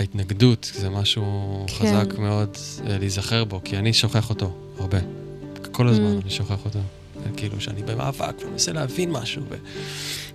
ההתנגדות 0.00 0.72
זה 0.74 0.90
משהו 0.90 1.64
כן. 1.66 1.74
חזק 1.74 2.18
מאוד 2.18 2.56
אה, 2.86 2.98
להיזכר 2.98 3.44
בו, 3.44 3.60
כי 3.64 3.76
אני 3.76 3.92
שוכח 3.92 4.30
אותו 4.30 4.52
הרבה. 4.78 4.98
כל 5.72 5.88
הזמן 5.88 6.16
mm. 6.18 6.22
אני 6.22 6.30
שוכח 6.30 6.64
אותו. 6.64 6.78
כאילו 7.36 7.60
שאני 7.60 7.82
במאבק 7.82 8.34
ומנסה 8.44 8.72
להבין 8.72 9.10
משהו 9.10 9.42
ו... 9.50 9.54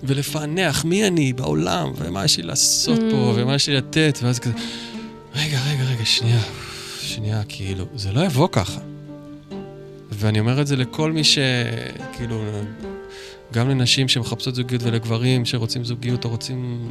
ולפענח 0.04 0.86
מי 0.86 1.08
אני 1.08 1.34
בעולם 1.34 1.92
ומה 1.96 2.26
יש 2.26 2.38
לי 2.38 2.44
לעשות 2.44 3.00
mm. 3.00 3.12
פה 3.12 3.34
ומה 3.36 3.56
יש 3.56 3.70
לי 3.70 3.76
לתת, 3.76 4.20
ואז 4.24 4.40
כזה, 4.40 4.54
רגע, 5.36 5.60
רגע, 5.68 5.84
רגע, 5.84 6.06
שנייה, 6.06 6.42
שנייה, 7.00 7.44
כאילו, 7.48 7.86
זה 7.96 8.12
לא 8.12 8.26
יבוא 8.26 8.48
ככה. 8.52 8.80
ואני 10.12 10.40
אומר 10.40 10.62
את 10.62 10.68
זה 10.68 10.76
לכל 10.76 11.12
מי 11.12 11.24
ש... 11.24 11.38
כאילו, 12.18 12.44
גם 13.54 13.70
לנשים 13.70 14.08
שמחפשות 14.08 14.56
זוגיות 14.56 14.84
ולגברים 14.84 15.46
שרוצים 15.46 15.84
זוגיות 15.84 16.26
או 16.26 16.30
רוצים, 16.30 16.90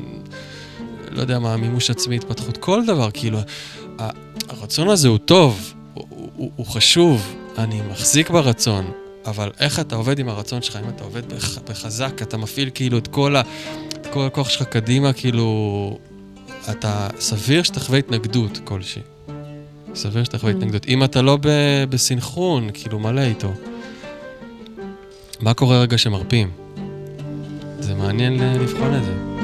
לא 1.14 1.20
יודע 1.20 1.38
מה, 1.38 1.56
מימוש 1.56 1.90
עצמי, 1.90 2.16
התפתחות, 2.16 2.56
כל 2.56 2.86
דבר, 2.86 3.10
כאילו, 3.10 3.38
הרצון 4.48 4.88
הזה 4.88 5.08
הוא 5.08 5.18
טוב, 5.18 5.74
הוא, 5.94 6.06
הוא, 6.36 6.50
הוא 6.56 6.66
חשוב, 6.66 7.34
אני 7.58 7.80
מחזיק 7.90 8.30
ברצון, 8.30 8.90
אבל 9.26 9.50
איך 9.60 9.80
אתה 9.80 9.96
עובד 9.96 10.18
עם 10.18 10.28
הרצון 10.28 10.62
שלך, 10.62 10.78
אם 10.84 10.88
אתה 10.88 11.04
עובד 11.04 11.32
בח, 11.32 11.58
בחזק, 11.58 12.22
אתה 12.22 12.36
מפעיל 12.36 12.70
כאילו 12.74 12.98
את 12.98 13.08
כל, 13.08 13.36
ה, 13.36 13.42
את 13.88 14.06
כל 14.06 14.26
הכוח 14.26 14.48
שלך 14.48 14.62
קדימה, 14.62 15.12
כאילו, 15.12 15.98
אתה 16.70 17.08
סביר 17.20 17.62
שתחווה 17.62 17.98
התנגדות 17.98 18.60
כלשהי. 18.64 19.02
סביר 19.94 20.24
שתחווה 20.24 20.52
mm. 20.52 20.56
התנגדות. 20.56 20.86
אם 20.88 21.04
אתה 21.04 21.22
לא 21.22 21.38
בסינכרון, 21.88 22.68
כאילו 22.74 22.98
מלא 22.98 23.20
איתו. 23.20 23.52
מה 25.40 25.54
קורה 25.54 25.80
רגע 25.80 25.98
שמרפים? 25.98 26.50
זה 27.80 27.94
מעניין 27.94 28.38
לבחון 28.60 28.94
את 28.94 29.04
זה. 29.04 29.43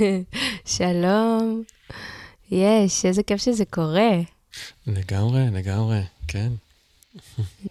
שלום. 0.76 1.62
יש, 2.50 3.04
איזה 3.04 3.22
כיף 3.22 3.40
שזה 3.40 3.64
קורה. 3.64 4.10
לגמרי, 4.86 5.40
לגמרי, 5.52 6.00
כן. 6.28 6.52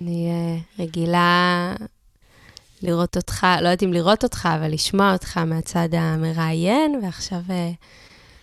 אני 0.02 0.30
uh, 0.32 0.82
רגילה 0.82 1.76
לראות 2.82 3.18
אותך, 3.18 3.48
לא 3.62 3.68
יודעת 3.68 3.84
אם 3.84 3.94
לראות 3.94 4.24
אותך, 4.24 4.50
אבל 4.56 4.74
לשמוע 4.74 5.14
אותך 5.14 5.38
מהצד 5.38 5.90
המראיין, 5.94 7.00
ועכשיו 7.04 7.42
uh, 7.48 7.52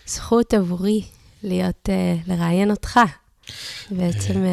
זכות 0.07 0.53
עבורי 0.53 1.01
להיות, 1.43 1.89
uh, 1.89 2.31
לראיין 2.31 2.71
אותך. 2.71 2.99
בעצם... 3.91 4.45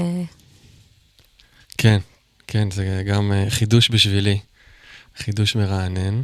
כן, 1.78 1.98
כן, 2.46 2.70
זה 2.70 3.02
גם 3.06 3.32
חידוש 3.48 3.90
בשבילי, 3.90 4.38
חידוש 5.16 5.56
מרענן. 5.56 6.22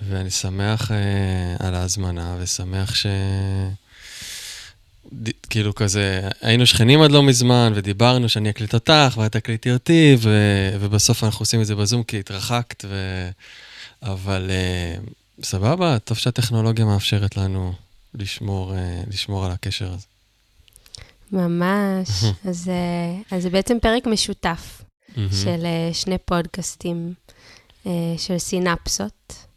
ואני 0.00 0.30
שמח 0.30 0.90
uh, 0.90 0.94
על 1.66 1.74
ההזמנה, 1.74 2.36
ושמח 2.40 2.94
ש... 2.94 3.06
ד... 5.12 5.28
כאילו 5.50 5.74
כזה, 5.74 6.28
היינו 6.40 6.66
שכנים 6.66 7.02
עד 7.02 7.10
לא 7.10 7.22
מזמן, 7.22 7.72
ודיברנו 7.74 8.28
שאני 8.28 8.50
אקליט 8.50 8.74
אותך, 8.74 9.14
ואת 9.16 9.32
תקליטי 9.32 9.72
אותי, 9.72 10.16
ו... 10.18 10.30
ובסוף 10.80 11.24
אנחנו 11.24 11.42
עושים 11.42 11.60
את 11.60 11.66
זה 11.66 11.74
בזום 11.74 12.02
כי 12.02 12.18
התרחקת, 12.18 12.84
ו... 12.88 13.28
אבל 14.02 14.50
uh, 14.50 15.44
סבבה, 15.44 15.98
טוב 15.98 16.18
שהטכנולוגיה 16.18 16.84
מאפשרת 16.84 17.36
לנו 17.36 17.72
לשמור, 18.14 18.72
uh, 18.72 19.10
לשמור 19.10 19.44
על 19.46 19.52
הקשר 19.52 19.92
הזה. 19.92 20.06
ממש. 21.32 22.08
אז, 22.44 22.70
אז 23.30 23.42
זה 23.42 23.50
בעצם 23.50 23.76
פרק 23.82 24.06
משותף 24.06 24.82
של 25.14 25.66
שני 25.92 26.18
פודקאסטים 26.24 27.14
של 28.16 28.38
סינפסות. 28.38 29.47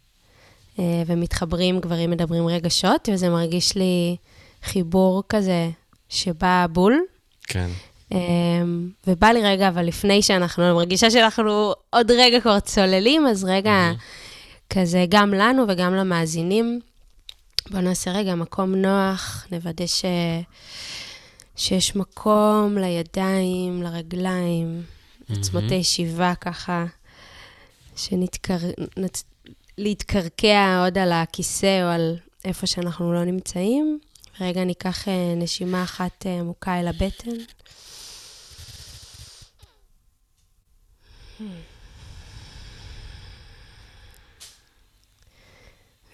אה, 0.78 1.02
ומתחברים, 1.06 1.80
גברים 1.80 2.10
מדברים 2.10 2.46
רגשות, 2.46 3.08
וזה 3.12 3.28
מרגיש 3.28 3.76
לי 3.76 4.16
חיבור 4.62 5.22
כזה 5.28 5.70
שבא 6.08 6.66
בול. 6.72 7.00
כן. 7.42 7.70
אה, 8.12 8.18
ובא 9.06 9.26
לי 9.26 9.42
רגע, 9.42 9.68
אבל 9.68 9.84
לפני 9.84 10.22
שאנחנו, 10.22 10.64
אני 10.64 10.72
מרגישה 10.72 11.10
שאנחנו 11.10 11.72
עוד 11.90 12.10
רגע 12.10 12.40
כבר 12.40 12.60
צוללים, 12.60 13.26
אז 13.26 13.44
רגע, 13.44 13.92
mm-hmm. 13.92 14.74
כזה 14.74 15.04
גם 15.08 15.34
לנו 15.34 15.64
וגם 15.68 15.94
למאזינים. 15.94 16.80
בואו 17.70 17.82
נעשה 17.82 18.10
רגע 18.10 18.34
מקום 18.34 18.74
נוח, 18.74 19.46
נוודא 19.52 19.86
ש... 19.86 20.04
שיש 21.56 21.96
מקום 21.96 22.78
לידיים, 22.78 23.82
לרגליים, 23.82 24.82
mm-hmm. 24.82 25.38
עצמות 25.38 25.64
הישיבה 25.70 26.34
ככה, 26.40 26.84
שנתקר... 27.96 28.56
להתקרקע 29.82 30.82
עוד 30.84 30.98
על 30.98 31.12
הכיסא 31.12 31.82
או 31.82 31.88
על 31.88 32.16
איפה 32.44 32.66
שאנחנו 32.66 33.12
לא 33.12 33.24
נמצאים. 33.24 33.98
רגע 34.40 34.64
ניקח 34.64 35.08
אה, 35.08 35.34
נשימה 35.36 35.82
אחת 35.82 36.26
אה, 36.26 36.40
עמוקה 36.40 36.80
אל 36.80 36.88
הבטן. 36.88 37.36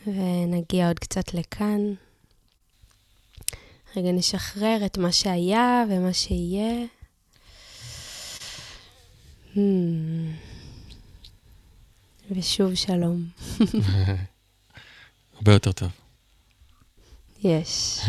ונגיע 0.07 0.89
עוד 0.89 0.99
קצת 0.99 1.35
לכאן. 1.35 1.95
רגע 3.97 4.13
נשחרר 4.13 4.87
את 4.87 4.99
מה 4.99 5.13
שהיה 5.13 5.85
ומה 5.91 6.13
שיהיה. 6.13 6.87
Hmm. 9.55 10.48
ושוב 12.31 12.75
שלום. 12.75 13.25
הרבה 15.37 15.53
יותר 15.53 15.73
טוב. 15.73 15.89
יש. 17.45 18.01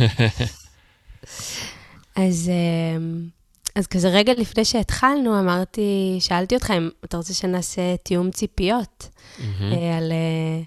אז, 2.16 2.52
אמ, 2.97 3.28
אז 3.75 3.88
כזה 3.88 4.09
רגע 4.09 4.34
לפני 4.38 4.66
שהתחלנו, 4.66 5.40
אמרתי, 5.40 6.18
שאלתי 6.19 6.56
אותך 6.56 6.72
אם 6.72 6.90
אתה 7.06 7.18
רוצה 7.18 7.34
שנעשה 7.34 7.96
תיאום 8.03 8.31
ציפיות, 8.31 9.09
mm-hmm. 9.09 9.63
על... 9.97 10.12
אה, 10.12 10.62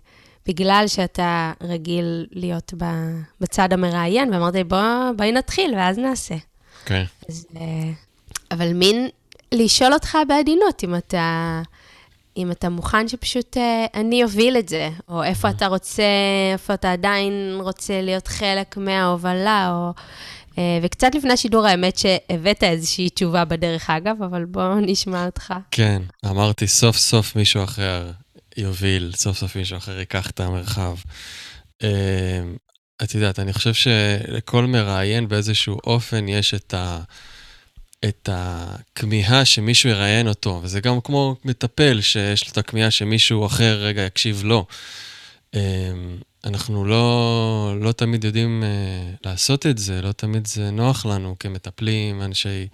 בגלל 0.46 0.84
שאתה 0.86 1.52
רגיל 1.60 2.26
להיות 2.30 2.74
בצד 3.40 3.72
המראיין, 3.72 4.34
ואמרתי, 4.34 4.64
בוא, 4.64 4.78
בואי 5.16 5.32
נתחיל 5.32 5.74
ואז 5.74 5.98
נעשה. 5.98 6.34
כן. 6.84 7.04
Okay. 7.04 7.26
אז, 7.28 7.46
אה, 7.56 7.90
אבל 8.50 8.72
מין 8.72 9.08
לשאול 9.52 9.92
אותך 9.92 10.18
בעדינות, 10.28 10.84
אם 10.84 10.96
אתה... 10.96 11.62
אם 12.36 12.50
אתה 12.50 12.68
מוכן 12.68 13.08
שפשוט 13.08 13.56
uh, 13.56 13.60
אני 13.94 14.24
אוביל 14.24 14.56
את 14.58 14.68
זה, 14.68 14.88
או 15.08 15.24
איפה 15.24 15.50
אתה 15.50 15.66
רוצה, 15.66 16.02
איפה 16.52 16.74
אתה 16.74 16.92
עדיין 16.92 17.58
רוצה 17.60 18.02
להיות 18.02 18.28
חלק 18.28 18.76
מההובלה, 18.76 19.70
או... 19.72 19.92
Uh, 20.50 20.54
וקצת 20.82 21.14
לפני 21.14 21.32
השידור, 21.32 21.66
האמת 21.66 21.98
שהבאת 21.98 22.62
איזושהי 22.62 23.10
תשובה 23.10 23.44
בדרך 23.44 23.90
אגב, 23.90 24.22
אבל 24.22 24.44
בואו 24.44 24.80
נשמע 24.80 25.26
אותך. 25.26 25.54
כן, 25.70 26.02
אמרתי, 26.26 26.66
סוף 26.66 26.96
סוף 26.96 27.36
מישהו 27.36 27.64
אחר 27.64 28.10
יוביל, 28.56 29.12
סוף 29.16 29.36
סוף 29.38 29.56
מישהו 29.56 29.76
אחר 29.76 29.98
ייקח 29.98 30.30
את 30.30 30.40
המרחב. 30.40 30.94
Uh, 31.82 31.86
את 33.02 33.14
יודעת, 33.14 33.38
אני 33.38 33.52
חושב 33.52 33.74
שלכל 33.74 34.66
מראיין 34.66 35.28
באיזשהו 35.28 35.78
אופן 35.86 36.28
יש 36.28 36.54
את 36.54 36.74
ה... 36.74 37.00
את 38.04 38.28
הכמיהה 38.32 39.44
שמישהו 39.44 39.90
יראיין 39.90 40.28
אותו, 40.28 40.60
וזה 40.62 40.80
גם 40.80 41.00
כמו 41.00 41.36
מטפל 41.44 42.00
שיש 42.00 42.44
לו 42.44 42.52
את 42.52 42.58
הכמיהה 42.58 42.90
שמישהו 42.90 43.46
אחר 43.46 43.78
רגע 43.80 44.02
יקשיב 44.02 44.42
לו. 44.44 44.66
אמ, 45.54 45.60
אנחנו 46.44 46.84
לא, 46.84 47.74
לא 47.80 47.92
תמיד 47.92 48.24
יודעים 48.24 48.62
uh, 48.62 49.16
לעשות 49.24 49.66
את 49.66 49.78
זה, 49.78 50.02
לא 50.02 50.12
תמיד 50.12 50.46
זה 50.46 50.70
נוח 50.70 51.06
לנו 51.06 51.36
כמטפלים, 51.38 52.22
אנשי 52.22 52.68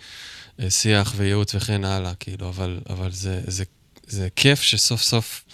uh, 0.60 0.70
שיח 0.70 1.12
וייעוץ 1.16 1.54
וכן 1.54 1.84
הלאה, 1.84 2.14
כאילו, 2.14 2.48
אבל, 2.48 2.80
אבל 2.88 3.10
זה, 3.12 3.40
זה, 3.46 3.64
זה 4.06 4.28
כיף 4.36 4.62
שסוף 4.62 5.02
סוף 5.02 5.44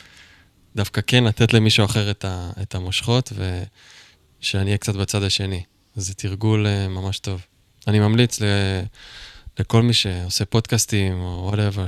דווקא 0.76 1.00
כן 1.06 1.24
לתת 1.24 1.52
למישהו 1.52 1.84
אחר 1.84 2.10
את, 2.10 2.24
ה, 2.24 2.50
את 2.62 2.74
המושכות, 2.74 3.32
ושאני 4.40 4.64
אהיה 4.64 4.78
קצת 4.78 4.94
בצד 4.94 5.22
השני. 5.22 5.62
זה 5.96 6.14
תרגול 6.14 6.66
uh, 6.66 6.88
ממש 6.88 7.18
טוב. 7.18 7.46
אני 7.86 7.98
ממליץ 7.98 8.40
ל, 8.40 8.44
לכל 9.58 9.82
מי 9.82 9.92
שעושה 9.92 10.44
פודקאסטים 10.44 11.20
או 11.20 11.42
וואטאבר, 11.44 11.86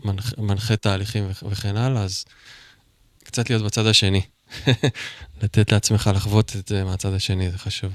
שמנחה 0.00 0.76
תהליכים 0.76 1.28
וכן 1.48 1.76
הלאה, 1.76 2.02
אז 2.02 2.24
קצת 3.24 3.50
להיות 3.50 3.62
בצד 3.64 3.86
השני. 3.86 4.22
לתת 5.42 5.72
לעצמך 5.72 6.10
לחוות 6.14 6.56
את 6.56 6.68
זה 6.68 6.84
מהצד 6.84 7.12
השני, 7.12 7.50
זה 7.50 7.58
חשוב. 7.58 7.92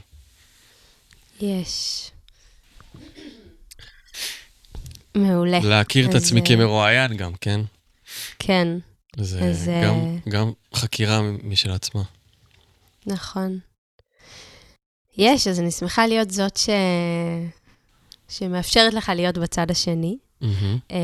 יש. 1.41 2.11
מעולה. 5.15 5.59
להכיר 5.59 6.09
את 6.09 6.15
עצמי 6.15 6.41
כמרואיין 6.45 7.17
גם, 7.17 7.33
כן? 7.41 7.59
כן. 8.39 8.67
זה 9.17 9.39
אז, 9.39 9.69
גם, 9.83 10.17
uh... 10.25 10.29
גם 10.29 10.51
חקירה 10.75 11.21
משל 11.43 11.71
עצמה. 11.71 12.01
נכון. 13.05 13.59
יש, 15.17 15.47
אז 15.47 15.59
אני 15.59 15.71
שמחה 15.71 16.07
להיות 16.07 16.31
זאת 16.31 16.57
ש... 16.57 16.69
שמאפשרת 18.29 18.93
לך 18.93 19.11
להיות 19.15 19.37
בצד 19.37 19.71
השני. 19.71 20.17
Mm-hmm. 20.41 20.95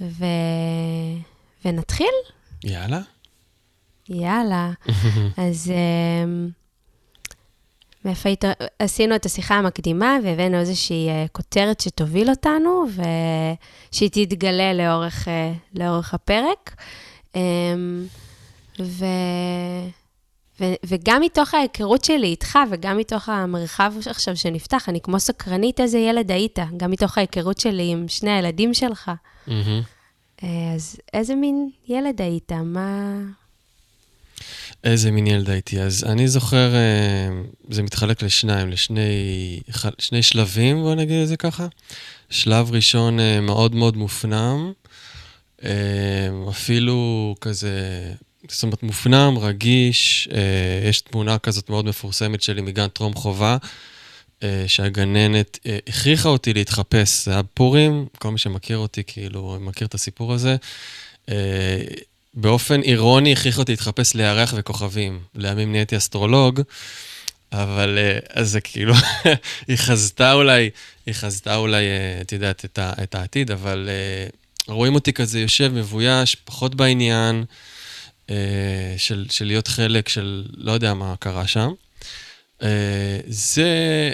ו... 0.00 0.24
ונתחיל? 1.64 2.14
יאללה. 2.64 3.00
יאללה. 4.08 4.70
אז 5.46 5.72
מאיפה 8.06 8.28
היית... 8.28 8.44
עשינו 8.78 9.16
את 9.16 9.26
השיחה 9.26 9.54
המקדימה 9.54 10.18
והבאנו 10.24 10.58
איזושהי 10.58 11.08
uh, 11.08 11.28
כותרת 11.32 11.80
שתוביל 11.80 12.30
אותנו 12.30 12.84
ושהיא 12.90 14.10
תתגלה 14.12 14.72
לאורך, 14.72 15.28
uh, 15.28 15.78
לאורך 15.78 16.14
הפרק. 16.14 16.76
Um, 17.32 17.38
ו... 18.80 19.04
ו... 20.60 20.64
וגם 20.86 21.22
מתוך 21.22 21.54
ההיכרות 21.54 22.04
שלי 22.04 22.26
איתך 22.26 22.58
וגם 22.70 22.96
מתוך 22.96 23.28
המרחב 23.28 23.92
עכשיו 24.06 24.36
שנפתח, 24.36 24.88
אני 24.88 25.00
כמו 25.00 25.20
סקרנית 25.20 25.80
איזה 25.80 25.98
ילד 25.98 26.30
היית, 26.30 26.58
גם 26.76 26.90
מתוך 26.90 27.18
ההיכרות 27.18 27.60
שלי 27.60 27.90
עם 27.92 28.08
שני 28.08 28.30
הילדים 28.30 28.74
שלך. 28.74 29.10
Mm-hmm. 29.48 30.42
אז 30.74 30.96
איזה 31.14 31.34
מין 31.34 31.70
ילד 31.88 32.20
היית? 32.20 32.52
מה... 32.52 33.18
איזה 34.84 35.10
מין 35.10 35.26
ילד 35.26 35.50
הייתי. 35.50 35.80
אז 35.80 36.04
אני 36.04 36.28
זוכר, 36.28 36.74
אה, 36.74 37.28
זה 37.70 37.82
מתחלק 37.82 38.22
לשניים, 38.22 38.68
לשני 38.68 39.60
שני 39.98 40.22
שלבים, 40.22 40.82
בוא 40.82 40.94
נגיד 40.94 41.22
את 41.22 41.28
זה 41.28 41.36
ככה. 41.36 41.66
שלב 42.30 42.70
ראשון 42.70 43.20
אה, 43.20 43.40
מאוד 43.40 43.74
מאוד 43.74 43.96
מופנם, 43.96 44.72
אה, 45.64 46.28
אפילו 46.48 47.34
כזה, 47.40 47.80
זאת 48.48 48.62
אומרת, 48.62 48.82
מופנם, 48.82 49.38
רגיש. 49.38 50.28
יש 50.88 51.00
תמונה 51.00 51.38
כזאת 51.38 51.70
מאוד 51.70 51.84
מפורסמת 51.84 52.42
שלי 52.42 52.62
מגן 52.62 52.88
טרום 52.88 53.14
חובה. 53.14 53.56
שהגננת 54.66 55.58
הכריחה 55.88 56.28
אותי 56.28 56.54
להתחפש, 56.54 57.24
זה 57.24 57.32
היה 57.32 57.42
פורים, 57.42 58.06
כל 58.18 58.30
מי 58.30 58.38
שמכיר 58.38 58.78
אותי, 58.78 59.02
כאילו, 59.06 59.58
מכיר 59.60 59.86
את 59.86 59.94
הסיפור 59.94 60.32
הזה. 60.32 60.56
באופן 62.36 62.82
אירוני 62.82 63.32
הכריח 63.32 63.58
אותי 63.58 63.72
להתחפש 63.72 64.14
לירח 64.14 64.54
וכוכבים. 64.56 65.20
לימים 65.34 65.72
נהייתי 65.72 65.96
אסטרולוג, 65.96 66.60
אבל 67.52 67.98
אה, 67.98 68.18
אז 68.30 68.50
זה 68.50 68.60
כאילו, 68.60 68.94
היא 69.68 69.76
חזתה 69.76 70.32
אולי, 70.32 70.70
היא 71.06 71.14
חזתה 71.14 71.56
אולי, 71.56 71.84
אה, 71.84 72.18
את 72.20 72.32
יודעת, 72.32 72.64
את, 72.64 72.78
את 73.02 73.14
העתיד, 73.14 73.50
אבל 73.50 73.88
אה, 73.88 74.28
רואים 74.74 74.94
אותי 74.94 75.12
כזה 75.12 75.40
יושב 75.40 75.72
מבויש, 75.74 76.34
פחות 76.34 76.74
בעניין 76.74 77.44
של, 78.96 79.26
של 79.30 79.44
להיות 79.44 79.68
חלק 79.68 80.08
של 80.08 80.44
לא 80.56 80.72
יודע 80.72 80.94
מה 80.94 81.14
קרה 81.18 81.46
שם. 81.46 81.72
זה 83.26 84.12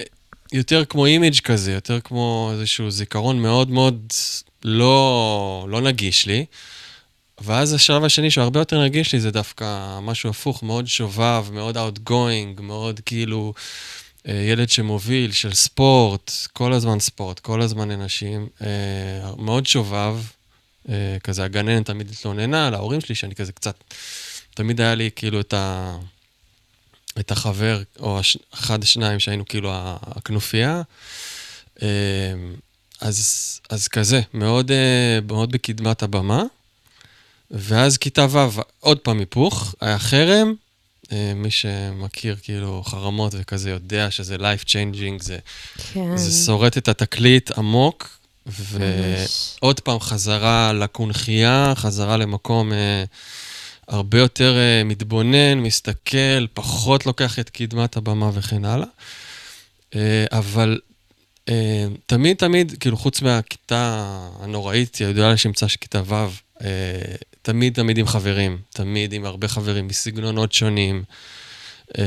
יותר 0.53 0.85
כמו 0.85 1.06
אימג' 1.06 1.41
כזה, 1.41 1.73
יותר 1.73 2.00
כמו 2.00 2.50
איזשהו 2.53 2.91
זיכרון 2.91 3.38
מאוד 3.38 3.70
מאוד 3.70 4.12
לא, 4.64 5.67
לא 5.70 5.81
נגיש 5.81 6.26
לי. 6.26 6.44
ואז 7.41 7.73
השלב 7.73 8.05
השני, 8.05 8.31
שהוא 8.31 8.43
הרבה 8.43 8.61
יותר 8.61 8.81
רגיש 8.81 9.12
לי, 9.12 9.20
זה 9.20 9.31
דווקא 9.31 9.99
משהו 10.03 10.31
הפוך, 10.31 10.62
מאוד 10.62 10.87
שובב, 10.87 11.47
מאוד 11.53 11.76
outgoing, 11.76 12.61
מאוד 12.62 13.00
כאילו 13.00 13.55
אה, 14.29 14.35
ילד 14.35 14.69
שמוביל, 14.69 15.32
של 15.32 15.55
ספורט, 15.55 16.32
כל 16.53 16.73
הזמן 16.73 17.00
ספורט, 17.00 17.38
כל 17.38 17.62
הזמן 17.62 17.91
אנשים, 17.91 18.49
אה, 18.62 19.31
מאוד 19.38 19.67
שובב, 19.67 20.17
אה, 20.17 20.42
כזה 21.25 21.44
הגננת 21.44 21.87
תמיד 21.87 22.11
התלוננה 22.11 22.67
על 22.67 22.75
ההורים 22.75 23.00
שלי, 23.00 23.14
שאני 23.14 23.34
כזה 23.34 23.52
קצת, 23.52 23.84
תמיד 24.55 24.81
היה 24.81 24.94
לי 24.94 25.11
כאילו 25.17 25.40
את 25.40 25.55
ה... 25.55 25.96
את 27.20 27.31
החבר, 27.31 27.82
או 28.00 28.19
הש... 28.19 28.38
אחד, 28.55 28.82
שניים, 28.82 29.20
שהיינו 29.20 29.44
כאילו 29.46 29.70
הכנופיה. 30.02 30.82
אז, 33.00 33.61
אז 33.70 33.88
כזה, 33.88 34.20
מאוד, 34.34 34.70
מאוד 35.29 35.52
בקדמת 35.52 36.02
הבמה. 36.02 36.43
ואז 37.50 37.96
כיתה 37.96 38.26
ו', 38.31 38.61
עוד 38.81 38.99
פעם 38.99 39.19
היפוך, 39.19 39.75
היה 39.81 39.99
חרם. 39.99 40.55
אה, 41.12 41.32
מי 41.34 41.50
שמכיר 41.50 42.37
כאילו 42.43 42.82
חרמות 42.87 43.32
וכזה 43.37 43.70
יודע 43.70 44.11
שזה 44.11 44.37
life 44.37 44.64
changing, 44.64 45.23
זה, 45.23 45.38
כן. 45.93 46.17
זה 46.17 46.44
שורט 46.46 46.79
את 46.79 46.88
התקליט 46.88 47.50
עמוק, 47.50 48.19
ועוד 48.47 49.81
פעם 49.81 50.00
חזרה 50.00 50.73
לקונכייה, 50.73 51.73
חזרה 51.77 52.17
למקום 52.17 52.73
אה, 52.73 53.05
הרבה 53.89 54.19
יותר 54.19 54.56
אה, 54.56 54.85
מתבונן, 54.85 55.59
מסתכל, 55.59 56.47
פחות 56.55 57.06
לוקח 57.06 57.39
את 57.39 57.50
קדמת 57.50 57.97
הבמה 57.97 58.31
וכן 58.35 58.65
הלאה. 58.65 58.87
אה, 59.94 60.25
אבל 60.33 60.81
אה, 61.49 61.87
תמיד, 62.06 62.37
תמיד, 62.37 62.75
כאילו, 62.81 62.97
חוץ 62.97 63.23
מהכיתה 63.23 64.19
הנוראית, 64.41 64.97
הידועה 64.97 65.33
לשמצה 65.33 65.69
של 65.69 65.77
כיתה 65.81 66.03
ו', 66.06 66.15
אה, 66.65 66.69
תמיד 67.43 67.75
תמיד 67.75 67.99
עם 67.99 68.06
חברים, 68.06 68.59
תמיד 68.71 69.12
עם 69.12 69.25
הרבה 69.25 69.49
חברים 69.49 69.87
מסגנונות 69.87 70.53
שונים. 70.53 71.05
אה, 71.99 72.05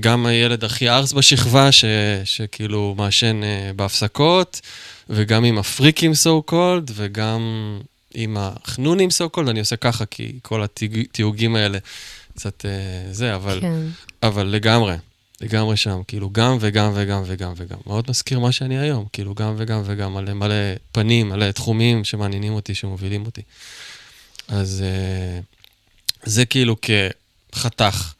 גם 0.00 0.26
הילד 0.26 0.64
הכי 0.64 0.88
ארס 0.88 1.12
בשכבה, 1.12 1.72
ש, 1.72 1.84
שכאילו 2.24 2.94
מעשן 2.98 3.40
אה, 3.42 3.70
בהפסקות, 3.76 4.60
וגם 5.08 5.44
עם 5.44 5.58
הפריקים 5.58 6.12
so 6.12 6.50
called, 6.50 6.90
וגם 6.94 7.40
עם 8.14 8.36
החנונים 8.40 9.08
so 9.08 9.36
called, 9.36 9.50
אני 9.50 9.60
עושה 9.60 9.76
ככה, 9.76 10.06
כי 10.06 10.32
כל 10.42 10.64
התיוגים 10.64 11.56
האלה 11.56 11.78
קצת 12.36 12.64
אה, 12.64 13.12
זה, 13.12 13.34
אבל, 13.34 13.60
כן. 13.60 13.82
אבל 14.22 14.46
לגמרי, 14.46 14.96
לגמרי 15.40 15.76
שם, 15.76 16.00
כאילו 16.08 16.30
גם 16.32 16.56
וגם 16.60 16.92
וגם 16.94 17.22
וגם 17.26 17.52
וגם. 17.56 17.78
מאוד 17.86 18.04
מזכיר 18.08 18.38
מה 18.38 18.52
שאני 18.52 18.78
היום, 18.78 19.06
כאילו 19.12 19.34
גם 19.34 19.54
וגם 19.56 19.82
וגם, 19.84 20.14
מלא 20.14 20.32
מלא 20.34 20.54
פנים, 20.92 21.28
מלא 21.28 21.50
תחומים 21.50 22.04
שמעניינים 22.04 22.52
אותי, 22.52 22.74
שמובילים 22.74 23.26
אותי. 23.26 23.42
אז 24.48 24.84
uh, 24.84 25.44
זה 26.22 26.44
כאילו 26.44 26.76
כחתך. 27.52 28.12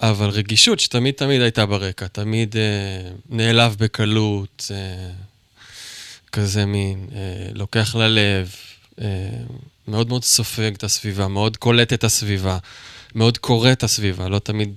אבל 0.00 0.28
רגישות 0.28 0.80
שתמיד 0.80 1.14
תמיד 1.14 1.40
הייתה 1.40 1.66
ברקע, 1.66 2.06
תמיד 2.06 2.54
uh, 2.54 2.56
נעלב 3.28 3.76
בקלות, 3.78 4.70
uh, 4.70 5.33
כזה 6.34 6.66
מין, 6.66 7.06
uh, 7.10 7.14
לוקח 7.54 7.94
ללב, 7.94 8.54
uh, 8.96 9.02
מאוד 9.88 10.08
מאוד 10.08 10.24
סופג 10.24 10.72
את 10.74 10.84
הסביבה, 10.84 11.28
מאוד 11.28 11.56
קולט 11.56 11.92
את 11.92 12.04
הסביבה, 12.04 12.58
מאוד 13.14 13.38
קורא 13.38 13.72
את 13.72 13.82
הסביבה, 13.82 14.28
לא 14.28 14.38
תמיד 14.38 14.74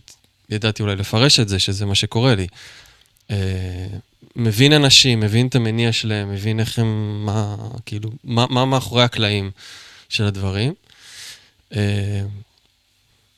ידעתי 0.50 0.84
אולי 0.84 0.96
לפרש 0.96 1.40
את 1.40 1.50
זה, 1.50 1.60
שזה 1.60 1.86
מה 1.86 1.96
שקורה 1.96 2.36
לי. 2.36 2.48
Uh, 3.28 3.34
מבין 4.36 4.74
אנשים, 4.74 5.20
מבין 5.20 5.48
את 5.48 5.56
המניע 5.56 5.92
שלהם, 5.92 6.32
מבין 6.32 6.60
איך 6.60 6.80
הם, 6.80 7.22
מה, 7.26 7.56
כאילו, 7.86 8.10
מה, 8.24 8.46
מה 8.50 8.66
מאחורי 8.66 9.04
הקלעים 9.04 9.52
של 10.10 10.24
הדברים. 10.26 10.74
אה, 11.76 12.22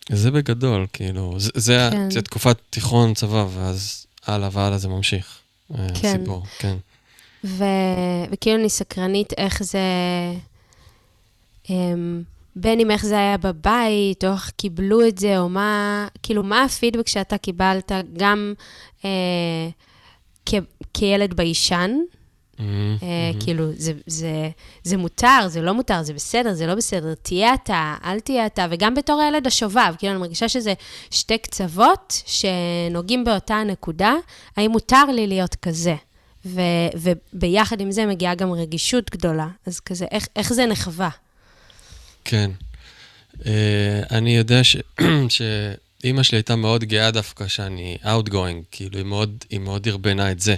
זה 0.09 0.31
בגדול, 0.31 0.87
כאילו, 0.93 1.39
זה, 1.39 1.51
זה, 1.55 1.89
כן. 1.91 2.11
זה 2.11 2.21
תקופת 2.21 2.57
תיכון, 2.69 3.13
צבא, 3.13 3.45
ואז 3.53 4.05
הלאה 4.25 4.49
והלאה 4.51 4.77
זה 4.77 4.87
ממשיך. 4.87 5.39
אה, 5.71 5.87
כן. 6.01 6.15
הסיפור, 6.15 6.45
כן. 6.59 6.77
ו... 7.43 7.63
וכאילו 8.31 8.59
אני 8.59 8.69
סקרנית 8.69 9.33
איך 9.37 9.63
זה, 9.63 9.79
אמ, 11.69 12.23
בין 12.55 12.79
אם 12.79 12.91
איך 12.91 13.05
זה 13.05 13.17
היה 13.17 13.37
בבית, 13.37 14.23
או 14.23 14.31
איך 14.31 14.51
קיבלו 14.57 15.07
את 15.07 15.17
זה, 15.17 15.39
או 15.39 15.49
מה, 15.49 16.07
כאילו, 16.23 16.43
מה 16.43 16.63
הפידבק 16.63 17.07
שאתה 17.07 17.37
קיבלת, 17.37 17.91
גם 18.17 18.53
אה, 19.05 19.69
כ... 20.45 20.53
כילד 20.93 21.33
ביישן, 21.33 21.91
Mm-hmm. 22.59 23.01
Uh, 23.01 23.43
כאילו, 23.43 23.63
זה, 23.75 23.93
זה, 24.07 24.49
זה 24.83 24.97
מותר, 24.97 25.47
זה 25.47 25.61
לא 25.61 25.73
מותר, 25.73 26.03
זה 26.03 26.13
בסדר, 26.13 26.53
זה 26.53 26.67
לא 26.67 26.75
בסדר, 26.75 27.13
תהיה 27.13 27.53
אתה, 27.53 27.95
אל 28.03 28.19
תהיה 28.19 28.45
אתה, 28.45 28.65
וגם 28.69 28.95
בתור 28.95 29.21
הילד 29.21 29.47
השובב, 29.47 29.93
כאילו, 29.97 30.13
אני 30.13 30.19
מרגישה 30.19 30.49
שזה 30.49 30.73
שתי 31.11 31.37
קצוות 31.37 32.23
שנוגעים 32.25 33.23
באותה 33.23 33.55
הנקודה, 33.55 34.13
האם 34.57 34.71
מותר 34.71 35.05
לי 35.05 35.27
להיות 35.27 35.55
כזה? 35.55 35.95
ו, 36.55 36.61
וביחד 36.95 37.81
עם 37.81 37.91
זה 37.91 38.05
מגיעה 38.05 38.35
גם 38.35 38.51
רגישות 38.51 39.09
גדולה, 39.11 39.47
אז 39.65 39.79
כזה, 39.79 40.05
איך, 40.11 40.27
איך 40.35 40.53
זה 40.53 40.65
נחווה? 40.65 41.09
כן. 42.25 42.51
Uh, 43.39 43.45
אני 44.11 44.37
יודע 44.37 44.63
ש... 44.63 44.77
ש... 45.29 45.41
אימא 46.03 46.23
שלי 46.23 46.37
הייתה 46.37 46.55
מאוד 46.55 46.83
גאה 46.83 47.11
דווקא 47.11 47.47
שאני 47.47 47.97
outgoing, 48.03 48.63
כאילו, 48.71 48.97
היא 48.97 49.05
מאוד, 49.05 49.45
היא 49.49 49.59
מאוד 49.59 49.83
דרבנה 49.83 50.31
את 50.31 50.39
זה. 50.39 50.55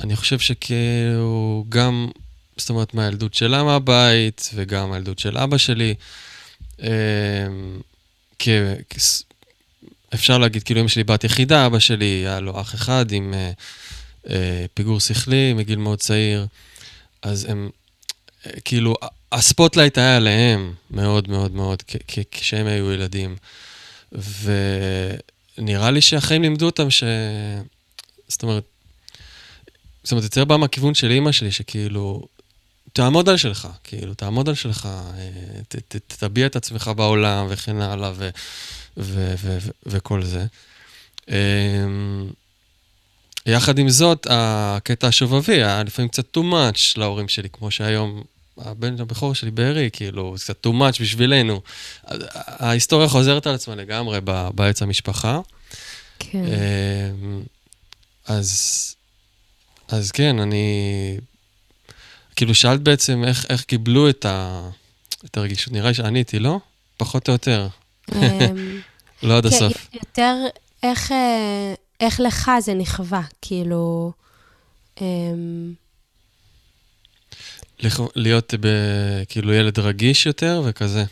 אני 0.00 0.16
חושב 0.16 0.38
שכאילו, 0.38 1.64
גם, 1.68 2.08
זאת 2.56 2.70
אומרת, 2.70 2.94
מהילדות 2.94 3.34
שלה 3.34 3.62
מהבית, 3.62 4.50
וגם 4.54 4.90
מהילדות 4.90 5.18
של 5.18 5.38
אבא 5.38 5.58
שלי, 5.58 5.94
אה, 6.82 6.88
כ... 8.38 8.48
אפשר 10.14 10.38
להגיד, 10.38 10.62
כאילו, 10.62 10.80
אמא 10.80 10.88
שלי 10.88 11.04
בת 11.04 11.24
יחידה, 11.24 11.66
אבא 11.66 11.78
שלי 11.78 12.04
היה 12.04 12.40
לו 12.40 12.60
אח 12.60 12.74
אחד 12.74 13.12
עם 13.12 13.34
אה, 13.34 13.50
פיגור 14.74 15.00
שכלי 15.00 15.52
מגיל 15.52 15.78
מאוד 15.78 15.98
צעיר, 15.98 16.46
אז 17.22 17.44
הם, 17.44 17.70
אה, 18.46 18.60
כאילו, 18.64 18.94
ה 19.32 19.39
spotlight 19.39 19.98
היה 19.98 20.16
עליהם 20.16 20.74
מאוד 20.90 21.28
מאוד 21.28 21.52
מאוד, 21.52 21.82
כשהם 22.30 22.66
היו 22.66 22.92
ילדים. 22.92 23.36
ונראה 25.58 25.90
לי 25.90 26.00
שהחיים 26.00 26.42
לימדו 26.42 26.66
אותם 26.66 26.90
ש... 26.90 27.04
זאת 28.28 28.42
אומרת, 28.42 28.64
זאת 30.02 30.12
אומרת, 30.12 30.24
יותר 30.24 30.44
בא 30.44 30.56
מהכיוון 30.56 30.94
של 30.94 31.10
אימא 31.10 31.32
שלי, 31.32 31.52
שכאילו, 31.52 32.28
תעמוד 32.92 33.28
על 33.28 33.36
שלך, 33.36 33.68
כאילו, 33.84 34.14
תעמוד 34.14 34.48
על 34.48 34.54
שלך, 34.54 34.86
אה, 34.86 35.62
ת, 35.68 35.76
ת, 35.76 36.14
תביע 36.18 36.46
את 36.46 36.56
עצמך 36.56 36.90
בעולם 36.96 37.46
וכן 37.50 37.80
הלאה 37.80 38.12
ו, 38.14 38.28
ו, 38.96 39.34
ו, 39.38 39.58
ו, 39.60 39.70
וכל 39.86 40.22
זה. 40.22 40.46
יחד 43.46 43.78
עם 43.78 43.88
זאת, 43.88 44.26
הקטע 44.30 45.08
השובבי 45.08 45.54
היה 45.54 45.82
לפעמים 45.82 46.08
קצת 46.08 46.36
too 46.36 46.40
much 46.40 46.80
להורים 46.96 47.28
שלי, 47.28 47.48
כמו 47.52 47.70
שהיום 47.70 48.22
הבן 48.58 49.00
הבכור 49.00 49.34
שלי 49.34 49.50
בארי, 49.50 49.90
כאילו, 49.92 50.36
זה 50.36 50.44
קצת 50.44 50.66
too 50.66 50.70
much 50.70 51.02
בשבילנו. 51.02 51.60
ההיסטוריה 52.46 53.08
חוזרת 53.08 53.46
על 53.46 53.54
עצמה 53.54 53.74
לגמרי 53.74 54.20
בעץ 54.54 54.82
המשפחה. 54.82 55.40
כן. 56.18 56.44
אמ, 56.44 57.42
אז, 58.26 58.94
אז 59.88 60.12
כן, 60.12 60.38
אני... 60.38 61.18
כאילו, 62.36 62.54
שאלת 62.54 62.80
בעצם 62.80 63.24
איך, 63.24 63.46
איך 63.48 63.62
קיבלו 63.64 64.08
את, 64.08 64.24
ה, 64.24 64.68
את 65.24 65.36
הרגישות. 65.36 65.72
נראה 65.72 65.88
לי 65.88 65.94
שעניתי, 65.94 66.38
לא? 66.38 66.60
פחות 66.96 67.28
או 67.28 67.32
יותר. 67.32 67.68
אמ, 68.14 68.20
לא 69.22 69.36
עד 69.36 69.46
כן, 69.46 69.54
הסוף. 69.54 69.88
יותר, 69.94 70.34
איך, 70.82 71.12
אה, 71.12 71.74
איך 72.00 72.20
לך 72.20 72.50
זה 72.60 72.74
נכווה, 72.74 73.22
כאילו... 73.42 74.12
אמ, 75.00 75.72
להיות 78.16 78.54
ב, 78.60 78.66
כאילו 79.28 79.52
ילד 79.52 79.78
רגיש 79.78 80.26
יותר 80.26 80.62
וכזה. 80.64 81.04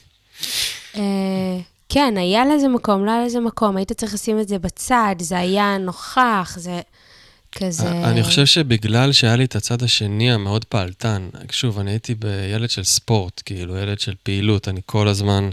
אה, 0.96 1.58
כן, 1.88 2.14
היה 2.16 2.44
לזה 2.44 2.68
מקום, 2.68 3.04
לא 3.04 3.10
היה 3.10 3.24
לזה 3.26 3.40
מקום, 3.40 3.76
היית 3.76 3.92
צריך 3.92 4.14
לשים 4.14 4.40
את 4.40 4.48
זה 4.48 4.58
בצד, 4.58 5.14
זה 5.20 5.38
היה 5.38 5.78
נוכח, 5.78 6.56
זה 6.60 6.80
כזה... 7.52 7.90
אני 7.90 8.22
חושב 8.22 8.46
שבגלל 8.46 9.12
שהיה 9.12 9.36
לי 9.36 9.44
את 9.44 9.56
הצד 9.56 9.82
השני 9.82 10.32
המאוד 10.32 10.64
פעלתן, 10.64 11.28
שוב, 11.50 11.78
אני 11.78 11.90
הייתי 11.90 12.14
בילד 12.14 12.70
של 12.70 12.84
ספורט, 12.84 13.42
כאילו, 13.44 13.76
ילד 13.76 14.00
של 14.00 14.14
פעילות, 14.22 14.68
אני 14.68 14.80
כל 14.86 15.08
הזמן... 15.08 15.50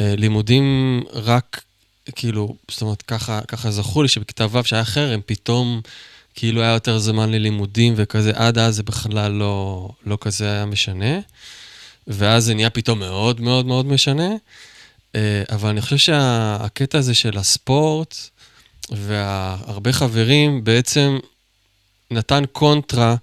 אה, 0.00 0.14
לימודים 0.16 1.02
רק, 1.12 1.62
כאילו, 2.14 2.56
זאת 2.70 2.82
אומרת, 2.82 3.02
ככה, 3.02 3.40
ככה 3.48 3.70
זכו 3.70 4.02
לי 4.02 4.08
שבכיתה 4.08 4.46
ו' 4.50 4.64
שהיה 4.64 4.84
חרם, 4.84 5.20
פתאום... 5.26 5.80
כאילו 6.36 6.62
היה 6.62 6.72
יותר 6.72 6.98
זמן 6.98 7.30
ללימודים 7.30 7.94
וכזה, 7.96 8.32
עד 8.34 8.58
אז 8.58 8.76
זה 8.76 8.82
בכלל 8.82 9.32
לא, 9.32 9.88
לא 10.06 10.18
כזה 10.20 10.52
היה 10.52 10.66
משנה. 10.66 11.18
ואז 12.06 12.44
זה 12.44 12.54
נהיה 12.54 12.70
פתאום 12.70 12.98
מאוד 12.98 13.40
מאוד 13.40 13.66
מאוד 13.66 13.86
משנה. 13.86 14.28
אה, 15.14 15.42
אבל 15.50 15.68
אני 15.68 15.80
חושב 15.80 15.96
שהקטע 15.96 16.98
הזה 16.98 17.14
של 17.14 17.38
הספורט 17.38 18.16
והרבה 18.90 19.92
חברים 19.92 20.64
בעצם 20.64 21.18
נתן 22.10 22.44
קונטרה 22.52 23.16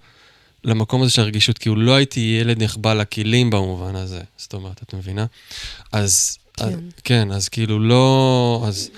למקום 0.64 1.02
הזה 1.02 1.10
של 1.10 1.22
הרגישות, 1.22 1.58
כי 1.58 1.68
הוא 1.68 1.78
לא 1.78 1.94
הייתי 1.94 2.38
ילד 2.40 2.62
נחבא 2.62 2.94
לכלים 2.94 3.50
במובן 3.50 3.96
הזה, 3.96 4.20
זאת 4.36 4.54
אומרת, 4.54 4.82
את 4.82 4.94
מבינה? 4.94 5.26
אז, 5.92 6.38
כן, 6.56 6.64
אז, 6.64 6.74
כן, 7.04 7.32
אז 7.32 7.48
כאילו 7.48 7.78
לא... 7.78 8.64
אז, 8.68 8.90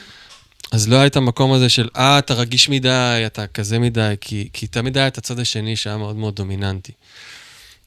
אז 0.72 0.88
לא 0.88 0.96
היה 0.96 1.06
את 1.06 1.16
המקום 1.16 1.52
הזה 1.52 1.68
של, 1.68 1.88
אה, 1.96 2.18
אתה 2.18 2.34
רגיש 2.34 2.68
מדי, 2.68 3.22
אתה 3.26 3.46
כזה 3.46 3.78
מדי, 3.78 4.14
כי, 4.20 4.48
כי 4.52 4.66
תמיד 4.66 4.96
היה 4.98 5.06
את 5.06 5.18
הצד 5.18 5.38
השני 5.38 5.76
שהיה 5.76 5.96
מאוד 5.96 6.16
מאוד 6.16 6.36
דומיננטי. 6.36 6.92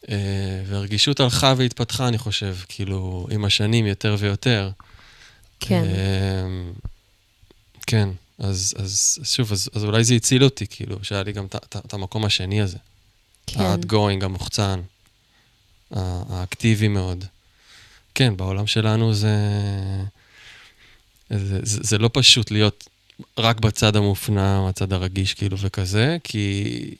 Uh, 0.01 0.09
והרגישות 0.67 1.19
הלכה 1.19 1.53
והתפתחה, 1.57 2.07
אני 2.07 2.17
חושב, 2.17 2.55
כאילו, 2.67 3.27
עם 3.31 3.45
השנים 3.45 3.85
יותר 3.85 4.15
ויותר. 4.19 4.69
כן. 5.59 5.83
Uh, 5.83 6.88
כן, 7.88 8.09
אז, 8.39 8.73
אז 8.77 9.19
שוב, 9.23 9.51
אז, 9.51 9.69
אז 9.73 9.83
אולי 9.83 10.03
זה 10.03 10.13
הציל 10.13 10.43
אותי, 10.43 10.67
כאילו, 10.67 10.97
שהיה 11.01 11.23
לי 11.23 11.31
גם 11.31 11.45
את 11.85 11.93
המקום 11.93 12.25
השני 12.25 12.61
הזה. 12.61 12.77
כן. 13.47 13.59
ה-outgoing, 13.59 14.25
המוחצן, 14.25 14.81
האקטיבי 15.91 16.88
מאוד. 16.88 17.25
כן, 18.19 18.38
בעולם 18.38 18.67
שלנו 18.67 19.13
זה... 19.13 19.38
זה, 21.29 21.59
זה, 21.63 21.79
זה 21.83 21.97
לא 21.97 22.09
פשוט 22.13 22.51
להיות 22.51 22.89
רק 23.38 23.59
בצד 23.59 23.95
המופנם, 23.95 24.65
הצד 24.69 24.93
הרגיש 24.93 25.33
כאילו 25.33 25.57
וכזה, 25.59 26.17
כי, 26.23 26.95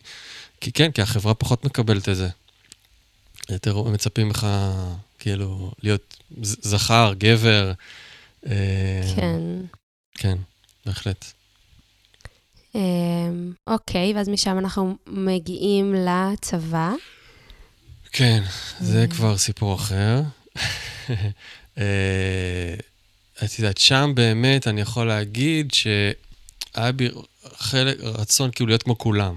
כי 0.62 0.72
כן, 0.72 0.92
כי 0.92 1.02
החברה 1.02 1.34
פחות 1.34 1.66
מקבלת 1.66 2.10
את 2.10 2.16
זה. 2.16 2.30
יותר 3.50 3.84
מצפים 3.84 4.30
לך 4.30 4.48
כאילו 5.20 5.72
להיות 5.84 6.18
זכר, 6.42 7.14
גבר. 7.18 7.72
אה, 8.48 9.14
כן. 9.16 9.42
כן, 10.16 10.38
בהחלט. 10.86 11.26
אמ, 12.76 13.52
אוקיי, 13.68 14.14
ואז 14.16 14.30
משם 14.30 14.58
אנחנו 14.58 14.98
מגיעים 15.08 15.96
לצבא. 15.96 16.92
כן, 18.12 18.44
זה 18.80 19.06
כבר 19.10 19.38
סיפור 19.38 19.76
אחר. 19.76 20.22
אה, 21.78 21.84
את 23.44 23.60
יודעת, 23.60 23.78
שם 23.78 24.12
באמת 24.16 24.68
אני 24.68 24.82
יכול 24.82 25.08
להגיד 25.08 25.74
שהיה 25.74 26.92
בי 26.92 27.10
חלק, 27.58 27.98
רצון 28.00 28.52
כאילו 28.52 28.68
להיות 28.68 28.84
כמו 28.84 28.98
כולם. 28.98 29.36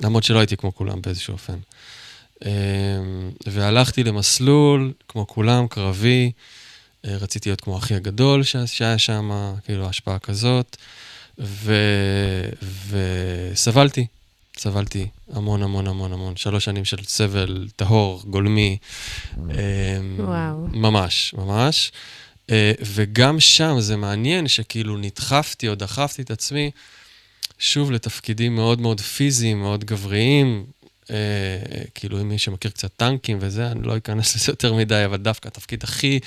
למרות 0.00 0.24
שלא 0.24 0.38
הייתי 0.38 0.56
כמו 0.56 0.74
כולם 0.74 1.02
באיזשהו 1.02 1.32
אופן. 1.32 1.58
אמ, 2.44 2.50
והלכתי 3.46 4.04
למסלול, 4.04 4.92
כמו 5.08 5.26
כולם, 5.26 5.68
קרבי. 5.68 6.32
אה, 7.06 7.16
רציתי 7.16 7.48
להיות 7.48 7.60
כמו 7.60 7.78
אחי 7.78 7.94
הגדול 7.94 8.42
שהיה 8.42 8.98
שם, 8.98 9.54
כאילו, 9.64 9.88
השפעה 9.88 10.18
כזאת. 10.18 10.76
ו... 11.38 11.74
וסבלתי, 13.52 14.06
סבלתי 14.58 15.06
המון 15.32 15.62
המון 15.62 15.86
המון 15.86 16.12
המון. 16.12 16.36
שלוש 16.36 16.64
שנים 16.64 16.84
של 16.84 16.96
סבל 17.04 17.68
טהור, 17.76 18.22
גולמי. 18.26 18.76
אמ, 19.36 19.44
וואו. 20.18 20.66
ממש, 20.72 21.34
ממש. 21.38 21.92
אה, 22.50 22.72
וגם 22.82 23.40
שם 23.40 23.76
זה 23.80 23.96
מעניין 23.96 24.48
שכאילו 24.48 24.96
נדחפתי 24.96 25.68
או 25.68 25.74
דחפתי 25.74 26.22
את 26.22 26.30
עצמי 26.30 26.70
שוב 27.58 27.90
לתפקידים 27.90 28.54
מאוד 28.54 28.80
מאוד 28.80 29.00
פיזיים, 29.00 29.60
מאוד 29.60 29.84
גבריים. 29.84 30.66
אה, 31.10 31.16
כאילו, 31.94 32.20
אם 32.20 32.28
מי 32.28 32.38
שמכיר 32.38 32.70
קצת 32.70 32.90
טנקים 32.96 33.38
וזה, 33.40 33.70
אני 33.70 33.82
לא 33.82 33.96
אכנס 33.96 34.34
לזה 34.36 34.52
יותר 34.52 34.74
מדי, 34.74 35.04
אבל 35.04 35.16
דווקא 35.16 35.48
התפקיד 35.48 35.84
הכי, 35.84 36.20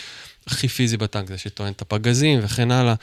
הכי 0.48 0.67
פיזי 0.67 0.98
בטנק 0.98 1.27
זה 1.27 1.38
שטוען 1.38 1.74
את 1.74 1.81
הפגזים 1.81 2.39
וכן 2.43 2.71
הלאה. 2.71 2.93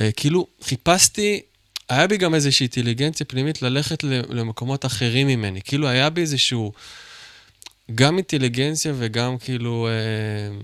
אה, 0.00 0.12
כאילו, 0.12 0.46
חיפשתי, 0.62 1.40
היה 1.90 2.06
בי 2.06 2.16
גם 2.16 2.34
איזושהי 2.34 2.64
אינטליגנציה 2.64 3.26
פנימית 3.26 3.62
ללכת 3.62 4.04
למקומות 4.04 4.86
אחרים 4.86 5.26
ממני. 5.26 5.60
כאילו, 5.62 5.88
היה 5.88 6.10
בי 6.10 6.20
איזשהו, 6.20 6.72
גם 7.94 8.16
אינטליגנציה 8.16 8.92
וגם 8.98 9.38
כאילו... 9.38 9.88
אה, 9.88 10.56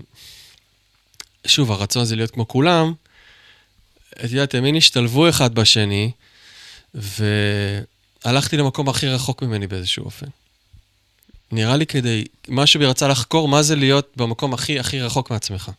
שוב, 1.47 1.71
הרצון 1.71 2.05
זה 2.05 2.15
להיות 2.15 2.31
כמו 2.31 2.47
כולם, 2.47 2.93
את 4.25 4.31
יודעת, 4.31 4.55
הם 4.55 4.63
מין 4.63 4.75
השתלבו 4.75 5.29
אחד 5.29 5.55
בשני, 5.55 6.11
והלכתי 6.93 8.57
למקום 8.57 8.89
הכי 8.89 9.07
רחוק 9.07 9.41
ממני 9.41 9.67
באיזשהו 9.67 10.05
אופן. 10.05 10.27
נראה 11.51 11.75
לי 11.75 11.85
כדי, 11.85 12.25
משהו 12.47 12.79
בי 12.79 12.85
רצה 12.85 13.07
לחקור 13.07 13.47
מה 13.47 13.63
זה 13.63 13.75
להיות 13.75 14.13
במקום 14.15 14.53
הכי 14.53 14.79
הכי 14.79 15.01
רחוק 15.01 15.31
מעצמך. 15.31 15.71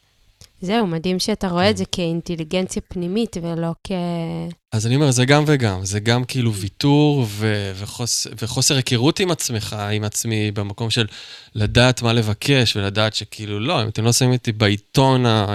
זהו, 0.61 0.87
מדהים 0.87 1.19
שאתה 1.19 1.49
רואה 1.49 1.71
את 1.71 1.77
זה 1.77 1.85
כאינטליגנציה 1.93 2.83
פנימית 2.89 3.37
ולא 3.43 3.73
כ... 3.85 3.91
אז 4.73 4.87
אני 4.87 4.97
אומר, 4.97 5.11
זה 5.11 5.25
גם 5.25 5.45
וגם. 5.47 5.85
זה 5.85 6.01
גם 6.01 6.25
כאילו 6.25 6.55
ויתור 6.55 7.27
ו- 7.29 7.73
וחוס- 7.81 8.27
וחוסר 8.43 8.77
היכרות 8.77 9.21
עם 9.21 9.31
עצמך, 9.31 9.77
עם 9.93 10.05
עצמי, 10.05 10.51
במקום 10.51 10.91
של 10.91 11.07
לדעת 11.55 12.03
מה 12.03 12.13
לבקש 12.13 12.77
ולדעת 12.77 13.15
שכאילו, 13.15 13.61
לא, 13.61 13.83
אם 13.83 13.89
אתם 13.89 14.05
לא 14.05 14.13
שמים 14.13 14.33
אותי 14.33 14.53
בעיתון 14.53 15.27
ה- 15.27 15.55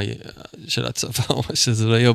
של 0.68 0.86
הצבא 0.86 1.24
או 1.30 1.42
מה 1.50 1.56
שזה 1.56 1.86
לא 1.86 1.96
יהיה, 1.96 2.10
או, 2.10 2.14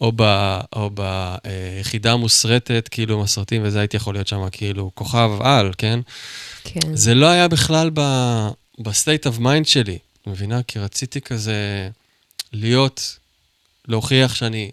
או, 0.00 0.12
ב- 0.16 0.60
או 0.72 0.90
ביחידה 0.90 2.12
המוסרטת, 2.12 2.88
כאילו, 2.90 3.20
מסרטים, 3.22 3.62
וזה 3.64 3.78
הייתי 3.78 3.96
יכול 3.96 4.14
להיות 4.14 4.26
שם 4.28 4.48
כאילו 4.52 4.90
כוכב 4.94 5.30
על, 5.40 5.70
כן? 5.78 6.00
כן. 6.64 6.96
זה 6.96 7.14
לא 7.14 7.26
היה 7.26 7.48
בכלל 7.48 7.90
ב-state 7.90 9.26
of 9.32 9.38
mind 9.40 9.64
שלי, 9.64 9.98
מבינה? 10.26 10.62
כי 10.62 10.78
רציתי 10.78 11.20
כזה... 11.20 11.88
להיות, 12.52 13.18
להוכיח 13.88 14.34
שאני 14.34 14.70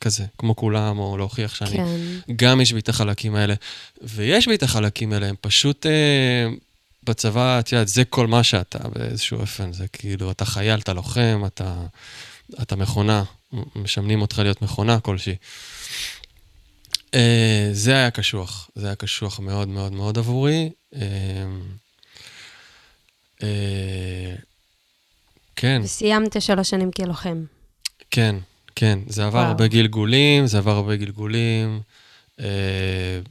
כזה, 0.00 0.24
כמו 0.38 0.56
כולם, 0.56 0.98
או 0.98 1.18
להוכיח 1.18 1.54
שאני... 1.54 1.76
כן. 1.76 2.34
גם 2.36 2.60
יש 2.60 2.72
בי 2.72 2.80
את 2.80 2.88
החלקים 2.88 3.34
האלה. 3.34 3.54
ויש 4.02 4.48
בי 4.48 4.54
את 4.54 4.62
החלקים 4.62 5.12
האלה, 5.12 5.26
הם 5.26 5.34
פשוט... 5.40 5.86
אה, 5.86 6.48
בצבא, 7.06 7.60
את 7.60 7.72
יודעת, 7.72 7.88
זה 7.88 8.04
כל 8.04 8.26
מה 8.26 8.42
שאתה 8.42 8.88
באיזשהו 8.88 9.40
אופן. 9.40 9.72
זה 9.72 9.88
כאילו, 9.88 10.30
אתה 10.30 10.44
חייל, 10.44 10.80
אתה 10.80 10.92
לוחם, 10.92 11.42
אתה, 11.46 11.74
אתה 12.62 12.76
מכונה, 12.76 13.24
משמנים 13.76 14.22
אותך 14.22 14.38
להיות 14.38 14.62
מכונה 14.62 15.00
כלשהי. 15.00 15.36
אה, 17.14 17.68
זה 17.72 17.92
היה 17.92 18.10
קשוח, 18.10 18.70
זה 18.74 18.86
היה 18.86 18.94
קשוח 18.94 19.40
מאוד 19.40 19.68
מאוד 19.68 19.92
מאוד 19.92 20.18
עבורי. 20.18 20.70
אה, 20.94 21.00
אה, 23.42 24.34
כן. 25.56 25.80
וסיימת 25.84 26.42
שלוש 26.42 26.70
שנים 26.70 26.90
כלוחם. 26.90 27.44
כן, 28.10 28.36
כן. 28.76 28.98
זה 29.06 29.26
עבר 29.26 29.38
וואו. 29.38 29.48
הרבה 29.48 29.66
גלגולים, 29.66 30.46
זה 30.46 30.58
עבר 30.58 30.70
הרבה 30.70 30.96
גלגולים. 30.96 31.80
אה, 32.40 32.46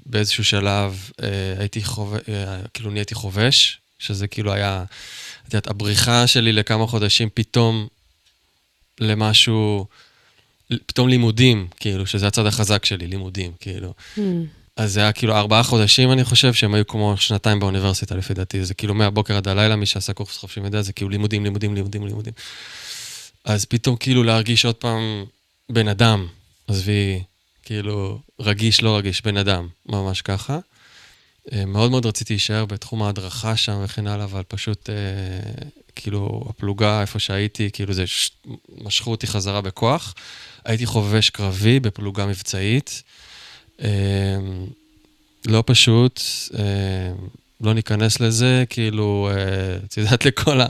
באיזשהו 0.05 0.43
שלב 0.43 1.09
אה, 1.23 1.27
הייתי 1.59 1.83
חובש, 1.83 2.21
אה, 2.29 2.59
כאילו 2.73 2.91
נהייתי 2.91 3.15
חובש, 3.15 3.79
שזה 3.99 4.27
כאילו 4.27 4.53
היה, 4.53 4.83
את 5.47 5.53
יודעת, 5.53 5.67
הבריחה 5.67 6.27
שלי 6.27 6.51
לכמה 6.51 6.87
חודשים 6.87 7.29
פתאום 7.33 7.87
למשהו, 8.99 9.85
פתאום 10.85 11.09
לימודים, 11.09 11.67
כאילו, 11.79 12.05
שזה 12.05 12.27
הצד 12.27 12.45
החזק 12.45 12.85
שלי, 12.85 13.07
לימודים, 13.07 13.51
כאילו. 13.59 13.93
Hmm. 14.15 14.19
אז 14.77 14.93
זה 14.93 14.99
היה 14.99 15.11
כאילו 15.11 15.35
ארבעה 15.35 15.63
חודשים, 15.63 16.11
אני 16.11 16.23
חושב, 16.23 16.53
שהם 16.53 16.73
היו 16.73 16.87
כמו 16.87 17.17
שנתיים 17.17 17.59
באוניברסיטה, 17.59 18.15
לפי 18.15 18.33
דעתי. 18.33 18.65
זה 18.65 18.73
כאילו 18.73 18.93
מהבוקר 18.93 19.37
עד 19.37 19.47
הלילה, 19.47 19.75
מי 19.75 19.85
שעשה 19.85 20.13
קורס 20.13 20.37
חופשי 20.37 20.59
מידע, 20.59 20.81
זה 20.81 20.93
כאילו 20.93 21.09
לימודים, 21.09 21.43
לימודים, 21.43 21.75
לימודים, 21.75 22.07
לימודים. 22.07 22.33
אז 23.45 23.65
פתאום 23.65 23.95
כאילו 23.95 24.23
להרגיש 24.23 24.65
עוד 24.65 24.75
פעם 24.75 25.25
בן 25.69 25.87
אדם, 25.87 26.27
עזבי, 26.67 27.23
כאילו, 27.63 28.19
רגיש, 28.39 28.83
לא 28.83 28.97
רגיש, 28.97 29.21
בן 29.21 29.37
אדם, 29.37 29.67
ממש 29.85 30.21
ככה. 30.21 30.59
אה, 31.53 31.65
מאוד 31.65 31.91
מאוד 31.91 32.05
רציתי 32.05 32.33
להישאר 32.33 32.65
בתחום 32.65 33.03
ההדרכה 33.03 33.55
שם 33.55 33.81
וכן 33.83 34.07
הלאה, 34.07 34.25
אבל 34.25 34.41
פשוט, 34.47 34.89
אה, 34.89 34.95
כאילו, 35.95 36.45
הפלוגה, 36.49 37.01
איפה 37.01 37.19
שהייתי, 37.19 37.69
כאילו 37.73 37.93
זה, 37.93 38.07
ש... 38.07 38.31
משכו 38.81 39.11
אותי 39.11 39.27
חזרה 39.27 39.61
בכוח. 39.61 40.13
הייתי 40.65 40.85
חובש 40.85 41.29
קרבי 41.29 41.79
בפלוגה 41.79 42.25
מבצעית. 42.25 43.03
אה, 43.81 44.37
לא 45.45 45.63
פשוט, 45.65 46.21
אה, 46.57 47.13
לא 47.61 47.73
ניכנס 47.73 48.19
לזה, 48.19 48.63
כאילו, 48.69 49.29
אה, 49.31 49.75
את 49.85 49.97
יודעת, 49.97 50.25
לכל 50.27 50.61
ה... 50.61 50.65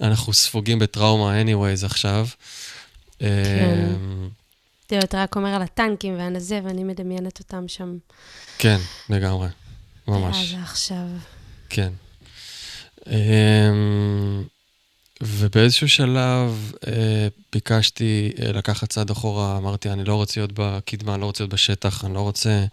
אנחנו 0.00 0.32
ספוגים 0.32 0.78
בטראומה 0.78 1.42
anyways 1.42 1.86
עכשיו. 1.86 2.26
כן. 3.18 3.94
תראה, 4.86 5.00
אתה 5.00 5.22
רק 5.22 5.36
אומר 5.36 5.48
על 5.48 5.62
הטנקים 5.62 6.18
והנזה, 6.18 6.60
ואני 6.64 6.84
מדמיינת 6.84 7.38
אותם 7.38 7.68
שם. 7.68 7.96
כן, 8.58 8.78
לגמרי, 9.10 9.48
ממש. 10.08 10.54
אז 10.54 10.62
עכשיו. 10.62 11.06
כן. 11.68 11.92
ובאיזשהו 15.20 15.88
שלב 15.88 16.72
אה, 16.86 17.28
ביקשתי 17.52 18.32
אה, 18.42 18.52
לקחת 18.52 18.88
צעד 18.88 19.10
אחורה, 19.10 19.56
אמרתי, 19.56 19.90
אני 19.90 20.04
לא 20.04 20.14
רוצה 20.14 20.40
להיות 20.40 20.52
בקדמה, 20.54 21.14
אני 21.14 21.20
לא 21.20 21.26
רוצה 21.26 21.44
להיות 21.44 21.52
בשטח, 21.52 22.04
אני 22.04 22.14
לא 22.14 22.20
רוצה... 22.20 22.64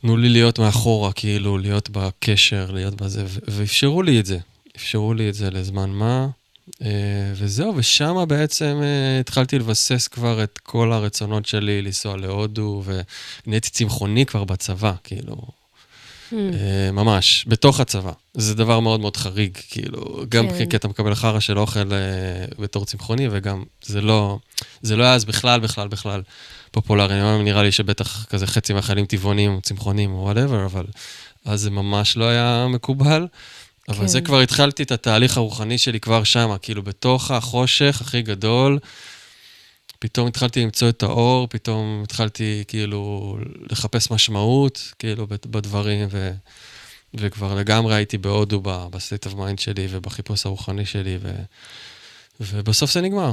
תנו 0.00 0.16
לי 0.16 0.28
להיות 0.28 0.58
מאחורה, 0.58 1.12
כאילו, 1.12 1.58
להיות 1.58 1.90
בקשר, 1.90 2.70
להיות 2.70 2.94
בזה, 2.94 3.24
ואפשרו 3.48 4.02
לי 4.02 4.20
את 4.20 4.26
זה. 4.26 4.38
אפשרו 4.76 5.14
לי 5.14 5.28
את 5.28 5.34
זה 5.34 5.50
לזמן 5.50 5.90
מה, 5.90 6.26
אה, 6.82 7.32
וזהו, 7.34 7.76
ושם 7.76 8.24
בעצם 8.28 8.80
אה, 8.82 9.20
התחלתי 9.20 9.58
לבסס 9.58 10.08
כבר 10.08 10.44
את 10.44 10.58
כל 10.58 10.92
הרצונות 10.92 11.46
שלי 11.46 11.82
לנסוע 11.82 12.16
להודו, 12.16 12.82
ונהייתי 12.84 13.70
צמחוני 13.70 14.26
כבר 14.26 14.44
בצבא, 14.44 14.92
כאילו, 15.04 15.36
אה, 16.32 16.92
ממש, 16.92 17.44
בתוך 17.48 17.80
הצבא. 17.80 18.12
זה 18.34 18.54
דבר 18.54 18.80
מאוד 18.80 19.00
מאוד 19.00 19.16
חריג, 19.16 19.58
כאילו, 19.70 20.24
גם 20.28 20.48
כן. 20.48 20.66
כי 20.66 20.76
אתה 20.76 20.88
מקבל 20.88 21.14
חרא 21.14 21.40
של 21.40 21.58
אוכל 21.58 21.92
אה, 21.92 22.44
בתור 22.58 22.84
צמחוני, 22.84 23.28
וגם 23.30 23.64
זה 23.84 24.00
לא, 24.00 24.38
זה 24.82 24.96
לא 24.96 25.04
היה 25.04 25.14
אז 25.14 25.24
בכלל, 25.24 25.60
בכלל, 25.60 25.88
בכלל 25.88 26.22
פופולרי. 26.70 27.14
היום 27.14 27.42
נראה 27.42 27.62
לי 27.62 27.72
שבטח 27.72 28.24
כזה 28.24 28.46
חצי 28.46 28.72
מהחיילים 28.72 29.06
טבעונים, 29.06 29.60
צמחונים 29.62 30.12
או 30.12 30.22
וואטאבר, 30.24 30.64
אבל 30.64 30.84
אז 31.44 31.60
זה 31.60 31.70
ממש 31.70 32.16
לא 32.16 32.24
היה 32.24 32.66
מקובל. 32.68 33.26
אבל 33.88 33.98
כן. 33.98 34.06
זה 34.06 34.20
כבר 34.20 34.40
התחלתי 34.40 34.82
את 34.82 34.92
התהליך 34.92 35.36
הרוחני 35.36 35.78
שלי 35.78 36.00
כבר 36.00 36.24
שמה, 36.24 36.58
כאילו 36.58 36.82
בתוך 36.82 37.30
החושך 37.30 37.98
הכי 38.00 38.22
גדול, 38.22 38.78
פתאום 40.02 40.26
התחלתי 40.28 40.62
למצוא 40.62 40.88
את 40.88 41.02
האור, 41.02 41.46
פתאום 41.50 42.00
התחלתי 42.04 42.64
כאילו 42.68 43.36
לחפש 43.70 44.10
משמעות, 44.10 44.92
כאילו 44.98 45.26
בד- 45.26 45.46
בדברים, 45.46 46.08
ו, 46.10 46.30
וכבר 47.14 47.54
לגמרי 47.54 47.94
הייתי 47.94 48.18
בהודו 48.18 48.60
ב 48.64 48.74
state 48.74 49.26
of 49.26 49.34
mind 49.34 49.58
שלי 49.58 49.86
ובחיפוש 49.90 50.46
הרוחני 50.46 50.86
שלי, 50.86 51.18
ו, 51.22 51.32
ובסוף 52.40 52.92
זה 52.92 53.00
נגמר. 53.00 53.32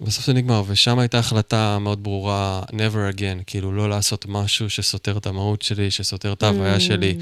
בסוף 0.00 0.26
זה 0.26 0.32
נגמר, 0.32 0.62
ושם 0.66 0.98
הייתה 0.98 1.18
החלטה 1.18 1.78
מאוד 1.78 2.02
ברורה, 2.02 2.62
never 2.70 3.16
again, 3.16 3.42
כאילו 3.46 3.72
לא 3.72 3.88
לעשות 3.90 4.26
משהו 4.28 4.70
שסותר 4.70 5.18
את 5.18 5.26
המהות 5.26 5.62
שלי, 5.62 5.90
שסותר 5.90 6.32
את 6.32 6.42
ההוויה 6.42 6.76
הממ. 6.76 6.80
שלי. 6.80 7.18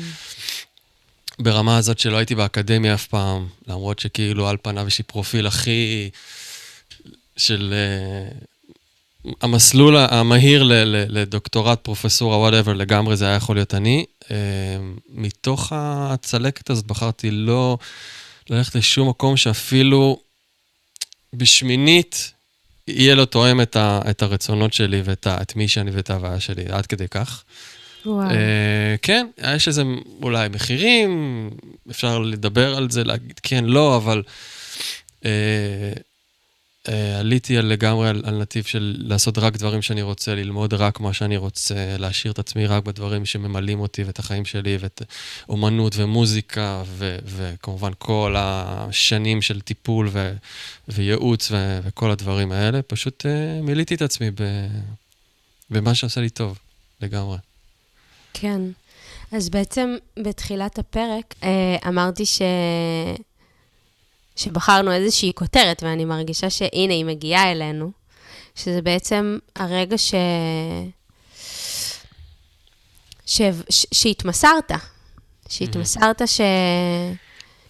ברמה 1.38 1.76
הזאת 1.76 1.98
שלא 1.98 2.16
הייתי 2.16 2.34
באקדמיה 2.34 2.94
אף 2.94 3.06
פעם, 3.06 3.46
למרות 3.68 3.98
שכאילו 3.98 4.48
על 4.48 4.56
פניו 4.62 4.86
יש 4.86 4.98
לי 4.98 5.04
פרופיל 5.04 5.46
הכי 5.46 6.10
של 7.36 7.74
אה, 7.74 8.44
המסלול 9.40 9.96
המהיר 9.96 10.62
לדוקטורט, 10.86 11.78
פרופסורה, 11.82 12.38
וואטאבר, 12.38 12.72
לגמרי 12.72 13.16
זה 13.16 13.26
היה 13.26 13.36
יכול 13.36 13.56
להיות 13.56 13.74
אני. 13.74 14.04
Uh, 14.22 14.28
מתוך 15.08 15.72
הצלקת 15.74 16.70
הזאת 16.70 16.86
בחרתי 16.86 17.30
לא 17.30 17.78
ללכת 18.50 18.74
לשום 18.74 19.08
מקום 19.08 19.36
שאפילו 19.36 20.18
בשמינית 21.34 22.32
יהיה 22.88 23.14
לו 23.14 23.26
תואם 23.26 23.60
את, 23.60 23.76
ה, 23.76 24.00
את 24.10 24.22
הרצונות 24.22 24.72
שלי 24.72 25.02
ואת 25.04 25.26
ה, 25.26 25.42
את 25.42 25.56
מי 25.56 25.68
שאני 25.68 25.90
ואת 25.90 26.10
ההוויה 26.10 26.40
שלי, 26.40 26.64
עד 26.68 26.86
כדי 26.86 27.08
כך. 27.08 27.44
וואו. 28.06 28.30
אה, 28.30 28.94
כן, 29.02 29.26
יש 29.56 29.68
איזה 29.68 29.82
אולי 30.22 30.48
מחירים, 30.48 31.50
אפשר 31.90 32.18
לדבר 32.18 32.76
על 32.76 32.90
זה, 32.90 33.04
להגיד 33.04 33.40
כן, 33.42 33.64
לא, 33.64 33.96
אבל 33.96 34.22
אה, 35.24 35.30
אה, 35.30 35.92
עליתי 37.18 37.58
על 37.58 37.66
לגמרי 37.66 38.08
על, 38.08 38.22
על 38.24 38.38
נתיב 38.38 38.64
של 38.64 38.96
לעשות 38.98 39.38
רק 39.38 39.56
דברים 39.56 39.82
שאני 39.82 40.02
רוצה, 40.02 40.34
ללמוד 40.34 40.74
רק 40.74 41.00
מה 41.00 41.12
שאני 41.12 41.36
רוצה, 41.36 41.96
להשאיר 41.98 42.32
את 42.32 42.38
עצמי 42.38 42.66
רק 42.66 42.84
בדברים 42.84 43.26
שממלאים 43.26 43.80
אותי 43.80 44.04
ואת 44.04 44.18
החיים 44.18 44.44
שלי, 44.44 44.76
ואת 44.80 45.02
אומנות 45.48 45.92
ומוזיקה, 45.96 46.82
ו, 46.86 47.16
וכמובן 47.24 47.92
כל 47.98 48.34
השנים 48.38 49.42
של 49.42 49.60
טיפול 49.60 50.08
ו, 50.12 50.32
וייעוץ 50.88 51.50
ו, 51.50 51.80
וכל 51.84 52.10
הדברים 52.10 52.52
האלה. 52.52 52.82
פשוט 52.82 53.26
אה, 53.26 53.62
מילאתי 53.62 53.94
את 53.94 54.02
עצמי 54.02 54.30
ב, 54.30 54.42
במה 55.70 55.94
שעשה 55.94 56.20
לי 56.20 56.30
טוב, 56.30 56.58
לגמרי. 57.00 57.38
כן. 58.34 58.60
אז 59.32 59.48
בעצם 59.48 59.96
בתחילת 60.18 60.78
הפרק 60.78 61.34
אה, 61.42 61.76
אמרתי 61.88 62.26
ש... 62.26 62.42
שבחרנו 64.42 64.92
איזושהי 64.92 65.32
כותרת, 65.34 65.82
ואני 65.82 66.04
מרגישה 66.04 66.50
שהנה, 66.50 66.92
היא 66.92 67.04
מגיעה 67.04 67.52
אלינו, 67.52 67.90
שזה 68.54 68.82
בעצם 68.82 69.38
הרגע 69.56 69.98
ש... 69.98 70.14
ש... 73.26 73.42
ש... 73.70 73.86
שהתמסרת. 73.94 74.72
שהתמסרת 75.48 76.22
ש... 76.26 76.40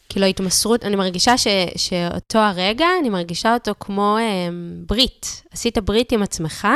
כאילו 0.09 0.27
התמסרות, 0.27 0.85
אני 0.85 0.97
מרגישה 0.97 1.39
ש... 1.39 1.47
שאותו 1.77 2.39
הרגע, 2.39 2.87
אני 3.01 3.09
מרגישה 3.09 3.55
אותו 3.55 3.73
כמו 3.81 4.17
אה, 4.19 4.49
ברית. 4.87 5.43
עשית 5.51 5.79
ברית 5.79 6.13
עם 6.13 6.23
עצמך, 6.23 6.69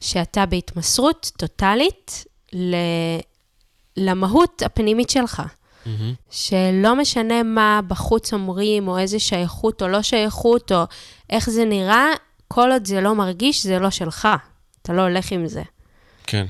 שאתה 0.00 0.46
בהתמסרות 0.46 1.30
טוטאלית 1.36 2.24
ל... 2.52 2.76
למהות 3.96 4.62
הפנימית 4.62 5.10
שלך. 5.10 5.42
מהמם. 5.86 6.14
שלא 6.30 6.96
משנה 6.96 7.42
מה 7.42 7.80
בחוץ 7.88 8.32
אומרים, 8.32 8.88
או 8.88 8.98
איזה 8.98 9.18
שייכות 9.18 9.82
או 9.82 9.88
לא 9.88 10.02
שייכות, 10.02 10.72
או 10.72 10.84
איך 11.30 11.50
זה 11.50 11.64
נראה, 11.64 12.06
כל 12.48 12.72
עוד 12.72 12.86
זה 12.86 13.00
לא 13.00 13.14
מרגיש, 13.14 13.66
זה 13.66 13.78
לא 13.78 13.90
שלך. 13.90 14.28
אתה 14.82 14.92
לא 14.92 15.02
הולך 15.02 15.32
עם 15.32 15.46
זה. 15.46 15.62
כן. 16.26 16.46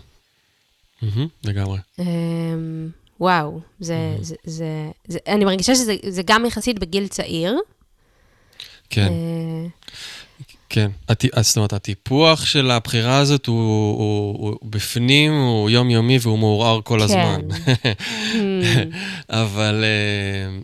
מהמם, 1.02 1.28
לגמרי. 1.44 1.78
אמ, 1.98 2.88
וואו, 3.20 3.60
זה, 3.80 4.16
זה, 4.20 4.34
זה, 4.44 4.90
זה, 5.08 5.18
אני 5.26 5.44
מרגישה 5.44 5.74
שזה 5.74 5.96
זה 6.08 6.22
גם 6.24 6.44
יחסית 6.44 6.78
בגיל 6.78 7.08
צעיר. 7.08 7.58
כן, 8.90 9.08
אה, 9.08 9.66
כן. 10.76 10.90
אז 11.32 11.46
זאת 11.46 11.56
אומרת, 11.56 11.72
הטיפוח 11.72 12.46
של 12.46 12.70
הבחירה 12.70 13.18
הזאת 13.18 13.46
הוא, 13.46 13.56
הוא, 13.98 14.50
הוא 14.62 14.70
בפנים, 14.70 15.32
הוא 15.32 15.70
יומיומי 15.70 16.18
והוא 16.22 16.38
מעורער 16.38 16.80
כל 16.84 17.02
הזמן. 17.02 17.40
Hmm, 17.50 18.36
אבל 19.30 19.84
אה, 19.84 20.58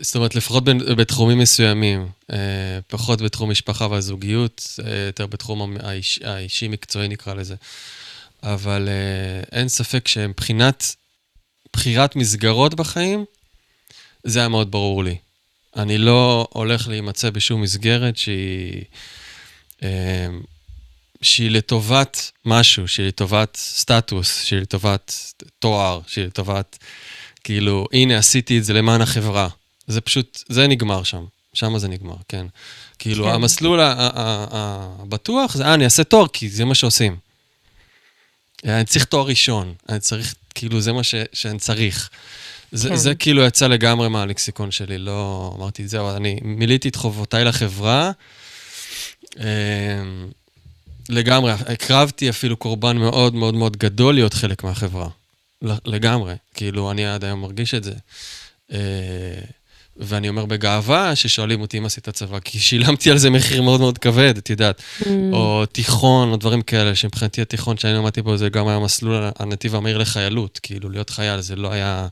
זאת 0.00 0.16
אומרת, 0.16 0.34
לפחות 0.34 0.64
בתחומים 0.96 1.38
מסוימים, 1.38 2.08
פחות 2.86 3.22
בתחום 3.22 3.50
משפחה 3.50 3.86
והזוגיות, 3.90 4.78
יותר 5.06 5.26
בתחום 5.26 5.76
האיש, 5.80 6.20
האישי-מקצועי 6.24 7.08
נקרא 7.08 7.34
לזה. 7.34 7.54
אבל 8.42 8.88
אין 9.52 9.68
ספק 9.68 10.08
שמבחינת 10.08 10.96
בחירת 11.72 12.16
מסגרות 12.16 12.74
בחיים, 12.74 13.24
זה 14.24 14.38
היה 14.38 14.48
מאוד 14.48 14.70
ברור 14.70 15.04
לי. 15.04 15.16
אני 15.76 15.98
לא 15.98 16.48
הולך 16.50 16.88
להימצא 16.88 17.30
בשום 17.30 17.62
מסגרת 17.62 18.16
שהיא, 18.16 18.84
שהיא 21.22 21.50
לטובת 21.50 22.30
משהו, 22.44 22.88
שהיא 22.88 23.06
לטובת 23.06 23.56
סטטוס, 23.56 24.44
שהיא 24.44 24.60
לטובת 24.60 25.32
תואר, 25.58 26.00
שהיא 26.06 26.24
לטובת, 26.24 26.78
כאילו, 27.44 27.86
הנה, 27.92 28.18
עשיתי 28.18 28.58
את 28.58 28.64
זה 28.64 28.72
למען 28.72 29.00
החברה. 29.00 29.48
זה 29.86 30.00
פשוט, 30.00 30.42
זה 30.48 30.66
נגמר 30.66 31.02
שם. 31.02 31.24
שם 31.54 31.78
זה 31.78 31.88
נגמר, 31.88 32.16
כן. 32.28 32.46
כאילו, 32.98 33.24
כן. 33.24 33.30
המסלול 33.30 33.80
הבטוח 33.82 35.54
זה, 35.54 35.64
אה, 35.64 35.74
אני 35.74 35.84
אעשה 35.84 36.04
תואר, 36.04 36.28
כי 36.28 36.48
זה 36.48 36.64
מה 36.64 36.74
שעושים. 36.74 37.16
אני 38.64 38.84
צריך 38.84 39.04
תואר 39.04 39.26
ראשון, 39.26 39.74
אני 39.88 40.00
צריך, 40.00 40.34
כאילו, 40.54 40.80
זה 40.80 40.92
מה 40.92 41.02
ש, 41.02 41.14
שאני 41.32 41.58
צריך. 41.58 42.10
זה, 42.72 42.88
כן. 42.88 42.96
זה 42.96 43.14
כאילו 43.14 43.42
יצא 43.42 43.66
לגמרי 43.66 44.08
מהלקסיקון 44.08 44.70
שלי, 44.70 44.98
לא 44.98 45.52
אמרתי, 45.58 45.88
זהו, 45.88 46.16
אני 46.16 46.38
מילאתי 46.42 46.88
את 46.88 46.96
חובותיי 46.96 47.44
לחברה. 47.44 48.10
אמ, 49.36 50.28
לגמרי, 51.08 51.52
הקרבתי 51.52 52.30
אפילו 52.30 52.56
קורבן 52.56 52.96
מאוד 52.96 53.34
מאוד 53.34 53.54
מאוד 53.54 53.76
גדול 53.76 54.14
להיות 54.14 54.34
חלק 54.34 54.64
מהחברה. 54.64 55.08
לגמרי, 55.62 56.34
כאילו, 56.54 56.90
אני 56.90 57.06
עד 57.06 57.24
היום 57.24 57.40
מרגיש 57.40 57.74
את 57.74 57.84
זה. 57.84 57.94
אה, 58.72 58.78
ואני 59.96 60.28
אומר 60.28 60.46
בגאווה 60.46 61.16
ששואלים 61.16 61.60
אותי 61.60 61.78
אם 61.78 61.86
עשית 61.86 62.08
צבא, 62.08 62.38
כי 62.40 62.58
שילמתי 62.58 63.10
על 63.10 63.18
זה 63.18 63.30
מחיר 63.30 63.62
מאוד 63.62 63.80
מאוד 63.80 63.98
כבד, 63.98 64.36
את 64.38 64.50
יודעת. 64.50 64.82
Mm. 65.00 65.06
או 65.32 65.66
תיכון, 65.66 66.32
או 66.32 66.36
דברים 66.36 66.62
כאלה, 66.62 66.94
שמבחינתי 66.94 67.42
התיכון 67.42 67.76
שאני 67.76 67.94
למדתי 67.94 68.22
בו, 68.22 68.36
זה 68.36 68.48
גם 68.48 68.68
היה 68.68 68.78
מסלול 68.78 69.30
הנתיב 69.38 69.74
המהיר 69.74 69.98
לחיילות. 69.98 70.60
כאילו, 70.62 70.90
להיות 70.90 71.10
חייל 71.10 71.40
זה 71.40 71.56
לא 71.56 71.72
היה... 71.72 72.08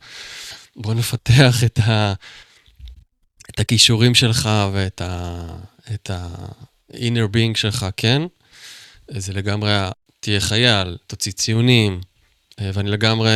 בוא 0.76 0.94
נפתח 0.94 1.64
את, 1.64 1.78
ה... 1.78 2.12
את 3.50 3.60
הכישורים 3.60 4.14
שלך 4.14 4.48
ואת 4.72 5.00
ה... 5.00 5.42
את 5.94 6.10
ה-inner 6.94 7.34
being 7.34 7.56
שלך, 7.56 7.86
כן? 7.96 8.22
זה 9.08 9.32
לגמרי, 9.32 9.72
תהיה 10.20 10.40
חייל, 10.40 10.96
תוציא 11.06 11.32
ציונים, 11.32 12.00
אה, 12.60 12.70
ואני 12.74 12.90
לגמרי, 12.90 13.30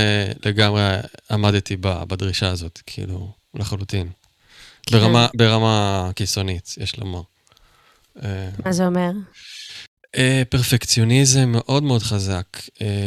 לגמרי 0.44 0.82
עמדתי 1.30 1.76
בדרישה 1.80 2.48
הזאת, 2.48 2.80
כאילו, 2.86 3.32
לחלוטין. 3.54 4.08
כן. 4.86 4.96
ברמה, 4.98 5.26
ברמה 5.36 6.10
קיצונית, 6.14 6.74
יש 6.80 6.98
לומר. 6.98 7.22
אה, 8.22 8.48
מה 8.64 8.72
זה 8.72 8.86
אומר? 8.86 9.10
אה, 10.16 10.42
פרפקציוניזם 10.48 11.48
מאוד 11.52 11.82
מאוד 11.82 12.02
חזק. 12.02 12.46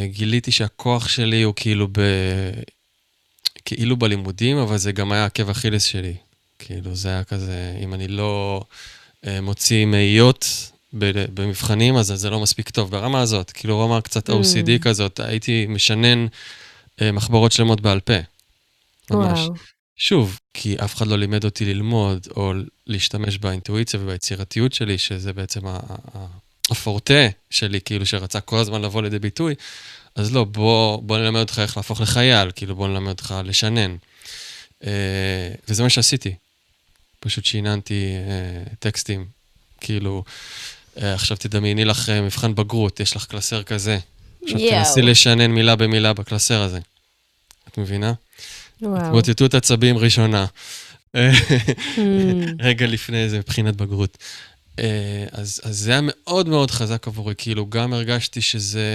גיליתי 0.05 0.51
שהכוח 0.51 1.07
שלי 1.07 1.41
הוא 1.41 1.53
כאילו 1.55 1.87
ב... 1.87 2.01
כאילו 3.65 3.97
בלימודים, 3.97 4.57
אבל 4.57 4.77
זה 4.77 4.91
גם 4.91 5.11
היה 5.11 5.25
עקב 5.25 5.49
אכילס 5.49 5.83
שלי. 5.83 6.15
כאילו, 6.59 6.95
זה 6.95 7.09
היה 7.09 7.23
כזה, 7.23 7.77
אם 7.83 7.93
אני 7.93 8.07
לא 8.07 8.63
מוציא 9.41 9.85
מאיות 9.85 10.71
במבחנים, 11.33 11.95
אז 11.95 12.07
זה 12.07 12.29
לא 12.29 12.39
מספיק 12.39 12.69
טוב 12.69 12.91
ברמה 12.91 13.21
הזאת. 13.21 13.51
כאילו, 13.51 13.79
רמה 13.79 14.01
קצת 14.01 14.29
OCD 14.29 14.79
mm. 14.79 14.81
כזאת, 14.81 15.19
הייתי 15.19 15.65
משנן 15.69 16.27
אה, 17.01 17.11
מחברות 17.11 17.51
שלמות 17.51 17.81
בעל 17.81 17.99
פה. 17.99 18.13
ממש. 19.11 19.39
וואו. 19.39 19.53
שוב, 19.95 20.39
כי 20.53 20.75
אף 20.83 20.95
אחד 20.95 21.07
לא 21.07 21.17
לימד 21.17 21.45
אותי 21.45 21.65
ללמוד, 21.65 22.27
או 22.35 22.53
להשתמש 22.87 23.37
באינטואיציה 23.37 23.99
וביצירתיות 23.99 24.73
שלי, 24.73 24.97
שזה 24.97 25.33
בעצם 25.33 25.61
הפורטה 26.71 27.27
שלי, 27.49 27.81
כאילו, 27.81 28.05
שרצה 28.05 28.39
כל 28.39 28.57
הזמן 28.57 28.81
לבוא 28.81 29.01
לידי 29.01 29.19
ביטוי, 29.19 29.55
אז 30.15 30.33
לא, 30.33 30.43
בוא, 30.43 31.01
בוא 31.01 31.17
נלמד 31.17 31.39
אותך 31.39 31.59
איך 31.59 31.77
להפוך 31.77 32.01
לחייל, 32.01 32.51
כאילו, 32.55 32.75
בוא 32.75 32.87
נלמד 32.87 33.09
אותך 33.09 33.35
לשנן. 33.43 33.95
אה, 34.85 35.51
וזה 35.67 35.83
מה 35.83 35.89
שעשיתי. 35.89 36.35
פשוט 37.23 37.45
שיננתי 37.45 38.13
אה, 38.15 38.73
טקסטים, 38.79 39.25
כאילו, 39.81 40.23
אה, 41.01 41.13
עכשיו 41.13 41.37
תדמייני 41.37 41.85
לך 41.85 42.09
אה, 42.09 42.21
מבחן 42.21 42.55
בגרות, 42.55 42.99
יש 42.99 43.15
לך 43.15 43.25
קלסר 43.25 43.63
כזה. 43.63 43.97
עכשיו 44.43 44.59
תנסי 44.69 45.01
לשנן 45.01 45.51
מילה 45.51 45.75
במילה 45.75 46.13
בקלסר 46.13 46.61
הזה. 46.61 46.79
את 47.67 47.77
מבינה? 47.77 48.13
וואו. 48.81 48.97
התמוטטות 48.97 49.53
עצבים 49.53 49.97
ראשונה. 49.97 50.45
Hmm. 51.15 51.19
רגע 52.59 52.87
לפני 52.87 53.29
זה, 53.29 53.37
מבחינת 53.37 53.75
בגרות. 53.75 54.17
אה, 54.79 55.25
אז, 55.31 55.61
אז 55.63 55.77
זה 55.77 55.91
היה 55.91 55.99
מאוד 56.03 56.49
מאוד 56.49 56.71
חזק 56.71 57.07
עבורי, 57.07 57.33
כאילו 57.37 57.69
גם 57.69 57.93
הרגשתי 57.93 58.41
שזה 58.41 58.87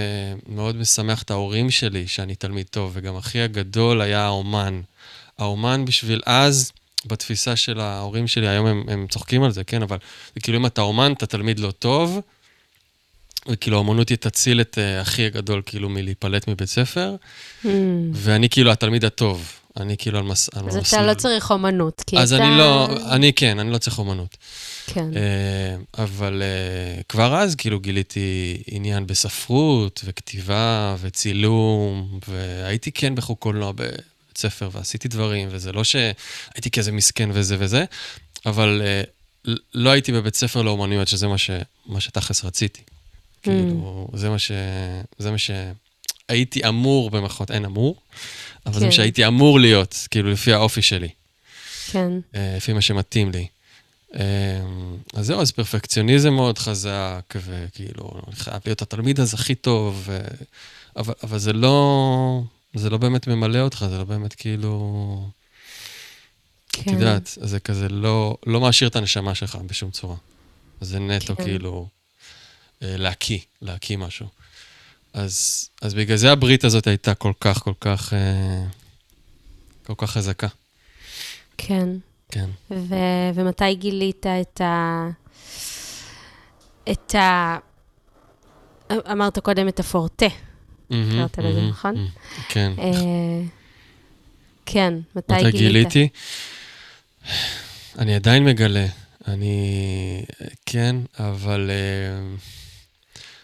מאוד 0.47 0.75
משמח 0.75 1.23
את 1.23 1.31
ההורים 1.31 1.71
שלי, 1.71 2.07
שאני 2.07 2.35
תלמיד 2.35 2.65
טוב, 2.69 2.91
וגם 2.93 3.15
אחי 3.15 3.41
הגדול 3.41 4.01
היה 4.01 4.25
האומן. 4.25 4.81
האומן 5.37 5.85
בשביל 5.85 6.21
אז, 6.25 6.71
בתפיסה 7.05 7.55
של 7.55 7.79
ההורים 7.79 8.27
שלי, 8.27 8.47
היום 8.47 8.65
הם, 8.65 8.83
הם 8.87 9.07
צוחקים 9.09 9.43
על 9.43 9.51
זה, 9.51 9.63
כן? 9.63 9.81
אבל 9.81 9.97
זה 10.35 10.41
כאילו 10.41 10.57
אם 10.57 10.65
אתה 10.65 10.81
אומן, 10.81 11.11
אתה 11.11 11.25
תלמיד 11.25 11.59
לא 11.59 11.71
טוב, 11.71 12.19
וכאילו 13.47 13.77
האמנות 13.77 14.09
היא 14.09 14.17
תציל 14.17 14.61
את 14.61 14.77
uh, 14.77 15.01
אחי 15.01 15.25
הגדול 15.25 15.61
כאילו 15.65 15.89
מלהיפלט 15.89 16.47
מבית 16.47 16.69
ספר, 16.69 17.15
mm. 17.63 17.67
ואני 18.13 18.49
כאילו 18.49 18.71
התלמיד 18.71 19.05
הטוב. 19.05 19.53
אני 19.77 19.97
כאילו 19.97 20.17
על 20.19 20.23
מס... 20.23 20.49
אז 20.53 20.75
אתה 20.75 20.81
מסלול. 20.81 21.05
לא 21.05 21.13
צריך 21.13 21.51
אומנות, 21.51 22.03
כי 22.07 22.17
אז 22.19 22.33
אתה... 22.33 22.43
אני 22.43 22.57
לא, 22.57 22.87
אני 23.11 23.33
כן, 23.33 23.59
אני 23.59 23.71
לא 23.71 23.77
צריך 23.77 23.99
אומנות. 23.99 24.37
כן. 24.85 25.09
Uh, 25.13 26.01
אבל 26.01 26.41
uh, 26.41 27.03
כבר 27.09 27.35
אז 27.35 27.55
כאילו 27.55 27.79
גיליתי 27.79 28.57
עניין 28.67 29.07
בספרות 29.07 30.01
וכתיבה 30.05 30.95
וצילום, 31.01 32.19
והייתי 32.27 32.91
כן 32.91 33.15
בחוג 33.15 33.37
קולנוע 33.37 33.71
ספר 34.39 34.69
ועשיתי 34.71 35.07
דברים, 35.07 35.47
וזה 35.51 35.71
לא 35.71 35.83
שהייתי 35.83 36.71
כזה 36.71 36.91
מסכן 36.91 37.29
וזה 37.33 37.55
וזה, 37.59 37.85
אבל 38.45 38.81
uh, 38.81 39.09
לא 39.73 39.89
הייתי 39.89 40.11
בבית 40.11 40.35
ספר 40.35 40.61
לאומנויות, 40.61 41.07
שזה 41.07 41.27
מה, 41.27 41.37
ש, 41.37 41.49
מה 41.85 42.01
שתכלס 42.01 42.45
רציתי. 42.45 42.81
Mm. 42.81 43.43
כאילו, 43.43 44.07
זה 44.13 44.29
מה 44.29 44.39
ש... 44.39 44.51
זה 45.17 45.31
מה 45.31 45.37
שהייתי 45.37 46.67
אמור, 46.67 47.09
במחאות, 47.09 47.51
אין 47.51 47.65
אמור, 47.65 47.95
אבל 48.65 48.73
כן. 48.73 48.79
זה 48.79 48.85
מה 48.85 48.91
כן. 48.91 48.95
שהייתי 48.97 49.27
אמור 49.27 49.59
להיות, 49.59 50.07
כאילו, 50.11 50.31
לפי 50.31 50.53
האופי 50.53 50.81
שלי. 50.81 51.09
כן. 51.91 52.11
Uh, 52.33 52.37
לפי 52.57 52.73
מה 52.73 52.81
שמתאים 52.81 53.31
לי. 53.31 53.47
Uh, 54.11 54.17
אז 55.13 55.25
זהו, 55.25 55.41
אז 55.41 55.51
פרפקציוניזם 55.51 56.33
מאוד 56.33 56.57
חזק, 56.57 57.33
וכאילו, 57.35 58.21
אני 58.27 58.35
חייב 58.35 58.61
להיות 58.65 58.81
התלמיד 58.81 59.19
הזה 59.19 59.37
הכי 59.37 59.55
טוב, 59.55 60.03
ו... 60.05 60.19
אבל, 60.95 61.13
אבל 61.23 61.39
זה 61.39 61.53
לא... 61.53 62.41
זה 62.73 62.89
לא 62.89 62.97
באמת 62.97 63.27
ממלא 63.27 63.59
אותך, 63.59 63.85
זה 63.89 63.97
לא 63.97 64.03
באמת 64.03 64.33
כאילו... 64.33 65.29
כן. 66.71 66.81
את 66.81 66.99
יודעת, 66.99 67.29
זה 67.41 67.59
כזה 67.59 67.89
לא, 67.89 68.37
לא 68.45 68.59
מעשיר 68.61 68.87
את 68.87 68.95
הנשמה 68.95 69.35
שלך 69.35 69.55
בשום 69.55 69.91
צורה. 69.91 70.15
זה 70.81 70.99
נטו 70.99 71.35
כן. 71.35 71.43
כאילו 71.43 71.87
אה, 72.83 72.97
להקיא, 72.97 73.39
להקיא 73.61 73.97
משהו. 73.97 74.27
אז, 75.13 75.65
אז 75.81 75.93
בגלל 75.93 76.17
זה 76.17 76.31
הברית 76.31 76.63
הזאת 76.63 76.87
הייתה 76.87 77.13
כל 77.13 77.33
כך, 77.39 77.57
כל 77.63 77.73
כך, 77.79 78.13
אה, 78.13 78.63
כל 79.83 79.93
כך 79.97 80.11
חזקה. 80.11 80.47
כן. 81.57 81.89
כן. 82.31 82.49
ו- 82.71 83.29
ומתי 83.35 83.75
גילית 83.75 84.25
את 84.25 84.61
ה... 84.61 85.07
את 86.91 87.15
ה... 87.15 87.57
אמרת 88.91 89.39
קודם 89.39 89.67
את 89.67 89.79
הפורטה. 89.79 90.25
קראת 90.89 91.37
לזה, 91.37 91.61
נכון? 91.61 92.07
כן. 92.49 92.71
אה, 92.79 93.41
כן, 94.65 94.93
מתי 95.15 95.33
גילית? 95.33 95.47
מתי 95.47 95.57
גיליתי? 95.57 96.09
אני 97.99 98.15
עדיין 98.15 98.45
מגלה. 98.45 98.85
אני... 99.27 100.25
כן, 100.65 100.95
אבל... 101.19 101.71
אה, 101.71 102.35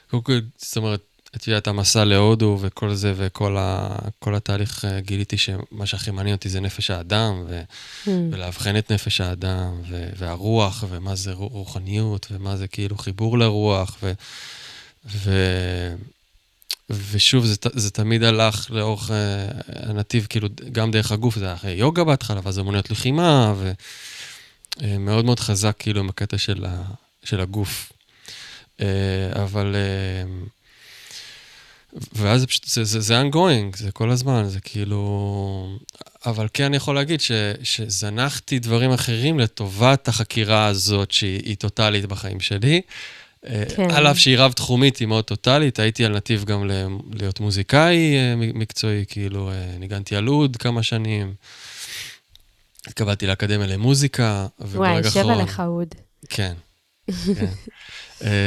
קודם 0.09 0.23
כל, 0.23 0.39
זאת 0.57 0.77
אומרת, 0.77 1.01
את 1.35 1.47
יודעת, 1.47 1.67
המסע 1.67 2.05
להודו 2.05 2.57
וכל 2.61 2.93
זה, 2.93 3.13
וכל 3.15 3.57
ה, 3.57 3.95
התהליך, 4.25 4.85
אה, 4.85 4.99
גיליתי 4.99 5.37
שמה 5.37 5.85
שהכי 5.85 6.11
מעניין 6.11 6.35
אותי 6.35 6.49
זה 6.49 6.59
נפש 6.59 6.91
האדם, 6.91 7.45
ו, 7.47 7.61
mm. 7.61 8.09
ולאבחן 8.31 8.77
את 8.77 8.91
נפש 8.91 9.21
האדם, 9.21 9.81
ו, 9.89 10.09
והרוח, 10.17 10.83
ומה 10.89 11.15
זה 11.15 11.33
רוחניות, 11.33 12.27
ומה 12.31 12.57
זה 12.57 12.67
כאילו 12.67 12.97
חיבור 12.97 13.37
לרוח, 13.39 13.97
ו... 14.03 14.11
ו 15.05 15.31
ושוב, 16.89 17.45
זה, 17.45 17.55
זה 17.73 17.91
תמיד 17.91 18.23
הלך 18.23 18.71
לאורך 18.71 19.09
uh, 19.09 19.13
הנתיב, 19.67 20.27
כאילו, 20.29 20.47
גם 20.71 20.91
דרך 20.91 21.11
הגוף, 21.11 21.35
זה 21.35 21.53
היה 21.63 21.75
יוגה 21.75 22.03
בהתחלה, 22.03 22.39
ואז 22.43 22.59
אמוניות 22.59 22.91
לחימה, 22.91 23.53
ומאוד 24.77 25.23
uh, 25.23 25.25
מאוד 25.25 25.39
חזק, 25.39 25.75
כאילו, 25.79 25.99
עם 25.99 26.09
הקטע 26.09 26.37
של, 26.37 26.65
ה, 26.65 26.83
של 27.23 27.39
הגוף. 27.41 27.91
Uh, 28.77 28.81
אבל... 29.35 29.75
Uh, 29.75 30.49
ואז 32.13 32.41
זה 32.41 32.47
פשוט, 32.47 32.63
זה, 32.63 32.83
זה, 32.83 32.99
זה 32.99 33.21
ongoing, 33.21 33.77
זה 33.77 33.91
כל 33.91 34.11
הזמן, 34.11 34.43
זה 34.47 34.59
כאילו... 34.59 35.77
אבל 36.25 36.47
כן 36.53 36.63
אני 36.63 36.77
יכול 36.77 36.95
להגיד 36.95 37.21
ש, 37.21 37.31
שזנחתי 37.63 38.59
דברים 38.59 38.91
אחרים 38.91 39.39
לטובת 39.39 40.07
החקירה 40.07 40.65
הזאת, 40.65 41.11
שהיא 41.11 41.55
טוטאלית 41.55 42.05
בחיים 42.05 42.39
שלי. 42.39 42.81
כן. 43.75 43.91
על 43.91 44.07
אף 44.07 44.17
שהיא 44.17 44.37
רב-תחומית, 44.37 44.97
היא 44.97 45.07
מאוד 45.07 45.23
טוטאלית, 45.23 45.79
הייתי 45.79 46.05
על 46.05 46.15
נתיב 46.15 46.43
גם 46.43 46.69
להיות 47.13 47.39
מוזיקאי 47.39 48.15
מקצועי, 48.35 49.05
כאילו, 49.07 49.51
ניגנתי 49.79 50.15
על 50.15 50.27
אוד 50.27 50.57
כמה 50.57 50.83
שנים. 50.83 51.33
התקבלתי 52.87 53.27
לאקדמיה 53.27 53.67
למוזיקה, 53.67 54.47
וברגע 54.59 54.97
האחרון... 54.97 55.25
וואי, 55.25 55.37
יושב 55.37 55.41
עליך 55.41 55.59
אוד. 55.59 55.95
כן, 56.29 56.53
כן. 57.39 57.51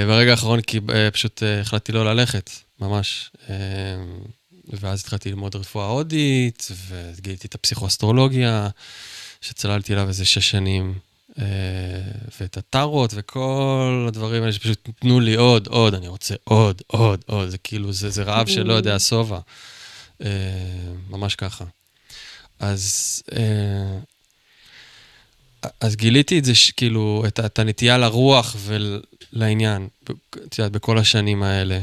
ברגע 0.07 0.31
האחרון 0.31 0.61
פשוט 1.13 1.43
החלטתי 1.61 1.93
לא 1.93 2.05
ללכת, 2.05 2.51
ממש. 2.81 3.31
ואז 4.81 5.01
התחלתי 5.01 5.29
ללמוד 5.29 5.57
רפואה 5.57 5.87
הודית, 5.87 6.69
וגיליתי 6.89 7.47
את 7.47 7.55
הפסיכואסטרולוגיה, 7.55 8.69
שצללתי 9.41 9.93
אליו 9.93 10.09
איזה 10.09 10.25
שש 10.25 10.51
שנים, 10.51 10.95
אה, 10.95 11.08
ואת 12.41 12.57
הטארות 12.57 13.13
וכל 13.17 14.05
הדברים 14.09 14.43
האלה 14.43 14.53
שפשוט 14.53 14.89
תנו 15.01 15.21
לי 15.21 15.35
עוד, 15.35 15.67
עוד, 15.67 15.95
אני 15.95 16.09
רוצה 16.09 16.35
עוד, 16.45 16.83
עוד, 16.87 17.25
עוד, 17.27 17.49
זה 17.49 17.59
כאילו, 17.59 17.93
זה, 17.93 18.11
זה 18.11 18.23
רעב 18.23 18.47
שלא 18.47 18.73
יודע 18.73 18.99
שובע. 18.99 19.39
אה, 20.25 20.29
ממש 21.11 21.35
ככה. 21.35 21.65
אז, 22.59 23.23
אה, 23.33 23.99
אז 25.81 25.97
גיליתי 25.97 26.39
את 26.39 26.45
זה, 26.45 26.53
כאילו, 26.77 27.25
את, 27.27 27.41
את 27.41 27.59
הנטייה 27.59 27.99
לרוח 27.99 28.57
ולעניין, 28.59 29.89
את 30.47 30.59
יודעת, 30.59 30.73
בכל 30.73 30.99
השנים 30.99 31.43
האלה. 31.43 31.81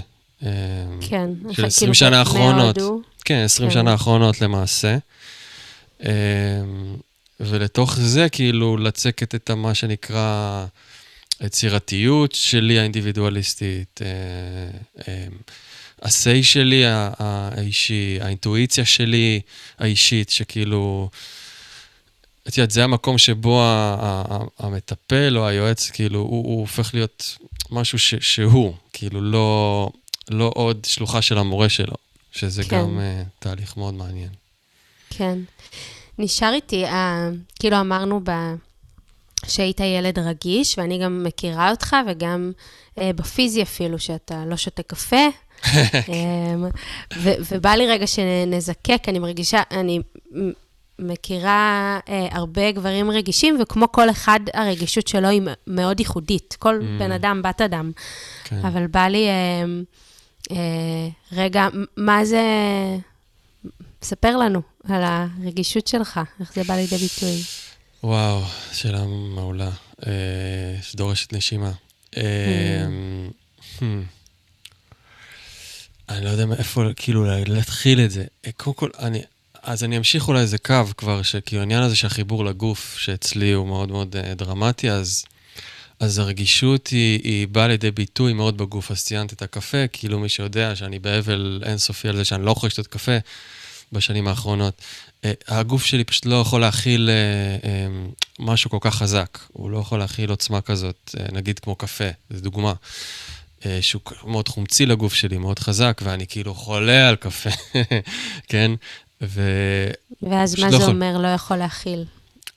כן. 1.02 1.30
של 1.52 1.66
20 1.66 1.72
כאילו 1.72 1.94
שנה 1.94 2.20
האחרונות. 2.20 2.78
כן, 3.26 3.44
20 3.46 3.70
כן. 3.70 3.74
שנה 3.74 3.92
האחרונות 3.92 4.42
למעשה. 4.42 4.98
ולתוך 7.40 7.96
זה, 8.00 8.30
כאילו, 8.30 8.78
לצקת 8.78 9.36
את 9.36 9.52
מה 9.52 9.74
שנקרא 9.74 10.66
יצירתיות 11.42 12.32
שלי 12.32 12.80
האינדיבידואליסטית, 12.80 14.02
ה-say 16.02 16.28
אה, 16.28 16.36
אמ, 16.38 16.44
שלי 16.44 16.84
האישי, 16.86 18.18
האינטואיציה 18.22 18.86
שלי 18.86 19.42
האישית, 19.80 20.30
שכאילו... 20.30 21.10
את 22.48 22.58
יודעת, 22.58 22.72
זה 22.72 22.84
המקום 22.84 23.18
שבו 23.18 23.64
המטפל 24.60 25.38
או 25.38 25.48
היועץ, 25.48 25.90
כאילו, 25.90 26.20
הוא, 26.20 26.46
הוא 26.46 26.60
הופך 26.60 26.94
להיות 26.94 27.38
משהו 27.72 28.00
ש, 28.00 28.16
שהוא, 28.16 28.74
כאילו, 28.94 29.22
לא, 29.22 29.90
לא 30.30 30.52
עוד 30.56 30.86
שלוחה 30.86 31.22
של 31.22 31.38
המורה 31.38 31.70
שלו, 31.70 31.96
שזה 32.32 32.64
כן. 32.64 32.70
גם 32.70 33.00
uh, 33.00 33.30
תהליך 33.40 33.78
מאוד 33.78 33.94
מעניין. 33.94 34.30
כן. 35.10 35.40
נשאר 36.20 36.54
איתי, 36.54 36.86
uh, 36.86 36.90
כאילו 37.60 37.80
אמרנו 37.80 38.22
ב... 38.24 38.32
שהיית 39.48 39.80
ילד 39.80 40.20
רגיש, 40.20 40.78
ואני 40.78 40.98
גם 40.98 41.24
מכירה 41.24 41.72
אותך, 41.72 41.96
וגם 42.08 42.52
uh, 42.96 43.02
בפיזי 43.16 43.64
אפילו, 43.64 44.00
שאתה 44.00 44.46
לא 44.46 44.58
שותה 44.58 44.84
קפה. 44.84 45.28
um, 45.64 45.68
ו- 47.24 47.36
ובא 47.52 47.70
לי 47.70 47.88
רגע 47.88 48.08
שנזקק, 48.08 49.04
אני 49.08 49.20
מרגישה, 49.20 49.62
אני 49.72 50.00
מכירה 51.00 52.00
uh, 52.06 52.10
הרבה 52.32 52.72
גברים 52.72 53.12
רגישים, 53.12 53.58
וכמו 53.62 53.92
כל 53.92 54.10
אחד, 54.10 54.40
הרגישות 54.54 55.08
שלו 55.08 55.28
היא 55.28 55.42
מאוד 55.68 56.00
ייחודית. 56.00 56.56
כל 56.60 56.80
mm. 56.82 57.00
בן 57.00 57.12
אדם, 57.12 57.42
בת 57.42 57.62
אדם. 57.62 57.92
כן. 58.44 58.66
אבל 58.66 58.88
בא 58.88 59.08
לי... 59.08 59.28
Uh, 59.28 59.96
אה, 60.52 61.08
רגע, 61.32 61.68
מה 61.98 62.26
זה... 62.26 62.42
ספר 64.02 64.38
לנו 64.38 64.62
על 64.84 65.02
הרגישות 65.04 65.88
שלך, 65.88 66.20
איך 66.40 66.54
זה 66.54 66.64
בא 66.64 66.76
לידי 66.76 66.98
ביטוי. 66.98 67.42
וואו, 68.04 68.42
שאלה 68.74 69.06
מעולה, 69.06 69.70
אה, 70.08 70.12
שדורשת 70.82 71.34
נשימה. 71.34 71.72
אה, 72.18 72.86
mm. 72.88 73.80
hmm. 73.80 73.84
אני 76.10 76.26
לא 76.26 76.30
יודע 76.30 76.46
מאיפה, 76.46 76.84
כאילו, 76.96 77.26
להתחיל 77.46 78.00
את 78.00 78.12
זה. 78.12 78.26
אה, 78.46 78.52
קודם 78.52 78.74
כל, 78.76 78.90
אני, 79.00 79.22
אז 79.64 79.84
אני 79.84 79.98
אמשיך 79.98 80.28
אולי 80.28 80.40
איזה 80.40 80.58
קו 80.58 80.84
כבר, 80.98 81.22
שכאילו 81.22 81.62
העניין 81.62 81.84
הזה 81.84 81.96
שהחיבור 81.96 82.46
לגוף, 82.46 82.98
שאצלי 82.98 83.52
הוא 83.52 83.68
מאוד 83.68 83.92
מאוד 83.92 84.16
uh, 84.16 84.36
דרמטי, 84.36 84.92
אז 84.92 85.26
אז 86.00 86.20
הרגישות 86.20 86.88
היא, 86.88 87.20
היא 87.24 87.48
באה 87.48 87.68
לידי 87.68 87.92
ביטוי 87.92 88.34
מאוד 88.34 88.58
בגוף. 88.58 88.92
אז 88.92 89.04
ציינת 89.04 89.34
את 89.34 89.42
הקפה, 89.42 89.88
כאילו 89.88 90.20
מי 90.20 90.30
שיודע 90.30 90.76
שאני 90.76 91.00
באבל 91.00 91.64
אינסופי 91.66 92.10
על 92.10 92.16
זה 92.16 92.26
שאני 92.26 92.46
לא 92.46 92.52
יכול 92.52 92.68
לשתות 92.68 92.88
קפה 92.88 93.18
בשנים 93.92 94.28
האחרונות. 94.28 94.82
Uh, 95.22 95.28
הגוף 95.48 95.86
שלי 95.86 96.04
פשוט 96.04 96.26
לא 96.26 96.36
יכול 96.36 96.62
להכיל 96.62 97.10
uh, 97.10 97.64
uh, 97.64 98.14
משהו 98.40 98.70
כל 98.70 98.78
כך 98.82 98.96
חזק. 98.96 99.40
הוא 99.54 99.70
לא 99.70 99.78
יכול 99.78 100.00
להכיל 100.00 100.30
עוצמה 100.30 100.62
כזאת, 100.62 101.16
נגיד 101.32 101.60
כמו 101.60 101.76
קפה, 101.76 102.10
זו 102.30 102.42
דוגמה. 102.42 102.74
שהוא 103.82 104.02
מאוד 104.26 104.48
חומצי 104.48 104.86
לגוף 104.86 105.14
שלי, 105.14 105.38
מאוד 105.38 105.60
חזק, 105.60 106.02
ואני 106.04 106.28
כאילו 106.28 106.54
חולה 106.54 107.10
על 107.10 107.16
קפה, 107.16 107.50
כן? 108.50 108.72
ו... 109.22 109.42
ואז 110.22 110.60
מה 110.60 110.66
לא 110.66 110.78
זה 110.78 110.84
יכול... 110.84 110.90
אומר 110.90 111.18
לא 111.18 111.28
יכול 111.28 111.58
להכיל? 111.58 112.06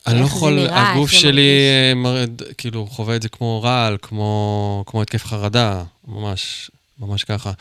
אני 0.07 0.19
לא 0.19 0.25
יכול, 0.25 0.53
נראה, 0.53 0.91
הגוף 0.91 1.11
שלי 1.11 1.61
מרד, 1.95 2.41
כאילו 2.57 2.87
חווה 2.87 3.15
את 3.15 3.21
זה 3.21 3.29
כמו 3.29 3.61
רעל, 3.61 3.97
כמו, 4.01 4.83
כמו 4.87 5.01
התקף 5.01 5.25
חרדה, 5.25 5.83
ממש, 6.07 6.71
ממש 6.99 7.23
ככה. 7.23 7.51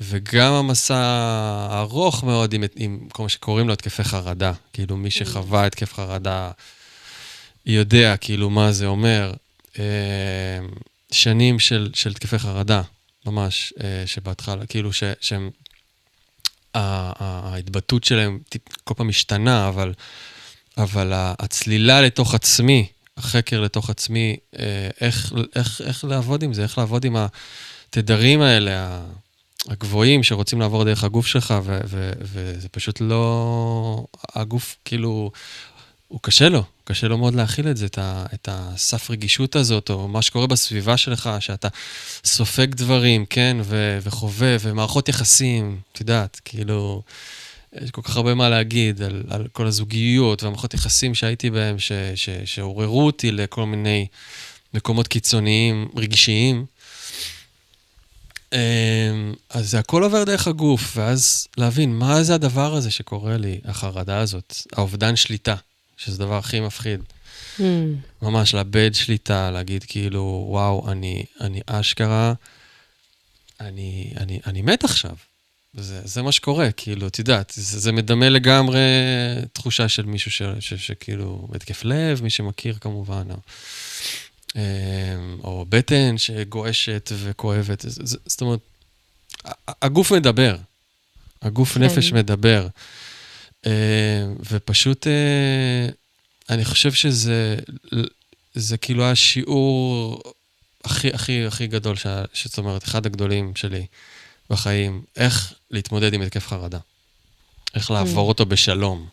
וגם 0.00 0.52
המסע 0.52 0.96
הארוך 1.70 2.24
מאוד 2.24 2.52
עם, 2.52 2.64
עם 2.76 3.08
כל 3.12 3.22
מה 3.22 3.28
שקוראים 3.28 3.66
לו 3.66 3.72
התקפי 3.72 4.04
חרדה. 4.04 4.52
כאילו, 4.72 4.96
מי 4.96 5.10
שחווה 5.10 5.66
התקף 5.66 5.94
חרדה 5.94 6.50
יודע 7.66 8.16
כאילו 8.16 8.50
מה 8.50 8.72
זה 8.72 8.86
אומר. 8.86 9.32
אה, 9.78 9.84
שנים 11.12 11.58
של, 11.58 11.90
של 11.94 12.10
התקפי 12.10 12.38
חרדה, 12.38 12.82
ממש, 13.26 13.72
אה, 13.82 14.02
שבהתחלה, 14.06 14.66
כאילו 14.66 14.92
ש, 14.92 15.02
שהם... 15.20 15.50
ההתבטאות 16.74 18.04
שלהם 18.04 18.38
כל 18.84 18.94
פעם 18.94 19.08
משתנה, 19.08 19.68
אבל 19.68 19.92
אבל 20.78 21.12
הצלילה 21.14 22.00
לתוך 22.00 22.34
עצמי, 22.34 22.86
החקר 23.16 23.60
לתוך 23.60 23.90
עצמי, 23.90 24.36
אה, 24.58 24.88
איך, 25.00 25.32
איך, 25.56 25.80
איך 25.84 26.04
לעבוד 26.04 26.42
עם 26.42 26.54
זה, 26.54 26.62
איך 26.62 26.78
לעבוד 26.78 27.04
עם 27.04 27.16
התדרים 27.90 28.40
האלה, 28.40 29.00
הגבוהים 29.68 30.22
שרוצים 30.22 30.60
לעבור 30.60 30.84
דרך 30.84 31.04
הגוף 31.04 31.26
שלך, 31.26 31.54
ו, 31.62 31.80
ו, 31.86 32.10
וזה 32.20 32.68
פשוט 32.68 33.00
לא... 33.00 34.04
הגוף, 34.34 34.76
כאילו, 34.84 35.30
הוא 36.08 36.20
קשה 36.22 36.48
לו, 36.48 36.62
קשה 36.84 37.08
לו 37.08 37.18
מאוד 37.18 37.34
להכיל 37.34 37.68
את 37.70 37.76
זה, 37.76 37.86
את, 37.86 37.98
ה, 37.98 38.26
את 38.34 38.48
הסף 38.52 39.10
רגישות 39.10 39.56
הזאת, 39.56 39.90
או 39.90 40.08
מה 40.08 40.22
שקורה 40.22 40.46
בסביבה 40.46 40.96
שלך, 40.96 41.30
שאתה 41.40 41.68
סופג 42.24 42.74
דברים, 42.74 43.26
כן, 43.26 43.56
ו, 43.62 43.98
וחווה, 44.02 44.56
ומערכות 44.60 45.08
יחסים, 45.08 45.80
את 45.92 46.00
יודעת, 46.00 46.40
כאילו... 46.44 47.02
יש 47.82 47.90
כל 47.90 48.02
כך 48.02 48.16
הרבה 48.16 48.34
מה 48.34 48.48
להגיד 48.48 49.02
על, 49.02 49.22
על 49.28 49.46
כל 49.52 49.66
הזוגיות 49.66 50.42
והמערכות 50.42 50.74
יחסים 50.74 51.14
שהייתי 51.14 51.50
בהם, 51.50 51.76
שעוררו 52.44 53.06
אותי 53.06 53.32
לכל 53.32 53.66
מיני 53.66 54.06
מקומות 54.74 55.08
קיצוניים, 55.08 55.88
רגשיים. 55.96 56.66
אמ, 58.52 59.34
אז 59.50 59.70
זה 59.70 59.78
הכל 59.78 60.02
עובר 60.02 60.24
דרך 60.24 60.46
הגוף, 60.46 60.92
ואז 60.96 61.46
להבין 61.56 61.94
מה 61.94 62.22
זה 62.22 62.34
הדבר 62.34 62.74
הזה 62.74 62.90
שקורה 62.90 63.36
לי, 63.36 63.60
החרדה 63.64 64.18
הזאת, 64.18 64.56
האובדן 64.72 65.16
שליטה, 65.16 65.54
שזה 65.96 66.22
הדבר 66.22 66.38
הכי 66.38 66.60
מפחיד. 66.60 67.00
Mm. 67.58 67.62
ממש 68.22 68.54
לאבד 68.54 68.90
שליטה, 68.94 69.50
להגיד 69.50 69.84
כאילו, 69.88 70.46
וואו, 70.48 70.92
אני, 70.92 71.24
אני 71.40 71.60
אשכרה, 71.66 72.32
אני, 73.60 74.12
אני, 74.16 74.40
אני 74.46 74.62
מת 74.62 74.84
עכשיו. 74.84 75.14
זה, 75.74 76.00
זה 76.04 76.22
מה 76.22 76.32
שקורה, 76.32 76.72
כאילו, 76.72 77.06
את 77.06 77.18
יודעת, 77.18 77.52
זה, 77.56 77.78
זה 77.78 77.92
מדמה 77.92 78.28
לגמרי 78.28 78.80
תחושה 79.52 79.88
של 79.88 80.06
מישהו 80.06 80.30
ש, 80.30 80.42
ש, 80.60 80.74
שכאילו, 80.74 81.48
התקף 81.54 81.84
לב, 81.84 82.22
מי 82.22 82.30
שמכיר 82.30 82.76
כמובן, 82.80 83.28
או, 84.54 84.60
אמ, 84.60 85.38
או 85.44 85.66
בטן 85.68 86.18
שגועשת 86.18 87.12
וכואבת, 87.16 87.84
זאת 88.26 88.40
אומרת, 88.40 88.60
הגוף 89.82 90.12
מדבר, 90.12 90.56
הגוף 91.42 91.74
כן. 91.74 91.82
נפש 91.82 92.12
מדבר, 92.12 92.66
אמ, 93.66 93.72
ופשוט, 94.50 95.06
אה, 95.06 95.88
אני 96.50 96.64
חושב 96.64 96.92
שזה, 96.92 97.56
זה 98.54 98.76
כאילו 98.76 99.04
השיעור 99.04 100.22
הכי, 100.84 101.08
הכי, 101.08 101.46
הכי 101.46 101.66
גדול, 101.66 101.96
ש, 101.96 102.06
זאת 102.44 102.58
אומרת, 102.58 102.84
אחד 102.84 103.06
הגדולים 103.06 103.56
שלי. 103.56 103.86
בחיים, 104.50 105.02
איך 105.16 105.54
להתמודד 105.70 106.14
עם 106.14 106.22
התקף 106.22 106.46
חרדה. 106.46 106.78
איך 107.74 107.90
לעבור 107.90 108.26
mm. 108.26 108.28
אותו 108.28 108.46
בשלום. 108.46 109.08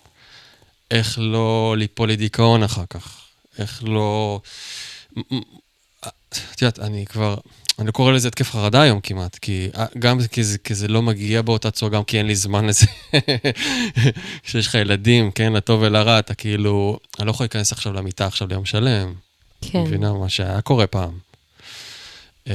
איך 0.92 1.20
לא 1.22 1.76
ליפול 1.78 2.12
לדיכאון 2.12 2.64
אחר 2.64 2.86
כך. 2.90 3.22
איך 3.60 3.84
לא... 3.84 4.42
את 6.30 6.62
יודעת, 6.62 6.80
אני 6.80 7.06
כבר... 7.06 7.36
אני 7.80 7.92
קורא 7.92 8.12
לזה 8.12 8.28
התקף 8.28 8.52
חרדה 8.52 8.82
היום 8.82 9.02
כמעט, 9.02 9.36
כי 9.36 9.70
גם 10.00 10.20
כי 10.32 10.44
זה, 10.44 10.58
כי 10.58 10.76
זה 10.76 10.88
לא 10.88 11.02
מגיע 11.02 11.42
באותה 11.42 11.72
צורה, 11.72 11.92
גם 11.92 12.04
כי 12.04 12.18
אין 12.18 12.28
לי 12.28 12.36
זמן 12.36 12.66
לזה. 12.66 12.86
כשיש 14.44 14.68
לך 14.68 14.74
ילדים, 14.74 15.32
כן, 15.32 15.54
לטוב 15.54 15.82
ולרע, 15.82 16.20
אתה 16.20 16.34
כאילו, 16.34 17.00
אני 17.20 17.26
לא 17.26 17.32
יכול 17.32 17.44
להיכנס 17.44 17.72
עכשיו 17.72 17.94
למיטה 17.94 18.26
עכשיו 18.26 18.48
ליום 18.48 18.66
שלם. 18.66 19.14
כן. 19.62 19.82
מבינה 19.82 20.14
מה 20.14 20.30
שהיה 20.30 20.62
קורה 20.62 20.88
פעם. 20.88 21.18
אה, 22.48 22.54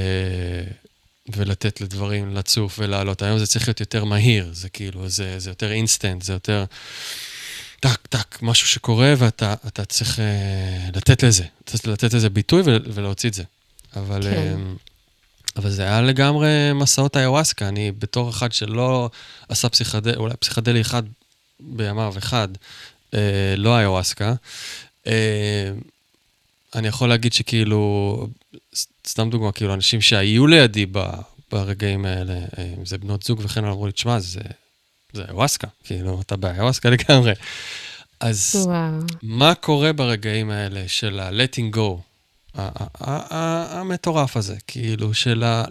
ולתת 1.36 1.80
לדברים 1.80 2.36
לצוף 2.36 2.78
ולעלות. 2.78 3.22
היום 3.22 3.38
זה 3.38 3.46
צריך 3.46 3.68
להיות 3.68 3.80
יותר 3.80 4.04
מהיר, 4.04 4.50
זה 4.52 4.68
כאילו, 4.68 5.08
זה, 5.08 5.38
זה 5.38 5.50
יותר 5.50 5.72
אינסטנט, 5.72 6.22
זה 6.22 6.32
יותר 6.32 6.64
טק, 7.82 8.06
טק, 8.06 8.42
משהו 8.42 8.68
שקורה 8.68 9.14
ואתה 9.18 9.84
צריך 9.88 10.18
אה, 10.18 10.96
לתת 10.96 11.22
לזה, 11.22 11.44
צריך 11.66 11.86
לתת 11.86 12.14
לזה 12.14 12.30
ביטוי 12.30 12.62
ולהוציא 12.64 13.28
את 13.28 13.34
זה. 13.34 13.42
אבל, 13.96 14.22
כן. 14.22 14.56
אה, 14.56 14.78
אבל 15.56 15.70
זה 15.70 15.82
היה 15.82 16.00
לגמרי 16.00 16.72
מסעות 16.74 17.16
איוואסקה. 17.16 17.68
אני 17.68 17.92
בתור 17.92 18.30
אחד 18.30 18.52
שלא 18.52 19.10
עשה 19.48 19.68
פסיכדלי, 19.68 20.16
אולי 20.16 20.34
פסיכדלי 20.36 20.80
אחד 20.80 21.02
בימיו, 21.60 22.14
אחד, 22.18 22.48
uh, 23.10 23.14
לא 23.56 23.78
איוואסקה, 23.78 24.34
uh, 25.04 25.08
אני 26.74 26.88
יכול 26.88 27.08
להגיד 27.08 27.32
שכאילו, 27.32 28.26
סתם 29.06 29.30
דוגמה, 29.30 29.52
כאילו, 29.52 29.74
אנשים 29.74 30.00
שהיו 30.00 30.46
לידי 30.46 30.86
ברגעים 31.52 32.04
האלה, 32.04 32.34
אם 32.78 32.86
זה 32.86 32.98
בנות 32.98 33.22
זוג 33.22 33.40
וכן, 33.44 33.64
אמרו 33.64 33.86
לי, 33.86 33.92
תשמע, 33.92 34.18
זה, 34.18 34.40
זה 35.12 35.24
איוואסקה, 35.28 35.66
כאילו, 35.84 36.20
אתה 36.20 36.36
באיוואסקה 36.36 36.90
לגמרי. 36.90 37.32
אז 38.20 38.52
וואו. 38.66 39.00
מה 39.22 39.54
קורה 39.54 39.92
ברגעים 39.92 40.50
האלה 40.50 40.88
של 40.88 41.20
ה-letting 41.20 41.76
go, 41.76 42.00
המטורף 43.74 44.36
הזה, 44.36 44.56
כאילו, 44.66 45.14
של 45.14 45.42
ה... 45.44 45.64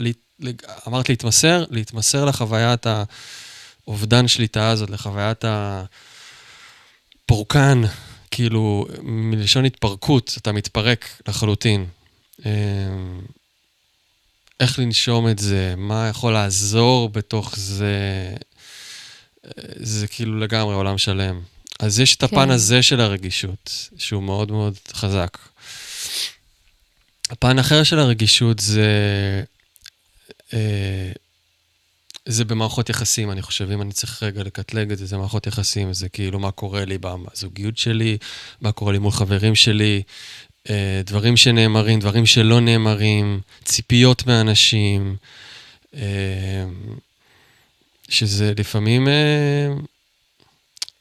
אמרת 0.87 1.09
להתמסר, 1.09 1.65
להתמסר 1.69 2.25
לחוויית 2.25 2.85
האובדן 3.87 4.27
שליטה 4.27 4.69
הזאת, 4.69 4.89
לחוויית 4.89 5.45
הפורקן, 7.25 7.81
כאילו, 8.31 8.87
מלשון 9.01 9.65
התפרקות, 9.65 10.35
אתה 10.37 10.51
מתפרק 10.51 11.21
לחלוטין. 11.27 11.85
אמ, 12.45 13.21
איך 14.59 14.79
לנשום 14.79 15.29
את 15.29 15.39
זה, 15.39 15.73
מה 15.77 16.07
יכול 16.09 16.33
לעזור 16.33 17.09
בתוך 17.09 17.55
זה, 17.57 17.95
זה 19.75 20.07
כאילו 20.07 20.39
לגמרי 20.39 20.75
עולם 20.75 20.97
שלם. 20.97 21.41
אז 21.79 21.99
יש 21.99 22.15
את 22.15 22.23
הפן 22.23 22.45
כן. 22.45 22.49
הזה 22.49 22.83
של 22.83 23.01
הרגישות, 23.01 23.89
שהוא 23.97 24.23
מאוד 24.23 24.51
מאוד 24.51 24.73
חזק. 24.93 25.37
הפן 27.29 27.59
אחר 27.59 27.83
של 27.83 27.99
הרגישות 27.99 28.59
זה... 28.59 28.83
אה, 30.53 31.11
זה 32.25 32.45
במערכות 32.45 32.89
יחסים, 32.89 33.31
אני 33.31 33.41
חושב, 33.41 33.71
אם 33.71 33.81
אני 33.81 33.91
צריך 33.91 34.23
רגע 34.23 34.43
לקטלג 34.43 34.91
את 34.91 34.97
זה, 34.97 35.05
זה 35.05 35.17
מערכות 35.17 35.47
יחסים, 35.47 35.93
זה 35.93 36.09
כאילו 36.09 36.39
מה 36.39 36.51
קורה 36.51 36.85
לי 36.85 36.97
בזוגיות 36.97 37.77
שלי, 37.77 38.17
מה 38.61 38.71
קורה 38.71 38.91
לי 38.91 38.99
מול 38.99 39.11
חברים 39.11 39.55
שלי, 39.55 40.01
אה, 40.69 41.01
דברים 41.05 41.37
שנאמרים, 41.37 41.99
דברים 41.99 42.25
שלא 42.25 42.59
נאמרים, 42.59 43.41
ציפיות 43.63 44.27
מאנשים, 44.27 45.15
אה, 45.95 46.65
שזה 48.11 48.53
לפעמים, 48.57 49.07
אה, 49.07 49.67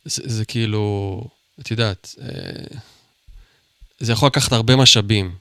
זה, 0.05 0.23
זה 0.27 0.45
כאילו, 0.45 1.25
את 1.61 1.71
יודעת, 1.71 2.15
זה 4.01 4.13
יכול 4.13 4.27
לקחת 4.27 4.53
הרבה 4.53 4.77
משאבים 4.77 5.35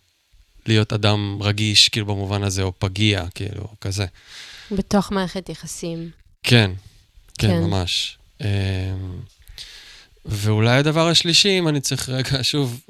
להיות 0.65 0.93
אדם 0.93 1.37
רגיש, 1.41 1.89
כאילו 1.89 2.05
במובן 2.05 2.43
הזה, 2.43 2.63
או 2.63 2.73
פגיע, 2.79 3.25
כאילו, 3.35 3.67
כזה. 3.81 4.05
בתוך 4.71 5.11
מערכת 5.11 5.49
יחסים. 5.49 6.09
כן, 6.43 6.71
כן, 7.37 7.47
כן. 7.47 7.61
ממש. 7.63 8.17
ואולי 10.25 10.77
הדבר 10.77 11.07
השלישי, 11.07 11.59
אם 11.59 11.67
אני 11.67 11.81
צריך 11.81 12.09
רגע, 12.09 12.43
שוב, 12.51 12.81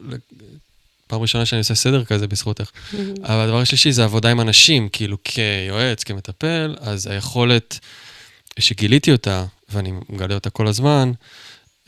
פעם 1.08 1.22
ראשונה 1.22 1.46
שאני 1.46 1.60
עושה 1.60 1.76
סדר 1.76 2.06
כזה 2.06 2.28
בזכותך. 2.28 2.72
אבל 3.24 3.40
הדבר 3.40 3.62
השלישי 3.62 3.92
זה 3.92 4.04
עבודה 4.04 4.32
עם 4.32 4.42
אנשים, 4.42 4.90
כאילו 4.90 5.18
כיועץ, 5.24 6.04
כמטפל, 6.04 6.76
אז 6.80 7.08
היכולת 7.08 7.80
שגיליתי 8.62 9.12
אותה, 9.12 9.46
ואני 9.70 9.92
מגלה 10.10 10.36
אותה 10.36 10.50
כל 10.50 10.68
הזמן, 10.68 11.12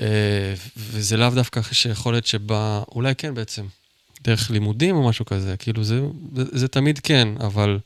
אה, 0.02 0.54
וזה 0.78 1.18
לאו 1.18 1.30
דווקא 1.30 1.62
שיכולת 1.72 2.26
שבה, 2.26 2.84
אולי 2.92 3.16
כן 3.16 3.34
בעצם, 3.34 3.66
דרך 4.22 4.52
לימודים 4.52 4.96
או 4.96 5.10
משהו 5.10 5.26
כזה, 5.26 5.58
כאילו 5.58 5.84
זה, 5.84 6.02
זה, 6.36 6.44
זה 6.52 6.68
תמיד 6.68 7.00
כן, 7.00 7.28
אבל, 7.40 7.80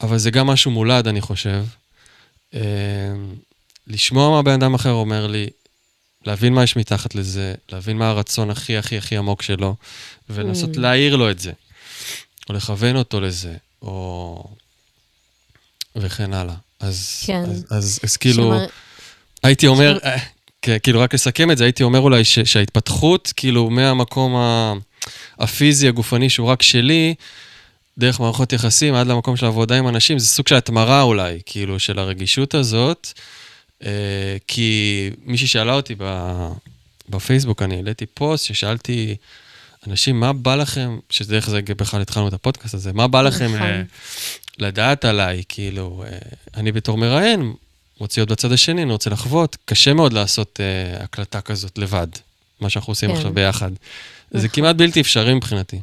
אבל 0.00 0.18
זה 0.18 0.30
גם 0.30 0.46
משהו 0.46 0.70
מולד, 0.70 1.08
אני 1.08 1.20
חושב. 1.20 1.64
אה, 2.54 2.60
לשמוע 3.86 4.30
מה 4.30 4.42
בן 4.42 4.52
אדם 4.52 4.74
אחר 4.74 4.92
אומר 4.92 5.26
לי, 5.26 5.48
להבין 6.26 6.54
מה 6.54 6.64
יש 6.64 6.76
מתחת 6.76 7.14
לזה, 7.14 7.54
להבין 7.72 7.96
מה 7.96 8.08
הרצון 8.08 8.50
הכי 8.50 8.76
הכי 8.76 8.98
הכי 8.98 9.16
עמוק 9.16 9.42
שלו, 9.42 9.76
ולנסות 10.30 10.76
mm. 10.76 10.80
להעיר 10.80 11.16
לו 11.16 11.30
את 11.30 11.38
זה, 11.38 11.52
או 12.48 12.54
לכוון 12.54 12.96
אותו 12.96 13.20
לזה, 13.20 13.56
או... 13.82 14.44
וכן 15.96 16.32
הלאה. 16.32 16.54
אז, 16.80 17.22
כן. 17.26 17.42
אז, 17.42 17.64
אז, 17.70 18.00
אז 18.04 18.16
כאילו, 18.16 18.42
שמר... 18.42 18.66
הייתי 19.42 19.66
אומר, 19.66 19.98
שמר... 20.00 20.10
אה, 20.10 20.78
כאילו, 20.78 21.00
רק 21.00 21.14
לסכם 21.14 21.50
את 21.50 21.58
זה, 21.58 21.64
הייתי 21.64 21.82
אומר 21.82 22.00
אולי 22.00 22.24
ש, 22.24 22.38
שההתפתחות, 22.38 23.32
כאילו, 23.36 23.70
מהמקום 23.70 24.36
ה, 24.36 24.74
הפיזי, 25.38 25.88
הגופני, 25.88 26.30
שהוא 26.30 26.48
רק 26.48 26.62
שלי, 26.62 27.14
דרך 27.98 28.20
מערכות 28.20 28.52
יחסים 28.52 28.94
עד 28.94 29.06
למקום 29.06 29.36
של 29.36 29.46
עבודה 29.46 29.78
עם 29.78 29.88
אנשים, 29.88 30.18
זה 30.18 30.26
סוג 30.26 30.48
של 30.48 30.54
התמרה 30.54 31.02
אולי, 31.02 31.38
כאילו, 31.46 31.78
של 31.78 31.98
הרגישות 31.98 32.54
הזאת. 32.54 33.08
אה, 33.84 34.36
כי 34.46 35.10
מישהי 35.24 35.46
שאלה 35.46 35.74
אותי 35.74 35.94
בפייסבוק, 37.08 37.62
אני 37.62 37.76
העליתי 37.76 38.06
פוסט 38.06 38.44
ששאלתי 38.44 39.16
אנשים, 39.90 40.20
מה 40.20 40.32
בא 40.32 40.54
לכם, 40.54 40.98
שדרך 41.10 41.50
זה 41.50 41.60
בכלל 41.62 42.02
התחלנו 42.02 42.28
את 42.28 42.32
הפודקאסט 42.32 42.74
הזה, 42.74 42.92
מה 42.92 43.08
בא 43.08 43.22
לכם 43.22 43.54
נכון. 43.54 43.66
אה, 43.66 43.82
לדעת 44.58 45.04
עליי? 45.04 45.42
כאילו, 45.48 46.04
אה, 46.06 46.18
אני 46.56 46.72
בתור 46.72 46.98
מראיין, 46.98 47.52
רוצה 47.98 48.20
להיות 48.20 48.30
בצד 48.30 48.52
השני, 48.52 48.82
אני 48.82 48.92
רוצה 48.92 49.10
לחוות, 49.10 49.56
קשה 49.64 49.94
מאוד 49.94 50.12
לעשות 50.12 50.60
הקלטה 51.00 51.40
כזאת 51.40 51.78
לבד, 51.78 52.08
מה 52.60 52.70
שאנחנו 52.70 52.90
עושים 52.90 53.10
כן. 53.10 53.16
עכשיו 53.16 53.32
ביחד. 53.32 53.70
זה 54.30 54.38
נכון. 54.38 54.48
כמעט 54.48 54.76
בלתי 54.76 55.00
אפשרי 55.00 55.34
מבחינתי. 55.34 55.80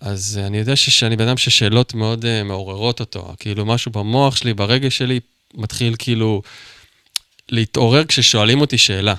אז 0.00 0.40
אני 0.46 0.58
יודע 0.58 0.76
שאני 0.76 1.16
בן 1.16 1.28
אדם 1.28 1.36
ששאלות 1.36 1.94
מאוד 1.94 2.24
uh, 2.24 2.44
מעוררות 2.44 3.00
אותו. 3.00 3.34
כאילו, 3.38 3.66
משהו 3.66 3.92
במוח 3.92 4.36
שלי, 4.36 4.54
ברגש 4.54 4.98
שלי, 4.98 5.20
מתחיל 5.54 5.94
כאילו 5.98 6.42
להתעורר 7.48 8.04
כששואלים 8.04 8.60
אותי 8.60 8.78
שאלה, 8.78 9.14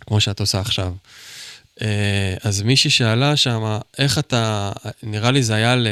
כמו 0.00 0.20
שאת 0.20 0.40
עושה 0.40 0.60
עכשיו. 0.60 0.92
אה, 1.82 2.34
אז 2.42 2.62
מישהי 2.62 2.90
שאלה 2.90 3.36
שם, 3.36 3.78
איך 3.98 4.18
אתה, 4.18 4.72
נראה 5.02 5.30
לי 5.30 5.42
זה 5.42 5.54
היה 5.54 5.76
ל... 5.76 5.86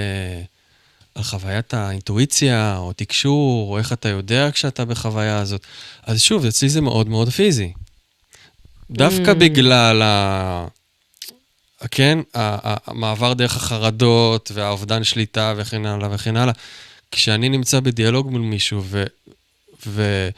על 1.14 1.24
חוויית 1.24 1.74
האינטואיציה, 1.74 2.76
או 2.76 2.92
תקשור, 2.92 3.72
או 3.72 3.78
איך 3.78 3.92
אתה 3.92 4.08
יודע 4.08 4.50
כשאתה 4.52 4.84
בחוויה 4.84 5.38
הזאת. 5.38 5.62
אז 6.02 6.22
שוב, 6.22 6.44
אצלי 6.46 6.68
זה 6.68 6.80
מאוד 6.80 7.08
מאוד 7.08 7.28
פיזי. 7.28 7.72
דווקא 8.90 9.30
mm. 9.30 9.34
בגלל 9.34 10.02
ה... 10.02 10.66
כן, 11.90 12.18
המעבר 12.34 13.32
דרך 13.32 13.56
החרדות 13.56 14.50
והאובדן 14.54 15.04
שליטה 15.04 15.54
וכן 15.56 15.86
הלאה 15.86 16.08
וכן 16.12 16.36
הלאה. 16.36 16.54
כשאני 17.10 17.48
נמצא 17.48 17.80
בדיאלוג 17.80 18.30
מול 18.30 18.40
מישהו 18.40 18.82
ו... 18.84 19.04
ו... 19.86 20.28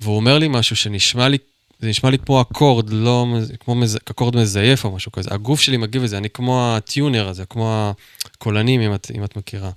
והוא 0.00 0.16
אומר 0.16 0.38
לי 0.38 0.48
משהו 0.48 0.76
שנשמע 0.76 1.28
לי, 1.28 1.38
זה 1.80 1.88
נשמע 1.88 2.10
לי 2.10 2.18
כמו 2.18 2.40
אקורד, 2.40 2.90
לא 2.90 3.26
כמו 3.60 3.74
מז, 3.74 3.98
אקורד 4.10 4.36
מזייף 4.36 4.84
או 4.84 4.90
משהו 4.90 5.12
כזה. 5.12 5.30
הגוף 5.32 5.60
שלי 5.60 5.76
מגיב 5.76 6.02
לזה, 6.02 6.18
אני 6.18 6.30
כמו 6.30 6.76
הטיונר 6.76 7.28
הזה, 7.28 7.44
כמו 7.44 7.94
הקולנים, 8.24 8.80
אם 8.80 8.94
את, 8.94 9.10
אם 9.16 9.24
את 9.24 9.36
מכירה. 9.36 9.70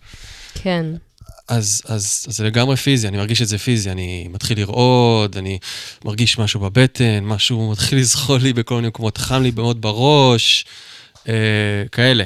כן. 0.54 0.86
אז, 1.48 1.82
אז, 1.86 2.26
אז 2.28 2.36
זה 2.36 2.44
לגמרי 2.44 2.76
פיזי, 2.76 3.08
אני 3.08 3.18
מרגיש 3.18 3.42
את 3.42 3.48
זה 3.48 3.58
פיזי, 3.58 3.92
אני 3.92 4.28
מתחיל 4.32 4.60
לרעוד, 4.60 5.38
אני 5.38 5.60
מרגיש 6.06 6.38
משהו 6.40 6.60
בבטן, 6.60 7.24
משהו 7.24 7.72
מתחיל 7.72 8.00
לזחול 8.00 8.42
לי 8.42 8.54
בכל 8.54 8.76
מיני 8.76 8.88
מקומות, 8.88 9.18
חם 9.18 9.42
לי 9.42 9.52
מאוד 9.56 9.82
בראש, 9.82 10.66
אה, 11.28 11.34
כאלה. 11.92 12.24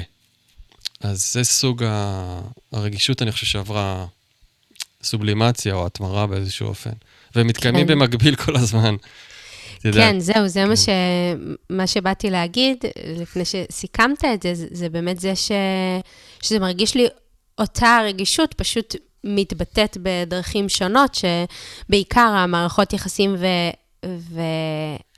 אז 1.00 1.32
זה 1.32 1.44
סוג 1.44 1.84
הרגישות, 2.72 3.22
אני 3.22 3.32
חושב, 3.32 3.46
שעברה 3.46 4.06
סובלימציה 5.02 5.74
או 5.74 5.86
התמרה 5.86 6.26
באיזשהו 6.26 6.68
אופן. 6.68 6.90
והם 7.34 7.46
מתקיימים 7.46 7.86
כן. 7.86 7.92
במקביל 7.92 8.36
כל 8.36 8.56
הזמן. 8.56 8.96
כן, 9.94 10.20
זהו, 10.20 10.48
זה 10.48 10.64
מה, 10.64 10.76
ש... 10.76 10.88
מה 11.70 11.86
שבאתי 11.86 12.30
להגיד, 12.30 12.84
לפני 13.20 13.42
שסיכמת 13.44 14.24
את 14.24 14.42
זה, 14.42 14.52
זה 14.54 14.88
באמת 14.88 15.20
זה 15.20 15.36
ש... 15.36 15.52
שזה 16.42 16.58
מרגיש 16.58 16.94
לי 16.94 17.06
אותה 17.58 18.00
רגישות, 18.04 18.54
פשוט 18.54 18.96
מתבטאת 19.24 19.98
בדרכים 20.02 20.68
שונות, 20.68 21.14
שבעיקר 21.14 22.20
המערכות 22.20 22.92
יחסים 22.92 23.34
ו... 23.38 23.46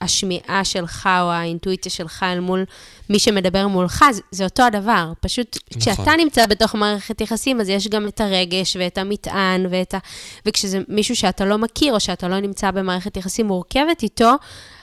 והשמיעה 0.01 0.65
שלך 0.65 1.09
או 1.23 1.31
האינטואיציה 1.31 1.93
שלך 1.93 2.23
אל 2.23 2.41
מול 2.41 2.65
מי 3.11 3.19
שמדבר 3.19 3.67
מולך, 3.67 4.05
זה, 4.13 4.23
זה 4.31 4.45
אותו 4.45 4.63
הדבר. 4.63 5.13
פשוט 5.21 5.59
נכון. 5.71 5.81
כשאתה 5.81 6.13
נמצא 6.19 6.47
בתוך 6.47 6.75
מערכת 6.75 7.21
יחסים, 7.21 7.61
אז 7.61 7.69
יש 7.69 7.89
גם 7.89 8.09
את 8.09 8.21
הרגש 8.21 8.77
ואת 8.81 8.99
המטען, 8.99 9.67
ואת 9.71 9.95
ה... 9.95 9.99
וכשזה 10.47 10.81
מישהו 10.89 11.17
שאתה 11.17 11.45
לא 11.45 11.59
מכיר, 11.59 11.95
או 11.95 12.01
שאתה 12.01 12.29
לא 12.29 12.41
נמצא 12.41 12.71
במערכת 12.71 13.17
יחסים 13.17 13.47
מורכבת 13.47 14.03
איתו, 14.03 14.33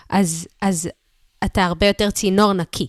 אז, 0.09 0.47
אז 0.61 0.89
אתה 1.43 1.65
הרבה 1.65 1.87
יותר 1.87 2.11
צינור 2.11 2.53
נקי. 2.53 2.87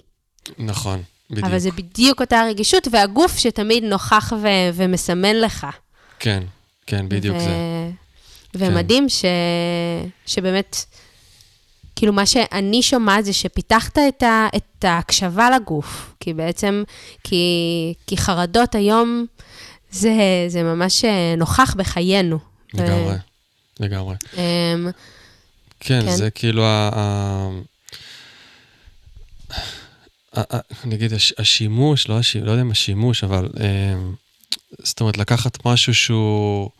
נכון, 0.58 1.02
בדיוק. 1.30 1.46
אבל 1.46 1.58
זה 1.58 1.70
בדיוק 1.70 2.20
אותה 2.20 2.40
הרגישות, 2.40 2.88
והגוף 2.90 3.38
שתמיד 3.38 3.84
נוכח 3.84 4.32
ו- 4.42 4.70
ומסמן 4.74 5.36
לך. 5.36 5.66
כן, 6.18 6.42
כן, 6.86 7.08
בדיוק 7.08 7.36
ו- 7.36 7.40
זה. 7.40 7.50
ומדהים 8.54 9.02
כן. 9.02 9.08
ש... 9.08 9.24
שבאמת, 10.26 10.84
כאילו 11.96 12.12
מה 12.12 12.26
שאני 12.26 12.82
שומעת 12.82 13.24
זה 13.24 13.32
שפיתחת 13.32 13.98
את, 13.98 14.22
ה... 14.22 14.48
את 14.56 14.84
ההקשבה 14.84 15.50
לגוף, 15.50 16.12
כי 16.20 16.34
בעצם, 16.34 16.82
כי, 17.24 17.44
כי 18.06 18.16
חרדות 18.16 18.74
היום 18.74 19.26
זה, 19.90 20.14
זה 20.48 20.62
ממש 20.62 21.04
אה, 21.04 21.34
נוכח 21.36 21.74
בחיינו. 21.74 22.38
לגמרי, 22.74 23.14
ו... 23.14 23.84
לגמרי. 23.84 24.14
Um, 24.32 24.36
כן, 25.80 26.00
כן, 26.04 26.16
זה 26.16 26.30
כאילו 26.30 26.64
ה... 26.66 27.48
נגיד 30.84 31.12
השימוש, 31.38 32.08
לא, 32.08 32.18
השימוש, 32.18 32.46
לא 32.46 32.50
יודע 32.50 32.62
אם 32.62 32.70
השימוש, 32.70 33.24
אבל 33.24 33.48
זאת 34.78 35.00
אומרת, 35.00 35.18
לקחת 35.18 35.66
משהו 35.66 35.94
שהוא 35.94 36.70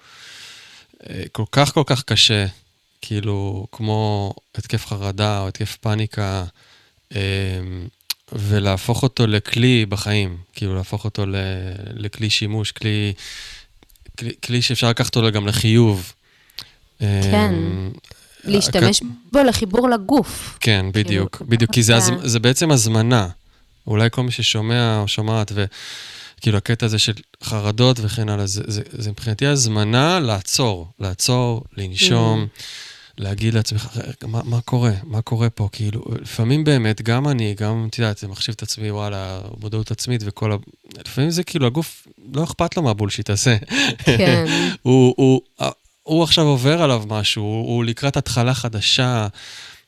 אה, 1.11 1.23
כל 1.33 1.45
כך 1.53 1.75
כל 1.75 1.83
כך 1.87 2.03
קשה, 2.03 2.47
כאילו, 3.01 3.67
כמו 3.73 4.33
התקף 4.55 4.87
חרדה 4.87 5.41
או 5.41 5.49
התקף 5.49 5.77
פאניקה, 5.77 6.45
ולהפוך 8.33 9.03
אותו 9.03 9.27
לכלי 9.27 9.87
בחיים, 9.87 10.37
כאילו 10.53 10.75
להפוך 10.75 11.05
אותו 11.05 11.25
לכלי 11.95 12.31
שימוש, 12.31 12.73
כלי, 12.73 13.13
כלי, 14.19 14.33
כלי 14.45 14.63
שאפשר 14.63 14.89
לקחת 14.89 15.17
אותו 15.17 15.33
גם 15.33 15.47
לחיוב. 15.47 16.13
כן. 17.01 17.55
להשתמש 18.45 19.03
בו 19.33 19.43
לחיבור 19.43 19.89
לגוף. 19.89 20.59
כן, 20.61 20.87
בדיוק, 20.93 21.37
כאילו, 21.37 21.51
בדיוק, 21.51 21.73
כי 21.73 21.83
זה, 21.83 21.99
זה 22.25 22.39
בעצם 22.39 22.71
הזמנה. 22.71 23.29
אולי 23.87 24.09
כל 24.11 24.23
מי 24.23 24.31
ששומע 24.31 24.99
או 24.99 25.09
שומעת, 25.09 25.53
וכאילו 26.39 26.59
הקטע 26.59 26.87
הזה 26.87 26.99
של 26.99 27.13
חרדות 27.45 27.97
וכן 28.01 28.29
הלאה, 28.29 28.47
זה, 28.47 28.63
זה, 28.67 28.83
זה 28.93 29.11
מבחינתי 29.11 29.47
הזמנה 29.47 30.21
לעצור, 30.21 30.89
לעצור, 31.01 31.65
לנשום, 31.77 32.45
mm. 32.45 32.63
להגיד 33.19 33.55
לעצמך, 33.55 33.99
מה, 34.27 34.41
מה 34.45 34.61
קורה? 34.61 34.93
מה 35.05 35.23
קורה 35.23 35.51
פה? 35.51 35.69
כאילו, 35.73 36.05
לפעמים 36.21 36.65
באמת, 36.65 37.03
גם 37.03 37.29
אני, 37.29 37.55
גם, 37.55 37.87
את 37.91 37.99
יודעת, 37.99 38.25
מחשיב 38.25 38.55
את 38.57 38.63
עצמי, 38.63 38.91
וואלה, 38.91 39.41
מודעות 39.61 39.91
עצמית 39.91 40.21
וכל 40.25 40.53
ה... 40.53 40.57
לפעמים 41.07 41.31
זה 41.31 41.43
כאילו, 41.45 41.67
הגוף, 41.67 42.07
לא 42.35 42.45
אכפת 42.45 42.77
לו 42.77 42.83
מהבולשיט 42.83 43.31
הזה. 43.31 43.57
כן. 44.05 44.45
הוא, 44.83 45.15
הוא, 45.17 45.41
הוא 46.03 46.23
עכשיו 46.23 46.45
עובר 46.45 46.83
עליו 46.83 47.03
משהו, 47.09 47.43
הוא, 47.43 47.67
הוא 47.67 47.85
לקראת 47.85 48.17
התחלה 48.17 48.55
חדשה, 48.55 49.27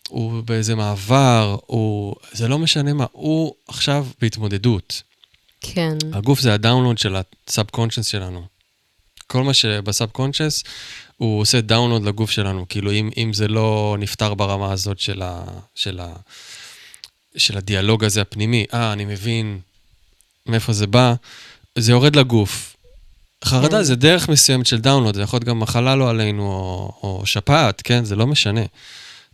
הוא 0.09 0.43
באיזה 0.43 0.75
מעבר, 0.75 1.57
הוא... 1.67 2.15
זה 2.33 2.49
לא 2.49 2.59
משנה 2.59 2.93
מה, 2.93 3.07
הוא 3.13 3.55
עכשיו 3.69 4.07
בהתמודדות. 4.21 5.03
כן. 5.61 5.97
הגוף 6.13 6.41
זה 6.41 6.55
הדאונלוד 6.55 6.99
של 6.99 7.17
הסאב 7.17 7.67
קונשנס 7.71 8.07
שלנו. 8.07 8.47
כל 9.27 9.43
מה 9.43 9.55
שבסאב 9.55 10.09
קונשנס, 10.09 10.65
הוא 11.17 11.41
עושה 11.41 11.61
דאונלוד 11.61 12.05
לגוף 12.05 12.31
שלנו. 12.31 12.67
כאילו, 12.69 12.93
אם, 12.93 13.11
אם 13.17 13.33
זה 13.33 13.49
לא 13.49 13.97
נפתר 13.99 14.35
ברמה 14.35 14.73
הזאת 14.73 14.99
של, 14.99 15.23
ה, 15.23 15.45
של, 15.75 16.01
ה, 16.01 16.13
של 17.37 17.59
הדיאלוג 17.59 18.05
הזה 18.05 18.21
הפנימי, 18.21 18.65
אה, 18.75 18.93
אני 18.93 19.05
מבין 19.05 19.61
מאיפה 20.47 20.73
זה 20.73 20.87
בא, 20.87 21.15
זה 21.79 21.93
יורד 21.93 22.17
לגוף. 22.17 22.77
חרדה 23.45 23.77
כן. 23.77 23.83
זה 23.83 23.97
דרך 23.97 24.29
מסוימת 24.29 24.67
של 24.67 24.81
דאונלוד, 24.81 25.15
זה 25.15 25.23
יכול 25.23 25.37
להיות 25.37 25.45
גם 25.45 25.61
מחלה 25.61 25.97
לא 25.97 26.11
עלינו, 26.11 26.43
או, 26.43 26.93
או 27.03 27.27
שפעת, 27.27 27.83
כן? 27.83 28.05
זה 28.05 28.17
לא 28.17 28.27
משנה. 28.27 28.61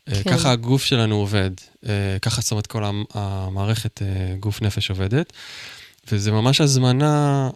אה, 0.09 0.23
כן. 0.23 0.31
ככה 0.31 0.53
הגוף 0.53 0.85
שלנו 0.85 1.15
עובד, 1.15 1.51
אה, 1.89 2.17
ככה 2.23 2.41
זאת 2.41 2.51
אומרת 2.51 2.67
כל 2.67 2.85
המערכת 3.15 4.03
אה, 4.03 4.37
גוף 4.41 4.63
נפש 4.63 4.91
עובדת, 4.91 5.33
וזה 6.13 6.33
ממש 6.33 6.61
הזמנה 6.61 7.51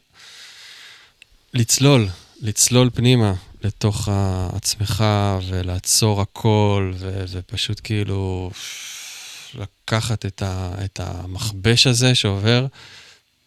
לצלול, 1.55 2.09
לצלול 2.43 2.91
פנימה 2.95 3.33
לתוך 3.65 4.09
עצמך 4.53 5.05
ולעצור 5.49 6.21
הכל, 6.21 6.93
ו- 6.97 7.25
ופשוט 7.31 7.81
כאילו 7.85 8.51
לקחת 9.55 10.27
את, 10.27 10.43
ה- 10.43 10.75
את 10.85 11.01
המכבש 11.03 11.87
הזה 11.87 12.15
שעובר. 12.15 12.67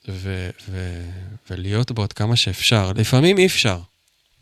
ו- 0.10 0.50
ו- 0.70 1.10
ולהיות 1.50 1.92
בו 1.92 2.04
עד 2.04 2.14
כמה 2.14 2.36
שאפשר. 2.36 2.92
לפעמים 2.96 3.38
אי 3.38 3.46
אפשר. 3.46 3.80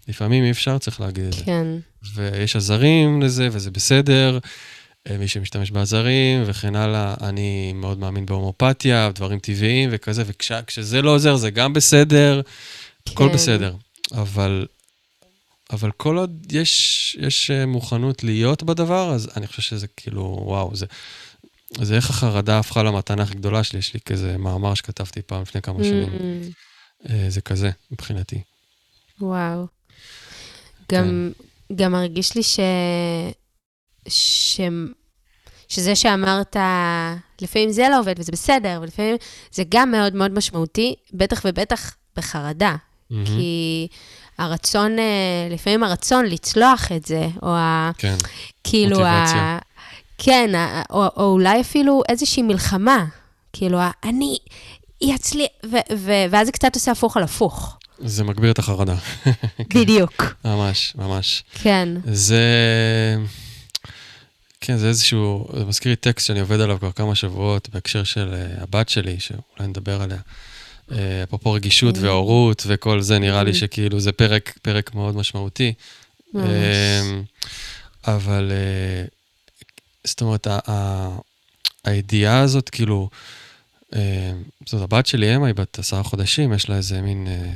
לפעמים 0.07 0.43
אי 0.43 0.51
אפשר, 0.51 0.77
צריך 0.77 1.01
להגיד 1.01 1.23
את 1.23 1.33
זה. 1.33 1.43
כן. 1.45 1.67
ויש 2.15 2.55
עזרים 2.55 3.21
לזה, 3.21 3.47
וזה 3.51 3.71
בסדר. 3.71 4.39
אה, 5.07 5.17
מי 5.17 5.27
שמשתמש 5.27 5.71
בעזרים 5.71 6.43
וכן 6.45 6.75
הלאה. 6.75 7.15
אני 7.21 7.73
מאוד 7.73 7.99
מאמין 7.99 8.25
בהומופתיה, 8.25 9.11
דברים 9.15 9.39
טבעיים 9.39 9.89
וכזה, 9.93 10.23
וכשזה 10.25 11.01
לא 11.01 11.15
עוזר 11.15 11.35
זה 11.35 11.49
גם 11.49 11.73
בסדר, 11.73 12.41
כן. 13.05 13.11
הכל 13.11 13.29
בסדר. 13.33 13.75
אבל, 14.11 14.67
אבל 15.69 15.91
כל 15.91 16.17
עוד 16.17 16.51
יש, 16.51 17.17
יש 17.21 17.51
אה, 17.51 17.65
מוכנות 17.65 18.23
להיות 18.23 18.63
בדבר, 18.63 19.11
אז 19.13 19.29
אני 19.37 19.47
חושב 19.47 19.61
שזה 19.61 19.87
כאילו, 19.87 20.39
וואו, 20.41 20.75
זה, 20.75 20.85
זה 21.81 21.95
איך 21.95 22.09
החרדה 22.09 22.59
הפכה 22.59 22.83
למתנה 22.83 23.23
הכי 23.23 23.35
גדולה 23.35 23.63
שלי. 23.63 23.79
יש 23.79 23.93
לי 23.93 23.99
כזה 23.99 24.37
מאמר 24.37 24.73
שכתבתי 24.73 25.21
פעם 25.21 25.41
לפני 25.41 25.61
כמה 25.61 25.83
שנים. 25.83 26.09
Mm-hmm. 26.09 27.09
זה 27.29 27.41
כזה, 27.41 27.69
מבחינתי. 27.91 28.41
וואו. 29.21 29.67
גם, 30.91 31.31
כן. 31.69 31.75
גם 31.75 31.91
מרגיש 31.91 32.35
לי 32.35 32.43
ש... 32.43 32.59
ש... 34.09 34.59
שזה 35.69 35.95
שאמרת, 35.95 36.55
לפעמים 37.41 37.71
זה 37.71 37.87
לא 37.91 37.99
עובד 37.99 38.15
וזה 38.17 38.31
בסדר, 38.31 38.79
ולפעמים 38.81 39.15
זה 39.51 39.63
גם 39.69 39.91
מאוד 39.91 40.15
מאוד 40.15 40.31
משמעותי, 40.31 40.95
בטח 41.13 41.41
ובטח 41.45 41.95
בחרדה. 42.17 42.75
Mm-hmm. 42.75 43.15
כי 43.25 43.87
הרצון, 44.37 44.99
אה, 44.99 45.47
לפעמים 45.49 45.83
הרצון 45.83 46.25
לצלוח 46.25 46.91
את 46.95 47.05
זה, 47.05 47.27
או 47.43 47.49
ה... 47.49 47.91
כן, 47.97 48.15
כאילו, 48.63 48.89
מוטיבציה. 48.89 49.41
ה... 49.41 49.59
כן, 50.17 50.51
או, 50.89 51.05
או 51.17 51.31
אולי 51.31 51.61
אפילו 51.61 52.01
איזושהי 52.09 52.43
מלחמה. 52.43 53.05
כאילו, 53.53 53.79
אני 54.03 54.37
אצלי, 55.15 55.47
ואז 56.29 56.45
זה 56.47 56.51
קצת 56.51 56.75
עושה 56.75 56.91
הפוך 56.91 57.17
על 57.17 57.23
הפוך. 57.23 57.77
זה 57.99 58.23
מגביר 58.23 58.51
את 58.51 58.59
החרדה. 58.59 58.95
בדיוק. 59.75 60.23
ממש, 60.45 60.93
ממש. 60.97 61.43
כן. 61.53 61.89
זה... 62.05 62.43
כן, 64.61 64.77
זה 64.77 64.87
איזשהו, 64.87 65.47
זה 65.57 65.65
מזכיר 65.65 65.91
לי 65.91 65.95
טקסט 65.95 66.27
שאני 66.27 66.39
עובד 66.39 66.59
עליו 66.59 66.79
כבר 66.79 66.91
כמה 66.91 67.15
שבועות 67.15 67.69
בהקשר 67.69 68.03
של 68.03 68.33
uh, 68.33 68.63
הבת 68.63 68.89
שלי, 68.89 69.19
שאולי 69.19 69.67
נדבר 69.67 70.01
עליה. 70.01 70.17
Uh, 70.89 70.93
אפרופו 71.23 71.51
רגישות 71.51 71.95
mm. 71.95 71.99
והורות 72.01 72.63
וכל 72.67 73.01
זה, 73.01 73.19
נראה 73.19 73.43
לי 73.43 73.51
mm. 73.51 73.55
שכאילו 73.55 73.99
זה 73.99 74.11
פרק, 74.11 74.57
פרק 74.61 74.95
מאוד 74.95 75.15
משמעותי. 75.15 75.73
ממש. 76.33 76.45
Uh, 76.45 78.09
אבל 78.11 78.51
uh, 78.51 79.09
זאת 80.03 80.21
אומרת, 80.21 80.47
הידיעה 81.83 82.39
הזאת, 82.39 82.69
כאילו, 82.69 83.09
אה, 83.95 84.31
זאת 84.65 84.81
הבת 84.81 85.05
שלי, 85.05 85.35
אמה, 85.35 85.47
היא 85.47 85.55
בת 85.55 85.79
עשרה 85.79 86.03
חודשים, 86.03 86.53
יש 86.53 86.69
לה 86.69 86.75
איזה 86.75 87.01
מין 87.01 87.27
אה, 87.27 87.53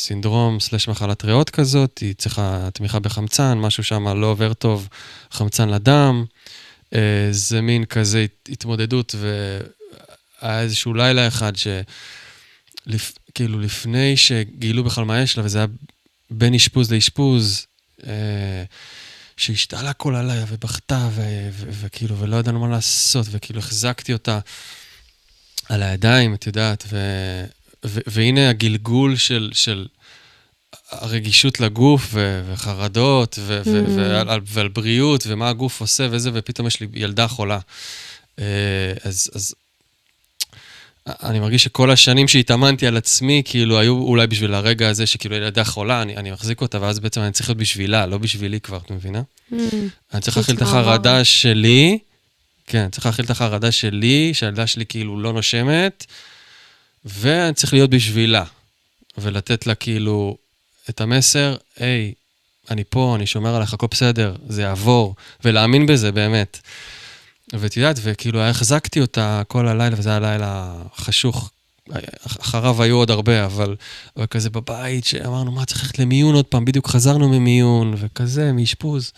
סינדרום 0.00 0.60
סלש 0.60 0.88
מחלת 0.88 1.24
ריאות 1.24 1.50
כזאת, 1.50 1.98
היא 1.98 2.14
צריכה 2.14 2.68
תמיכה 2.72 2.98
בחמצן, 2.98 3.58
משהו 3.58 3.84
שם 3.84 4.08
לא 4.08 4.26
עובר 4.26 4.52
טוב, 4.52 4.88
חמצן 5.30 5.68
לדם. 5.68 6.24
אה, 6.94 7.28
זה 7.30 7.60
מין 7.60 7.84
כזה 7.84 8.26
התמודדות, 8.48 9.14
והיה 9.18 10.60
איזשהו 10.60 10.94
לילה 10.94 11.28
אחד 11.28 11.56
ש... 11.56 11.66
לפ... 12.86 13.12
כאילו, 13.34 13.60
לפני 13.60 14.16
שגילו 14.16 14.84
בכלל 14.84 15.04
מה 15.04 15.20
יש 15.20 15.38
לה, 15.38 15.44
וזה 15.44 15.58
היה 15.58 15.66
בין 16.30 16.54
אשפוז 16.54 16.92
לאשפוז, 16.92 17.66
אה, 18.06 18.64
שהשתעלה 19.36 19.92
כל 19.92 20.14
הלילה 20.14 20.44
ובכתה, 20.48 21.08
וכאילו, 21.52 22.18
ולא 22.18 22.36
ידענו 22.36 22.60
מה 22.60 22.68
לעשות, 22.68 23.26
וכאילו 23.30 23.58
החזקתי 23.58 24.12
אותה 24.12 24.38
על 25.68 25.82
הידיים, 25.82 26.34
את 26.34 26.46
יודעת, 26.46 26.84
ו, 26.88 26.96
והנה 27.84 28.50
הגלגול 28.50 29.16
של, 29.16 29.50
של 29.52 29.86
הרגישות 30.90 31.60
לגוף, 31.60 32.08
ו, 32.12 32.42
וחרדות, 32.52 33.38
ו, 33.42 33.62
mm. 33.64 33.68
ו, 33.68 33.96
ועל, 33.96 34.40
ועל 34.46 34.68
בריאות, 34.68 35.24
ומה 35.26 35.48
הגוף 35.48 35.80
עושה 35.80 36.08
וזה, 36.10 36.30
ופתאום 36.34 36.66
יש 36.66 36.80
לי 36.80 36.86
ילדה 36.94 37.28
חולה. 37.28 37.58
אה, 38.38 38.44
אז, 39.04 39.30
אז 39.34 39.54
אני 41.06 41.40
מרגיש 41.40 41.64
שכל 41.64 41.90
השנים 41.90 42.28
שהתאמנתי 42.28 42.86
על 42.86 42.96
עצמי, 42.96 43.42
כאילו, 43.44 43.78
היו 43.78 43.92
אולי 43.94 44.26
בשביל 44.26 44.54
הרגע 44.54 44.88
הזה 44.88 45.06
שכאילו 45.06 45.36
ילדה 45.36 45.64
חולה, 45.64 46.02
אני, 46.02 46.16
אני 46.16 46.30
מחזיק 46.30 46.60
אותה, 46.60 46.80
ואז 46.80 47.00
בעצם 47.00 47.20
אני 47.20 47.32
צריך 47.32 47.48
להיות 47.48 47.58
בשבילה, 47.58 48.06
לא 48.06 48.18
בשבילי 48.18 48.60
כבר, 48.60 48.78
את 48.86 48.90
מבינה? 48.90 49.22
Mm. 49.52 49.54
אני 50.14 50.20
צריך 50.20 50.36
להכיל 50.36 50.56
את 50.56 50.62
החרדה 50.62 51.24
שלי, 51.24 51.98
כן, 52.66 52.88
צריך 52.90 53.06
להכיל 53.06 53.24
את 53.24 53.30
החרדה 53.30 53.72
שלי, 53.72 54.34
שהילדה 54.34 54.66
שלי 54.66 54.86
כאילו 54.86 55.20
לא 55.20 55.32
נושמת, 55.32 56.06
ואני 57.04 57.54
צריך 57.54 57.72
להיות 57.72 57.90
בשבילה, 57.90 58.44
ולתת 59.18 59.66
לה 59.66 59.74
כאילו 59.74 60.36
את 60.90 61.00
המסר, 61.00 61.56
היי, 61.76 62.12
אני 62.70 62.84
פה, 62.88 63.12
אני 63.16 63.26
שומר 63.26 63.54
עליך, 63.56 63.74
הכל 63.74 63.86
בסדר, 63.90 64.36
זה 64.48 64.62
יעבור, 64.62 65.14
ולהאמין 65.44 65.86
בזה 65.86 66.12
באמת. 66.12 66.60
ואת 67.52 67.76
יודעת, 67.76 67.96
וכאילו 68.02 68.40
החזקתי 68.40 69.00
אותה 69.00 69.42
כל 69.48 69.68
הלילה, 69.68 69.96
וזה 69.98 70.10
היה 70.10 70.20
לילה 70.20 70.82
חשוך. 70.96 71.50
אחריו 72.40 72.82
היו 72.82 72.96
עוד 72.96 73.10
הרבה, 73.10 73.44
אבל, 73.44 73.76
אבל 74.16 74.26
כזה 74.26 74.50
בבית, 74.50 75.04
שאמרנו, 75.04 75.50
מה, 75.50 75.64
צריך 75.64 75.82
ללכת 75.82 75.98
למיון 75.98 76.34
עוד 76.34 76.44
פעם, 76.44 76.64
בדיוק 76.64 76.88
חזרנו 76.88 77.28
ממיון, 77.28 77.94
וכזה, 77.98 78.52
מאשפוז. 78.52 79.12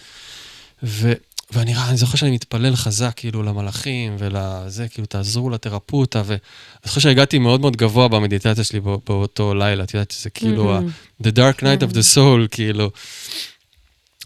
ואני 1.52 1.74
אני 1.76 1.96
זוכר 1.96 2.16
שאני 2.16 2.30
מתפלל 2.30 2.76
חזק, 2.76 3.12
כאילו, 3.16 3.42
למלאכים 3.42 4.16
ולזה, 4.18 4.88
כאילו, 4.88 5.06
תעזרו 5.06 5.50
אותה, 5.92 6.22
ואני 6.24 6.38
זוכר 6.84 7.00
שהגעתי 7.00 7.38
מאוד 7.38 7.60
מאוד 7.60 7.76
גבוה 7.76 8.08
במדיטציה 8.08 8.64
שלי 8.64 8.80
באותו 8.80 9.54
לילה, 9.54 9.84
את 9.84 9.94
יודעת, 9.94 10.10
שזה 10.10 10.30
כאילו 10.30 10.78
mm-hmm. 10.78 11.22
The 11.22 11.30
Dark 11.30 11.60
Night 11.60 11.82
of 11.82 11.92
the 11.92 12.16
Soul, 12.16 12.48
כאילו. 12.50 12.90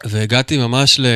והגעתי 0.04 0.56
ממש 0.56 1.00
ל, 1.00 1.06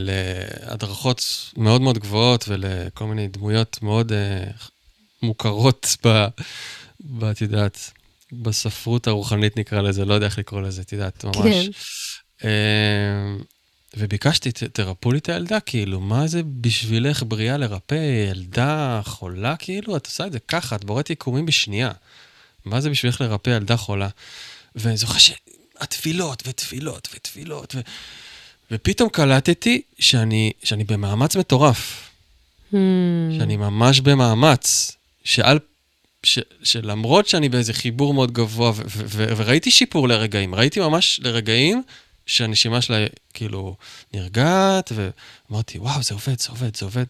להדרכות 0.00 1.52
מאוד 1.56 1.80
מאוד 1.80 1.98
גבוהות 1.98 2.44
ולכל 2.48 3.04
מיני 3.04 3.28
דמויות 3.28 3.78
מאוד 3.82 4.12
uh, 4.12 4.68
מוכרות 5.22 5.96
ב... 6.06 6.26
ב... 7.00 7.24
את 7.24 7.40
יודעת, 7.40 7.90
בספרות 8.32 9.06
הרוחנית 9.06 9.56
נקרא 9.56 9.80
לזה, 9.80 10.04
לא 10.04 10.14
יודע 10.14 10.26
איך 10.26 10.38
לקרוא 10.38 10.60
לזה, 10.60 10.82
את 10.82 10.92
יודעת, 10.92 11.24
ממש. 11.24 11.36
כן. 11.36 11.70
Uh, 12.40 13.44
וביקשתי, 13.96 14.52
תרפאו 14.52 15.12
לי 15.12 15.18
את 15.18 15.28
הילדה, 15.28 15.60
כאילו, 15.60 16.00
מה 16.00 16.26
זה 16.26 16.40
בשבילך 16.60 17.22
בריאה 17.26 17.56
לרפא 17.56 18.28
ילדה 18.30 19.00
חולה, 19.04 19.56
כאילו? 19.56 19.96
את 19.96 20.06
עושה 20.06 20.26
את 20.26 20.32
זה 20.32 20.38
ככה, 20.38 20.76
את 20.76 20.84
בוראת 20.84 21.10
יקומים 21.10 21.46
בשנייה. 21.46 21.90
מה 22.64 22.80
זה 22.80 22.90
בשבילך 22.90 23.20
לרפא 23.20 23.50
ילדה 23.50 23.76
חולה? 23.76 24.08
ואני 24.74 24.96
זוכר 24.96 25.18
שהתפילות 25.18 26.42
ותפילות 26.46 27.08
ותפילות, 27.14 27.74
ו... 27.74 27.80
ופתאום 28.70 29.08
קלטתי 29.08 29.82
שאני, 29.98 30.52
שאני 30.64 30.84
במאמץ 30.84 31.36
מטורף. 31.36 32.10
Hmm. 32.72 32.76
שאני 33.38 33.56
ממש 33.56 34.00
במאמץ. 34.00 34.96
שעל... 35.24 35.58
ש, 36.22 36.38
שלמרות 36.62 37.28
שאני 37.28 37.48
באיזה 37.48 37.72
חיבור 37.72 38.14
מאוד 38.14 38.32
גבוה, 38.32 38.70
ו, 38.70 38.74
ו, 38.74 38.82
ו, 39.06 39.36
וראיתי 39.36 39.70
שיפור 39.70 40.08
לרגעים, 40.08 40.54
ראיתי 40.54 40.80
ממש 40.80 41.20
לרגעים 41.22 41.82
שהנשימה 42.26 42.82
שלה 42.82 43.06
כאילו 43.34 43.76
נרגעת, 44.14 44.92
ואמרתי, 44.94 45.78
וואו, 45.78 46.02
זה 46.02 46.14
עובד, 46.14 46.40
זה 46.40 46.48
עובד, 46.48 46.76
זה 46.76 46.84
עובד. 46.84 47.04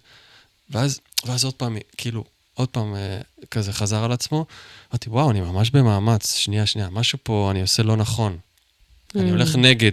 ואז, 0.71 1.01
ואז 1.27 1.45
עוד 1.45 1.55
פעם, 1.55 1.77
כאילו, 1.97 2.25
עוד 2.55 2.69
פעם 2.69 2.95
אה, 2.95 3.21
כזה 3.51 3.73
חזר 3.73 4.05
על 4.05 4.13
עצמו, 4.13 4.47
אמרתי, 4.91 5.11
וואו, 5.11 5.31
אני 5.31 5.41
ממש 5.41 5.71
במאמץ, 5.71 6.35
שנייה, 6.35 6.67
שנייה, 6.67 6.89
משהו 6.91 7.19
פה 7.23 7.49
אני 7.51 7.61
עושה 7.61 7.83
לא 7.83 7.97
נכון. 7.97 8.39
Mm. 8.39 9.19
אני 9.19 9.31
הולך 9.31 9.57
נגד, 9.57 9.93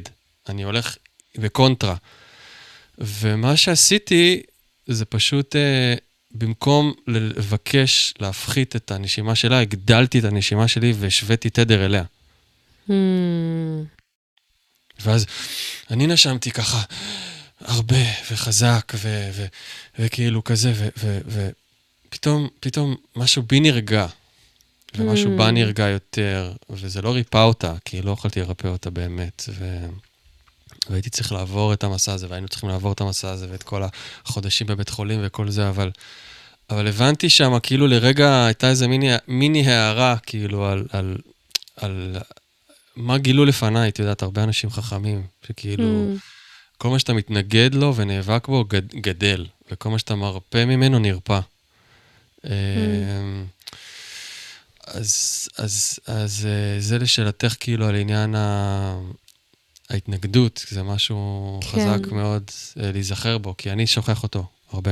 אני 0.49 0.63
הולך 0.63 0.97
וקונטרה. 1.38 1.95
ומה 2.97 3.57
שעשיתי 3.57 4.41
זה 4.88 5.05
פשוט, 5.05 5.55
אה, 5.55 5.95
במקום 6.32 6.93
לבקש 7.07 8.13
להפחית 8.19 8.76
את 8.76 8.91
הנשימה 8.91 9.36
שלה, 9.36 9.59
הגדלתי 9.59 10.19
את 10.19 10.24
הנשימה 10.24 10.67
שלי 10.67 10.93
והשוויתי 10.99 11.49
תדר 11.49 11.86
אליה. 11.86 12.03
Mm. 12.89 12.91
ואז 15.02 15.26
אני 15.91 16.08
נשמתי 16.08 16.52
ככה 16.52 16.82
הרבה 17.62 18.06
וחזק 18.32 18.94
ו- 18.96 19.30
ו- 19.34 19.46
וכאילו 20.00 20.44
כזה, 20.44 20.74
ופתאום, 22.08 22.48
פתאום 22.60 22.96
משהו 23.16 23.44
בי 23.44 23.60
נרגע, 23.60 24.08
ומשהו 24.98 25.36
mm. 25.36 25.38
בה 25.38 25.52
נרגע 25.52 25.88
יותר, 25.88 26.54
וזה 26.70 27.02
לא 27.02 27.14
ריפא 27.14 27.44
אותה, 27.44 27.74
כי 27.86 28.02
לא 28.02 28.12
יכולתי 28.12 28.39
לרפא 28.39 28.68
אותה 28.68 28.89
באמת. 28.89 29.44
ו... 29.50 29.86
והייתי 30.89 31.10
צריך 31.10 31.32
לעבור 31.32 31.74
את 31.74 31.84
המסע 31.84 32.14
הזה, 32.14 32.28
והיינו 32.30 32.48
צריכים 32.48 32.70
לעבור 32.70 32.91
את 32.91 33.02
המסע 33.02 33.30
הזה, 33.30 33.48
ואת 33.52 33.64
כל 33.64 33.84
החודשים 34.26 34.68
בבית 34.68 34.89
חולים 34.89 35.20
וכל 35.24 35.50
זה, 35.50 35.70
אבל, 35.70 35.91
אבל 36.70 36.88
הבנתי 36.88 37.30
שם, 37.30 37.60
כאילו 37.64 37.88
לרגע 37.88 38.46
הייתה 38.46 38.70
איזה 38.70 38.88
מיני, 38.88 39.12
מיני 39.28 39.68
הערה, 39.68 40.18
כאילו, 40.26 40.66
על, 40.66 40.86
על, 40.91 41.18
על 41.76 42.18
מה 42.96 43.18
גילו 43.18 43.46
לפניי, 43.46 43.89
את 43.89 44.00
יודעת, 44.00 44.22
הרבה 44.22 44.44
אנשים 44.44 44.70
חכמים, 44.70 45.24
שכאילו, 45.48 45.84
mm. 45.84 46.20
כל 46.78 46.89
מה 46.89 47.00
שאתה 47.00 47.14
מתנגד 47.14 47.70
לו 47.74 47.96
ונאבק 47.96 48.48
בו, 48.48 48.66
גד, 48.66 48.88
גדל, 48.88 49.46
וכל 49.72 49.89
מה 49.89 50.00
שאתה 50.00 50.16
מרפא 50.16 50.66
ממנו, 50.66 51.00
נרפא. 51.00 51.39
Mm. 52.46 52.50
אז, 54.88 55.48
אז, 55.58 56.00
אז 56.08 56.48
אה, 56.50 56.80
זה 56.80 56.98
לשאלתך, 56.98 57.56
כאילו, 57.60 57.88
על 57.88 57.96
עניין 57.96 58.36
ה... 58.36 59.00
ההתנגדות, 59.89 60.66
זה 60.70 60.84
משהו 60.84 61.60
כן. 61.62 61.68
חזק 61.68 62.12
מאוד 62.12 62.44
uh, 62.50 62.74
להיזכר 62.76 63.38
בו, 63.38 63.58
כי 63.58 63.72
אני 63.72 63.88
שוכח 63.88 64.24
אותו 64.24 64.46
הרבה. 64.72 64.91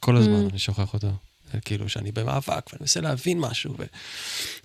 כל 0.00 0.16
הזמן 0.16 0.46
mm. 0.46 0.50
אני 0.50 0.58
שוכח 0.58 0.94
אותו. 0.94 1.08
כאילו 1.64 1.88
שאני 1.88 2.12
במאבק 2.12 2.48
ואני 2.48 2.78
מנסה 2.80 3.00
להבין 3.00 3.38
משהו 3.38 3.74
ו- 3.78 3.84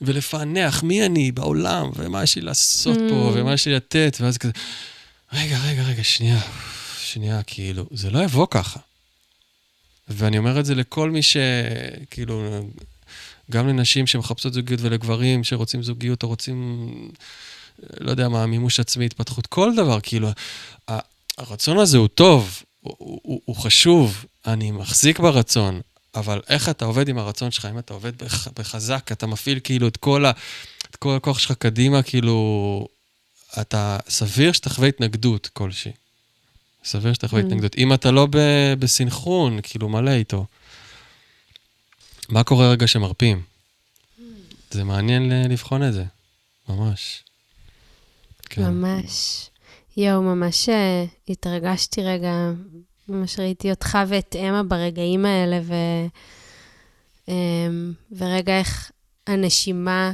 ולפענח 0.01 0.83
מי 0.83 1.05
אני 1.05 1.31
בעולם 1.31 1.89
ומה 1.95 2.23
יש 2.23 2.35
לי 2.35 2.41
לעשות 2.41 2.97
mm. 2.97 3.09
פה 3.09 3.31
ומה 3.33 3.53
יש 3.53 3.67
לי 3.67 3.75
לתת, 3.75 4.17
ואז 4.19 4.37
כזה, 4.37 4.51
רגע, 5.33 5.59
רגע, 5.65 5.83
רגע, 5.83 6.03
שנייה, 6.03 6.41
שנייה, 6.97 7.43
כאילו, 7.43 7.85
זה 7.91 8.09
לא 8.09 8.23
יבוא 8.23 8.47
ככה. 8.51 8.79
ואני 10.07 10.37
אומר 10.37 10.59
את 10.59 10.65
זה 10.65 10.75
לכל 10.75 11.11
מי 11.11 11.21
ש... 11.21 11.37
כאילו, 12.11 12.65
גם 13.51 13.67
לנשים 13.67 14.07
שמחפשות 14.07 14.53
זוגיות 14.53 14.81
ולגברים 14.81 15.43
שרוצים 15.43 15.83
זוגיות 15.83 16.23
או 16.23 16.27
רוצים 16.27 16.87
לא 17.99 18.11
יודע 18.11 18.29
מה, 18.29 18.45
מימוש 18.45 18.79
עצמי, 18.79 19.05
התפתחות, 19.05 19.47
כל 19.47 19.75
דבר, 19.75 19.99
כאילו, 20.03 20.29
הרצון 21.37 21.77
הזה 21.77 21.97
הוא 21.97 22.07
טוב, 22.07 22.63
הוא, 22.79 22.95
הוא, 23.23 23.41
הוא 23.45 23.55
חשוב, 23.55 24.25
אני 24.45 24.71
מחזיק 24.71 25.19
ברצון, 25.19 25.81
אבל 26.15 26.41
איך 26.49 26.69
אתה 26.69 26.85
עובד 26.85 27.09
עם 27.09 27.17
הרצון 27.17 27.51
שלך, 27.51 27.65
אם 27.65 27.79
אתה 27.79 27.93
עובד 27.93 28.23
בח, 28.23 28.47
בחזק, 28.47 29.11
אתה 29.11 29.27
מפעיל 29.27 29.59
כאילו 29.63 29.87
את 29.87 29.97
כל, 29.97 30.25
ה, 30.25 30.31
את 30.89 30.95
כל 30.95 31.15
הכוח 31.15 31.39
שלך 31.39 31.51
קדימה, 31.51 32.03
כאילו, 32.03 32.87
אתה, 33.61 33.99
סביר 34.09 34.51
שתחווה 34.51 34.87
התנגדות 34.87 35.49
כלשהי. 35.53 35.91
סביר 36.85 37.13
שתחווה 37.13 37.41
mm. 37.41 37.45
התנגדות. 37.45 37.75
אם 37.77 37.93
אתה 37.93 38.11
לא 38.11 38.27
ב, 38.29 38.37
בסנכרון, 38.79 39.59
כאילו, 39.63 39.89
מלא 39.89 40.11
איתו. 40.11 40.45
מה 42.29 42.43
קורה 42.43 42.71
רגע 42.71 42.87
שמרפים? 42.87 43.41
Mm. 43.41 44.21
זה 44.71 44.83
מעניין 44.83 45.31
לבחון 45.49 45.83
את 45.83 45.93
זה, 45.93 46.03
ממש. 46.69 47.23
כן. 48.49 48.61
ממש. 48.61 49.49
יואו, 49.97 50.21
ממש 50.21 50.69
אה, 50.69 51.05
התרגשתי 51.29 52.01
רגע, 52.01 52.51
ממש 53.07 53.39
ראיתי 53.39 53.69
אותך 53.69 53.97
ואת 54.07 54.35
אמה 54.35 54.63
ברגעים 54.63 55.25
האלה, 55.25 55.59
ו... 55.63 55.73
אמ, 57.27 57.93
ורגע 58.17 58.59
איך 58.59 58.91
הנשימה 59.27 60.11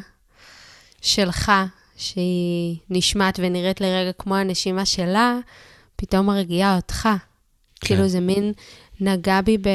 שלך, 1.01 1.51
שהיא 1.97 2.77
נשמעת 2.89 3.39
ונראית 3.43 3.81
לרגע 3.81 4.11
כמו 4.11 4.35
הנשימה 4.35 4.85
שלה, 4.85 5.37
פתאום 5.95 6.25
מרגיעה 6.25 6.75
אותך. 6.75 7.09
כן. 7.81 7.87
כאילו 7.87 8.07
זה 8.07 8.19
מין 8.19 8.53
נגע 8.99 9.41
בי 9.41 9.57
ב... 9.57 9.69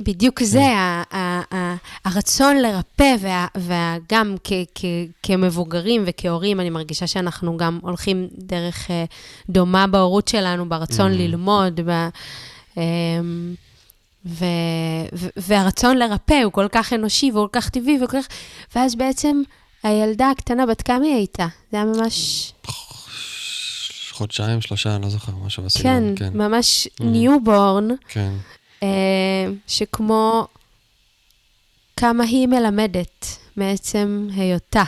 בדיוק 0.00 0.42
זה, 0.42 0.62
כן. 1.10 1.56
הרצון 2.04 2.56
לרפא, 2.56 3.16
וגם 3.56 4.36
כמבוגרים 5.22 6.04
וכהורים, 6.06 6.60
אני 6.60 6.70
מרגישה 6.70 7.06
שאנחנו 7.06 7.56
גם 7.56 7.78
הולכים 7.82 8.28
דרך 8.38 8.90
אה, 8.90 9.04
דומה 9.50 9.86
בהורות 9.86 10.28
שלנו, 10.28 10.68
ברצון 10.68 11.12
mm. 11.12 11.14
ללמוד, 11.14 11.80
אמ, 12.76 13.54
והרצון 15.36 15.96
לרפא 15.96 16.42
הוא 16.44 16.52
כל 16.52 16.66
כך 16.72 16.92
אנושי 16.92 17.30
והוא 17.30 17.48
כל 17.52 17.60
כך 17.60 17.68
טבעי, 17.68 17.98
וכל 18.04 18.22
כך... 18.22 18.26
ואז 18.74 18.94
בעצם 18.94 19.42
הילדה 19.82 20.30
הקטנה, 20.30 20.66
בת 20.66 20.82
כמה 20.82 21.04
היא 21.04 21.14
הייתה? 21.14 21.46
זה 21.72 21.76
היה 21.76 21.84
ממש... 21.86 22.52
חודשיים, 24.12 24.60
שלושה, 24.60 24.94
אני 24.96 25.02
לא 25.02 25.08
זוכר, 25.08 25.32
משהו 25.46 25.62
בסגנון, 25.62 26.16
כן. 26.16 26.30
כן, 26.32 26.38
ממש 26.38 26.88
newborn. 27.00 27.88
כן. 28.08 28.32
אה, 28.82 29.46
שכמו 29.66 30.46
כמה 31.96 32.24
היא 32.24 32.46
מלמדת 32.46 33.26
מעצם 33.56 34.28
היותה. 34.36 34.84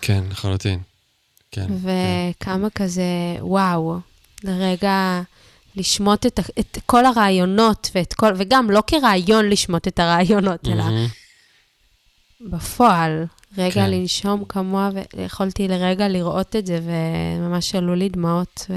כן, 0.00 0.24
לחלוטין. 0.30 0.80
כן. 1.50 1.66
וכמה 1.70 2.70
כן. 2.70 2.84
כזה, 2.84 3.02
וואו, 3.40 3.98
לרגע 4.44 5.22
לשמוט 5.76 6.26
את, 6.26 6.40
את 6.58 6.78
כל 6.86 7.06
הרעיונות, 7.06 7.90
ואת 7.94 8.14
כל, 8.14 8.32
וגם 8.36 8.70
לא 8.70 8.82
כרעיון 8.86 9.48
לשמוט 9.48 9.88
את 9.88 9.98
הרעיונות, 9.98 10.64
mm-hmm. 10.64 10.72
אלא 10.72 10.84
בפועל, 12.40 13.24
רגע 13.58 13.74
כן. 13.74 13.90
לנשום 13.90 14.44
כמוה, 14.48 14.90
ויכולתי 15.14 15.68
לרגע 15.68 16.08
לראות 16.08 16.56
את 16.56 16.66
זה, 16.66 16.80
וממש 16.84 17.74
עלו 17.74 17.94
לי 17.94 18.08
דמעות. 18.08 18.66
ו... 18.70 18.74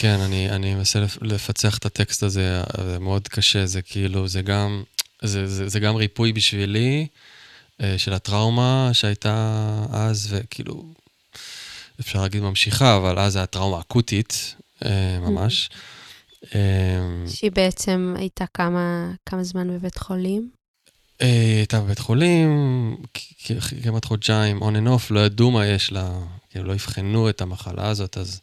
כן, 0.00 0.20
אני, 0.20 0.50
אני 0.50 0.74
מנסה 0.74 1.04
לפצח 1.22 1.78
את 1.78 1.86
הטקסט 1.86 2.22
הזה, 2.22 2.62
זה 2.84 2.98
מאוד 2.98 3.28
קשה, 3.28 3.66
זה 3.66 3.82
כאילו, 3.82 4.28
זה 4.28 4.42
גם, 4.42 4.82
זה, 5.22 5.46
זה, 5.46 5.68
זה 5.68 5.80
גם 5.80 5.96
ריפוי 5.96 6.32
בשבילי 6.32 7.06
אה, 7.80 7.98
של 7.98 8.12
הטראומה 8.12 8.90
שהייתה 8.92 9.64
אז, 9.92 10.28
וכאילו, 10.30 10.84
אפשר 12.00 12.22
להגיד 12.22 12.42
ממשיכה, 12.42 12.96
אבל 12.96 13.18
אז 13.18 13.32
זו 13.32 13.38
הייתה 13.38 13.52
טראומה 13.52 13.80
אקוטית, 13.80 14.54
אה, 14.84 15.18
ממש. 15.20 15.70
אה, 16.54 17.24
שהיא 17.28 17.50
בעצם 17.52 18.14
הייתה 18.18 18.44
כמה, 18.54 19.12
כמה 19.26 19.44
זמן 19.44 19.68
בבית 19.68 19.98
חולים? 19.98 20.50
היא 21.20 21.56
הייתה 21.56 21.80
בבית 21.80 21.98
חולים 21.98 22.96
כמעט 23.82 24.04
חודשיים, 24.04 24.62
on 24.62 24.72
and 24.72 24.88
off, 24.88 25.06
לא 25.10 25.20
ידעו 25.20 25.50
מה 25.50 25.66
יש 25.66 25.92
לה, 25.92 26.10
כאילו 26.50 26.64
לא 26.64 26.72
אבחנו 26.72 27.28
את 27.28 27.40
המחלה 27.40 27.88
הזאת, 27.88 28.18
אז 28.18 28.40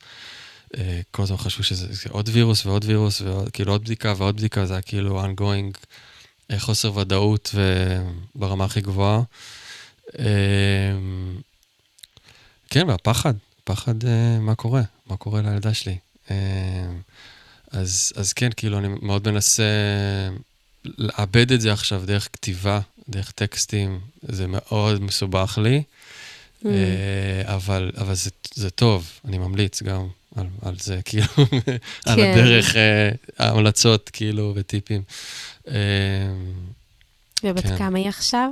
כל 1.12 1.24
הזמן 1.24 1.38
חשבו 1.38 1.64
שזה 1.64 2.10
עוד 2.10 2.30
וירוס 2.34 2.66
ועוד 2.66 2.86
וירוס, 2.86 3.22
וכאילו 3.22 3.72
עוד 3.72 3.82
בדיקה 3.82 4.14
ועוד 4.18 4.38
בדיקה, 4.38 4.66
זה 4.66 4.74
היה 4.74 4.82
כאילו 4.82 5.26
ongoing 5.26 5.78
חוסר 6.58 6.98
ודאות 6.98 7.56
ברמה 8.36 8.66
הכי 8.66 8.82
גבוהה. 8.82 9.22
כן, 12.70 12.90
והפחד, 12.90 13.34
פחד 13.64 13.96
מה 14.40 14.56
קורה, 14.56 14.82
מה 15.08 15.18
קורה 15.18 15.42
לילדה 15.42 15.74
שלי. 15.74 15.98
אז, 17.72 18.14
אז 18.16 18.34
כן, 18.34 18.50
כאילו, 18.58 18.78
אני 18.78 18.88
מאוד 19.02 19.32
מנסה 19.32 19.64
לעבד 20.86 21.52
את 21.52 21.62
זה 21.62 21.74
עכשיו 21.74 22.04
דרך 22.06 22.30
כתיבה, 22.34 22.80
דרך 23.10 23.32
טקסטים, 23.32 24.00
זה 24.22 24.46
מאוד 24.48 25.02
מסובך 25.02 25.60
לי, 25.62 25.84
mm. 26.64 26.68
אבל, 27.44 27.92
אבל 27.98 28.16
זה, 28.16 28.30
זה 28.54 28.70
טוב, 28.70 29.12
אני 29.26 29.38
ממליץ 29.38 29.84
גם 29.84 30.08
על, 30.36 30.48
על 30.62 30.76
זה, 30.80 31.00
כאילו, 31.06 31.26
כן. 31.66 31.78
על 32.06 32.20
הדרך, 32.20 32.76
ההמלצות, 33.40 34.10
כאילו, 34.14 34.54
וטיפים. 34.56 35.02
ובת 37.44 37.64
כן. 37.64 37.78
כמה 37.78 37.98
היא 37.98 38.08
עכשיו? 38.10 38.50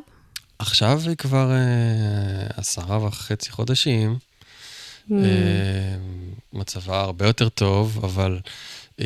עכשיו 0.59 1.01
היא 1.07 1.15
כבר 1.15 1.51
אה, 1.51 2.47
עשרה 2.57 3.05
וחצי 3.05 3.51
חודשים. 3.51 4.17
Mm. 5.09 5.13
אה, 5.13 5.97
מצבה 6.53 7.01
הרבה 7.01 7.27
יותר 7.27 7.49
טוב, 7.49 7.99
אבל 8.03 8.39
אה, 8.99 9.05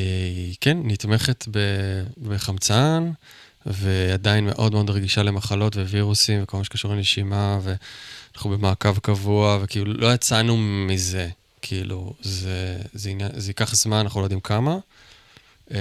כן, 0.61 0.77
נתמכת 0.83 1.45
בחמצן, 2.17 3.11
ועדיין 3.65 4.45
מאוד 4.45 4.73
מאוד 4.73 4.89
רגישה 4.89 5.23
למחלות 5.23 5.75
ווירוסים 5.75 6.43
וכל 6.43 6.57
מה 6.57 6.63
שקשור 6.63 6.93
לנשימה, 6.93 7.59
ואנחנו 7.63 8.49
במעקב 8.49 8.97
קבוע, 8.99 9.59
וכאילו 9.61 9.93
לא 9.93 10.13
יצאנו 10.13 10.57
מזה. 10.57 11.29
כאילו, 11.61 12.13
זה, 12.21 12.77
זה, 12.93 13.09
עניין, 13.09 13.31
זה 13.35 13.49
ייקח 13.49 13.75
זמן, 13.75 13.97
אנחנו 13.97 14.19
לא 14.19 14.25
יודעים 14.25 14.39
כמה. 14.39 14.77
אה, 15.71 15.77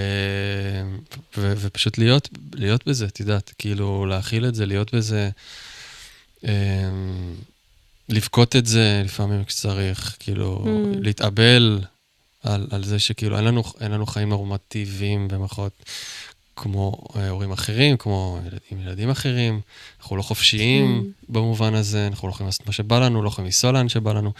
ו, 1.36 1.52
ופשוט 1.56 1.98
להיות, 1.98 2.28
להיות 2.54 2.86
בזה, 2.86 3.06
את 3.06 3.20
יודעת, 3.20 3.52
כאילו 3.58 4.06
להכיל 4.06 4.46
את 4.46 4.54
זה, 4.54 4.66
להיות 4.66 4.94
בזה, 4.94 5.30
אה, 6.44 6.90
לבכות 8.08 8.56
את 8.56 8.66
זה 8.66 9.02
לפעמים 9.04 9.44
כשצריך, 9.44 10.16
כאילו 10.18 10.64
mm. 10.64 10.68
להתאבל 11.00 11.80
על, 12.42 12.66
על 12.70 12.84
זה 12.84 12.98
שכאילו 12.98 13.36
אין 13.36 13.44
לנו, 13.44 13.62
אין 13.80 13.92
לנו 13.92 14.06
חיים 14.06 14.28
נורמטיביים 14.28 15.28
במחאות 15.28 15.72
כמו 16.56 17.04
אה, 17.16 17.28
הורים 17.28 17.52
אחרים, 17.52 17.96
כמו 17.96 18.38
ילד, 18.46 18.58
עם 18.70 18.80
ילדים 18.80 19.10
אחרים, 19.10 19.60
אנחנו 20.00 20.16
לא 20.16 20.22
חופשיים 20.22 21.12
mm. 21.12 21.24
במובן 21.28 21.74
הזה, 21.74 22.06
אנחנו 22.06 22.28
לא 22.28 22.32
יכולים 22.32 22.46
לעשות 22.46 22.66
מה 22.66 22.72
שבא 22.72 22.98
לנו, 22.98 23.22
לא 23.22 23.28
יכולים 23.28 23.46
לנסוע 23.46 23.72
לאן 23.72 23.88
שבא 23.88 24.12
לנו. 24.12 24.32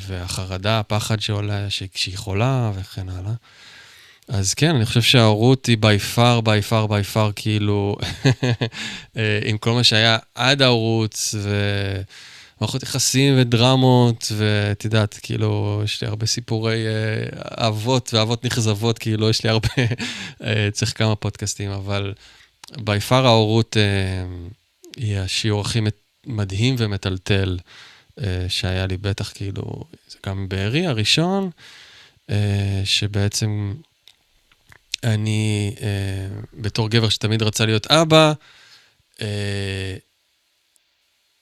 והחרדה, 0.00 0.78
הפחד 0.78 1.20
שעולה, 1.20 1.66
שהיא 1.70 2.16
חולה 2.16 2.72
וכן 2.74 3.08
הלאה. 3.08 3.34
אז 4.28 4.54
כן, 4.54 4.74
אני 4.74 4.86
חושב 4.86 5.02
שההורות 5.02 5.66
היא 5.66 5.78
בי 5.80 5.98
פאר, 5.98 6.40
בי 6.40 6.62
פאר, 6.62 6.86
בי 6.86 7.02
פאר, 7.02 7.30
כאילו, 7.36 7.96
אה, 9.16 9.40
עם 9.44 9.58
כל 9.58 9.72
מה 9.72 9.84
שהיה 9.84 10.18
עד 10.34 10.62
ההורות, 10.62 11.18
ומערכות 11.34 12.82
יחסים 12.82 13.34
ודרמות, 13.38 14.32
ואת 14.36 14.84
יודעת, 14.84 15.18
כאילו, 15.22 15.80
יש 15.84 16.02
לי 16.02 16.08
הרבה 16.08 16.26
סיפורי 16.26 16.86
אה, 16.86 17.66
אבות 17.66 18.14
ואבות 18.14 18.44
נכזבות, 18.44 18.98
כאילו, 18.98 19.30
יש 19.30 19.44
לי 19.44 19.50
הרבה, 19.50 19.68
אה, 20.44 20.68
צריך 20.72 20.98
כמה 20.98 21.16
פודקאסטים, 21.16 21.70
אבל 21.70 22.14
בי 22.80 23.00
פאר 23.00 23.26
ההורות 23.26 23.76
היא 24.96 25.18
השיעור 25.18 25.60
הכי 25.60 25.80
מדהים 26.26 26.74
ומטלטל 26.78 27.58
שהיה 28.48 28.86
לי, 28.86 28.96
בטח, 28.96 29.32
כאילו, 29.34 29.84
זה 30.08 30.18
גם 30.26 30.48
בארי 30.48 30.86
הראשון, 30.86 31.50
שבעצם... 32.84 33.74
אני, 35.04 35.74
אה, 35.82 36.28
בתור 36.54 36.90
גבר 36.90 37.08
שתמיד 37.08 37.42
רצה 37.42 37.66
להיות 37.66 37.86
אבא, 37.86 38.32
אה, 39.22 39.96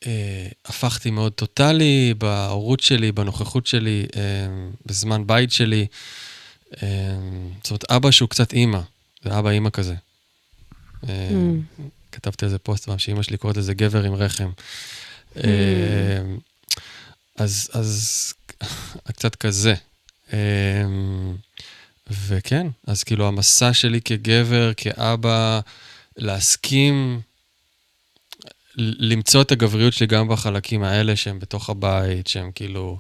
אה, 0.07 0.49
הפכתי 0.67 1.11
מאוד 1.11 1.33
טוטאלי 1.33 2.15
בהורות 2.19 2.81
שלי, 2.81 3.13
בנוכחות 3.13 3.67
שלי, 3.67 4.07
אה, 4.17 4.23
בזמן 4.87 5.27
בית 5.27 5.53
שלי. 5.53 5.87
אה, 6.83 6.89
זאת 7.63 7.71
אומרת, 7.71 7.91
אבא 7.91 8.11
שהוא 8.11 8.29
קצת 8.29 8.53
אימא, 8.53 8.81
זה 9.23 9.39
אבא 9.39 9.51
אימא 9.51 9.71
כזה. 9.71 9.95
אה, 11.09 11.29
mm. 11.31 11.83
כתבתי 12.13 12.45
על 12.45 12.51
זה 12.51 12.59
פוסט, 12.59 12.89
שאימא 12.99 13.23
שלי 13.23 13.37
קוראת 13.37 13.57
לזה 13.57 13.75
גבר 13.75 14.05
עם 14.05 14.15
רחם. 14.15 14.51
Mm. 15.37 15.41
אז, 17.41 17.71
אז 17.73 18.33
קצת 19.13 19.35
כזה. 19.35 19.75
אה, 20.33 20.85
וכן, 22.11 22.67
אז 22.87 23.05
כאילו 23.05 23.29
המסע 23.29 23.73
שלי 23.73 24.01
כגבר, 24.01 24.73
כאבא, 24.77 25.61
להסכים, 26.17 27.21
למצוא 28.77 29.43
את 29.43 29.53
הגבריות 29.53 29.93
שלי 29.93 30.07
גם 30.07 30.29
בחלקים 30.29 30.83
האלה 30.83 31.17
שהם 31.17 31.39
בתוך 31.39 31.71
הבית, 31.71 32.27
שהם 32.27 32.51
כאילו... 32.55 32.99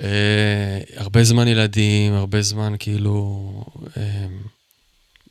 אה, 0.00 0.80
הרבה 0.96 1.24
זמן 1.24 1.48
ילדים, 1.48 2.12
הרבה 2.12 2.42
זמן 2.42 2.74
כאילו 2.78 3.64
אה, 3.96 4.26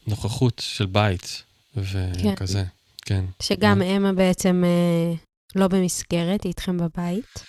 נוכחות 0.08 0.62
של 0.66 0.86
בית 0.86 1.44
וכזה, 1.76 2.64
כן. 3.06 3.26
שגם 3.42 3.82
אה. 3.82 3.98
אמה 3.98 4.14
בעצם 4.14 4.64
אה, 4.66 5.27
לא 5.56 5.68
במסגרת, 5.68 6.44
היא 6.44 6.50
איתכם 6.50 6.78
בבית. 6.78 7.44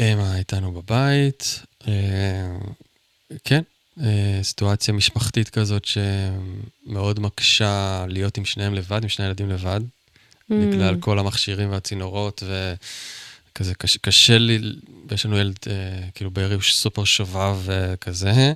אמה 0.00 0.38
איתנו 0.38 0.72
בבית, 0.72 1.62
אה, 1.88 2.56
כן, 3.44 3.62
אה, 4.00 4.40
סיטואציה 4.42 4.94
משפחתית 4.94 5.48
כזאת 5.48 5.84
שמאוד 5.84 7.20
מקשה 7.20 8.04
להיות 8.08 8.36
עם 8.38 8.44
שניהם 8.44 8.74
לבד, 8.74 9.02
עם 9.02 9.08
שני 9.08 9.26
ילדים 9.26 9.50
לבד, 9.50 9.80
mm. 9.80 10.54
בגלל 10.54 10.96
כל 11.00 11.18
המכשירים 11.18 11.70
והצינורות, 11.70 12.42
וכזה 12.42 13.74
קשה, 13.74 13.98
קשה 13.98 14.38
לי, 14.38 14.58
ויש 15.08 15.26
לנו 15.26 15.38
ילד, 15.38 15.56
אה, 15.66 16.08
כאילו 16.14 16.30
בארי 16.30 16.56
סופר 16.62 17.04
שובב 17.04 17.56
וכזה, 17.64 18.52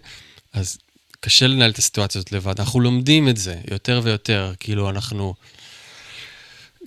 אז 0.53 0.79
קשה 1.21 1.47
לנהל 1.47 1.71
את 1.71 1.79
הסיטואציה 1.79 2.19
הזאת 2.19 2.33
לבד. 2.33 2.61
אנחנו 2.61 2.81
לומדים 2.81 3.29
את 3.29 3.37
זה 3.37 3.57
יותר 3.71 4.01
ויותר, 4.05 4.53
כאילו 4.61 4.91
אנחנו 4.91 5.35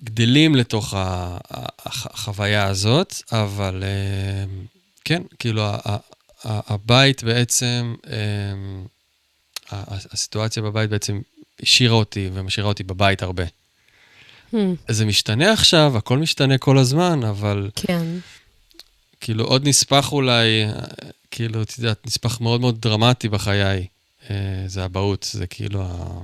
גדלים 0.03 0.55
לתוך 0.55 0.93
החוויה 1.85 2.67
הזאת, 2.67 3.13
אבל 3.31 3.83
אה, 3.83 4.45
כן, 5.05 5.21
כאילו 5.39 5.63
הבית 6.43 7.23
בעצם, 7.23 7.95
אמ, 8.07 8.85
הסיטואציה 9.71 10.63
בבית 10.63 10.89
בעצם 10.89 11.21
השאירה 11.61 11.95
אותי 11.95 12.29
ומשאירה 12.33 12.69
אותי 12.69 12.83
בבית 12.83 13.23
הרבה. 13.23 13.43
Hmm. 14.53 14.55
זה 14.87 15.05
משתנה 15.05 15.53
עכשיו, 15.53 15.97
הכל 15.97 16.17
משתנה 16.17 16.57
כל 16.57 16.77
הזמן, 16.77 17.23
אבל... 17.23 17.69
כן. 17.75 18.05
כאילו 19.21 19.45
עוד 19.45 19.67
נספח 19.67 20.11
אולי, 20.11 20.65
כאילו, 21.31 21.61
את 21.61 21.77
יודעת, 21.77 22.07
נספח 22.07 22.41
מאוד 22.41 22.61
מאוד 22.61 22.81
דרמטי 22.81 23.29
בחיי, 23.29 23.87
אה, 24.29 24.63
זה 24.67 24.85
אבהות, 24.85 25.29
זה 25.31 25.47
כאילו 25.47 25.81
ה... 25.83 26.21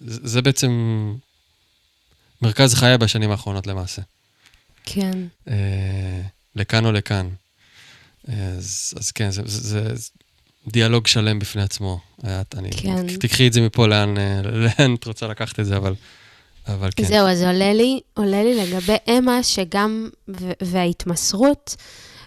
זה, 0.00 0.20
זה 0.22 0.42
בעצם 0.42 0.70
מרכז 2.42 2.74
חיי 2.74 2.98
בשנים 2.98 3.30
האחרונות 3.30 3.66
למעשה. 3.66 4.02
כן. 4.84 5.18
אה, 5.48 6.20
לכאן 6.56 6.84
או 6.84 6.92
לכאן. 6.92 7.28
אז, 8.28 8.94
אז 8.96 9.10
כן, 9.10 9.30
זה, 9.30 9.42
זה, 9.46 9.96
זה 9.96 10.10
דיאלוג 10.66 11.06
שלם 11.06 11.38
בפני 11.38 11.62
עצמו. 11.62 12.00
את, 12.20 12.54
אני, 12.58 12.70
כן. 12.70 13.16
תקחי 13.16 13.46
את 13.46 13.52
זה 13.52 13.60
מפה 13.60 13.86
לאן, 13.86 14.18
אה, 14.18 14.40
לאן 14.64 14.94
את 14.94 15.04
רוצה 15.04 15.26
לקחת 15.26 15.60
את 15.60 15.66
זה, 15.66 15.76
אבל, 15.76 15.94
אבל 16.68 16.90
כן. 16.96 17.04
זהו, 17.04 17.28
אז 17.28 17.42
עולה 17.42 17.72
לי, 17.72 18.00
עולה 18.14 18.42
לי 18.42 18.54
לגבי 18.54 18.96
אמה, 19.08 19.42
שגם, 19.42 20.08
וההתמסרות, 20.62 21.76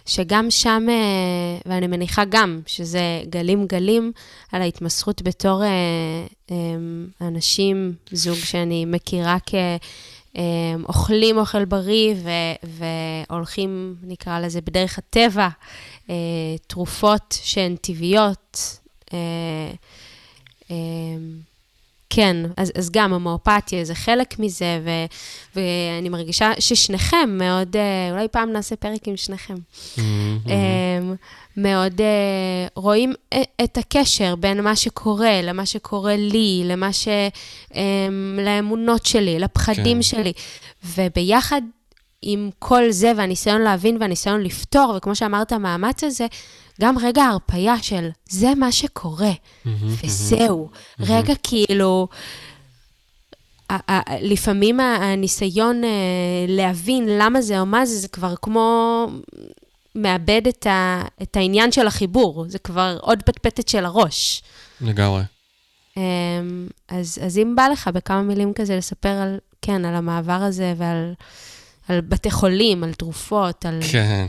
שגם 0.05 0.51
שם, 0.51 0.85
אה, 0.89 1.57
ואני 1.65 1.87
מניחה 1.87 2.23
גם 2.29 2.61
שזה 2.65 3.21
גלים 3.29 3.67
גלים 3.67 4.11
על 4.51 4.61
ההתמסכות 4.61 5.21
בתור 5.21 5.61
אנשים, 7.21 7.93
זוג 8.11 8.35
שאני 8.35 8.85
מכירה 8.85 9.37
כאוכלים 10.33 11.37
אוכל 11.37 11.65
בריא 11.65 12.15
ו- 12.15 12.67
והולכים, 13.29 13.95
נקרא 14.03 14.39
לזה, 14.39 14.61
בדרך 14.61 14.97
הטבע, 14.97 15.47
תרופות 16.67 17.39
שהן 17.43 17.75
טבעיות. 17.75 18.79
כן, 22.15 22.35
אז, 22.57 22.71
אז 22.77 22.89
גם 22.89 23.13
המואפתיה 23.13 23.85
זה 23.85 23.95
חלק 23.95 24.39
מזה, 24.39 24.79
ו, 24.83 24.89
ואני 25.55 26.09
מרגישה 26.09 26.51
ששניכם 26.59 27.29
מאוד, 27.29 27.75
אה, 27.75 28.11
אולי 28.11 28.27
פעם 28.27 28.51
נעשה 28.51 28.75
פרק 28.75 29.07
עם 29.07 29.17
שניכם, 29.17 29.53
mm-hmm. 29.53 29.99
מאוד 31.57 32.01
אה, 32.01 32.67
רואים 32.75 33.13
את 33.63 33.77
הקשר 33.77 34.35
בין 34.35 34.61
מה 34.61 34.75
שקורה 34.75 35.41
למה 35.41 35.65
שקורה 35.65 36.15
לי, 36.15 36.61
למה 36.65 36.93
ש... 36.93 37.07
לאמונות 38.45 39.05
שלי, 39.05 39.39
לפחדים 39.39 39.97
כן. 39.97 40.01
שלי, 40.01 40.33
וביחד 40.85 41.61
עם 42.21 42.49
כל 42.59 42.91
זה 42.91 43.11
והניסיון 43.17 43.61
להבין 43.61 43.97
והניסיון 43.99 44.41
לפתור, 44.41 44.93
וכמו 44.97 45.15
שאמרת, 45.15 45.51
המאמץ 45.51 46.03
הזה, 46.03 46.27
גם 46.81 46.97
רגע 46.97 47.23
ההרפייה 47.23 47.77
של 47.81 48.09
זה 48.29 48.55
מה 48.55 48.71
שקורה, 48.71 49.31
וזהו. 50.03 50.69
רגע 50.99 51.33
כאילו, 51.43 52.07
לפעמים 54.21 54.79
הניסיון 54.79 55.83
אה, 55.83 55.89
להבין 56.47 57.05
למה 57.07 57.41
זה 57.41 57.59
או 57.59 57.65
מה 57.65 57.85
זה, 57.85 57.95
זה 57.99 58.07
כבר 58.07 58.33
כמו 58.41 59.07
מאבד 59.95 60.47
את, 60.47 60.67
ה, 60.67 61.03
את 61.21 61.37
העניין 61.37 61.71
של 61.71 61.87
החיבור, 61.87 62.45
זה 62.47 62.59
כבר 62.59 62.97
עוד 63.01 63.23
פטפטת 63.23 63.67
של 63.67 63.85
הראש. 63.85 64.43
לגמרי. 64.81 65.23
אמ, 65.97 66.01
אז, 66.89 67.19
אז 67.25 67.37
אם 67.37 67.55
בא 67.55 67.67
לך 67.67 67.87
בכמה 67.87 68.21
מילים 68.21 68.53
כזה 68.53 68.77
לספר 68.77 69.09
על, 69.09 69.37
כן, 69.61 69.85
על 69.85 69.95
המעבר 69.95 70.33
הזה 70.33 70.73
ועל 70.77 71.13
על 71.87 72.01
בתי 72.01 72.31
חולים, 72.31 72.83
על 72.83 72.93
תרופות, 72.93 73.65
על... 73.65 73.79
כן. 73.91 74.25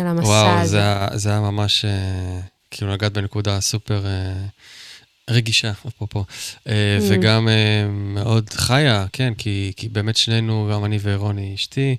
על 0.00 0.06
המסע 0.06 0.26
וואו, 0.26 0.58
הזה. 0.58 0.78
וואו, 0.78 1.18
זה 1.18 1.28
היה 1.28 1.40
ממש, 1.40 1.84
אה, 1.84 2.40
כאילו 2.70 2.92
נגעת 2.92 3.12
בנקודה 3.12 3.60
סופר 3.60 4.06
אה, 4.06 4.32
רגישה, 5.30 5.72
אפרופו. 5.88 6.24
אה, 6.68 6.98
mm. 6.98 7.02
וגם 7.08 7.48
מאוד 7.90 8.50
חיה, 8.50 9.06
כן, 9.12 9.34
כי, 9.38 9.72
כי 9.76 9.88
באמת 9.88 10.16
שנינו, 10.16 10.70
גם 10.72 10.84
אני 10.84 10.98
ורוני 11.02 11.54
אשתי, 11.54 11.96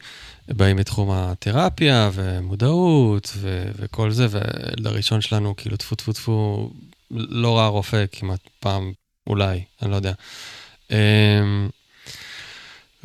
באים 0.48 0.78
מתחום 0.78 1.12
התרפיה 1.12 2.10
ומודעות 2.14 3.34
ו- 3.36 3.72
וכל 3.76 4.12
זה, 4.12 4.28
ולראשון 4.30 5.22
שלנו, 5.22 5.56
כאילו, 5.58 5.78
טפו 5.78 5.96
טפו 5.96 6.14
טפו, 6.14 6.70
לא 7.12 7.58
ראה 7.58 7.68
רופא 7.68 8.06
כמעט 8.12 8.40
פעם, 8.60 8.94
אולי, 9.28 9.64
אני 9.82 9.92
לא 9.92 9.96
יודע. 9.96 10.14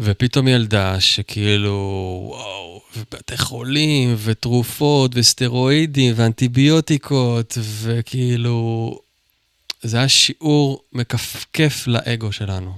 ופתאום 0.00 0.48
ילדה 0.48 1.00
שכאילו, 1.00 1.72
וואו, 2.28 2.80
ובתי 2.96 3.38
חולים, 3.38 4.14
ותרופות, 4.18 5.10
וסטרואידים, 5.14 6.12
ואנטיביוטיקות, 6.16 7.58
וכאילו, 7.82 8.98
זה 9.82 9.96
היה 9.96 10.08
שיעור 10.08 10.82
מכפכף 10.92 11.86
לאגו 11.86 12.32
שלנו. 12.32 12.72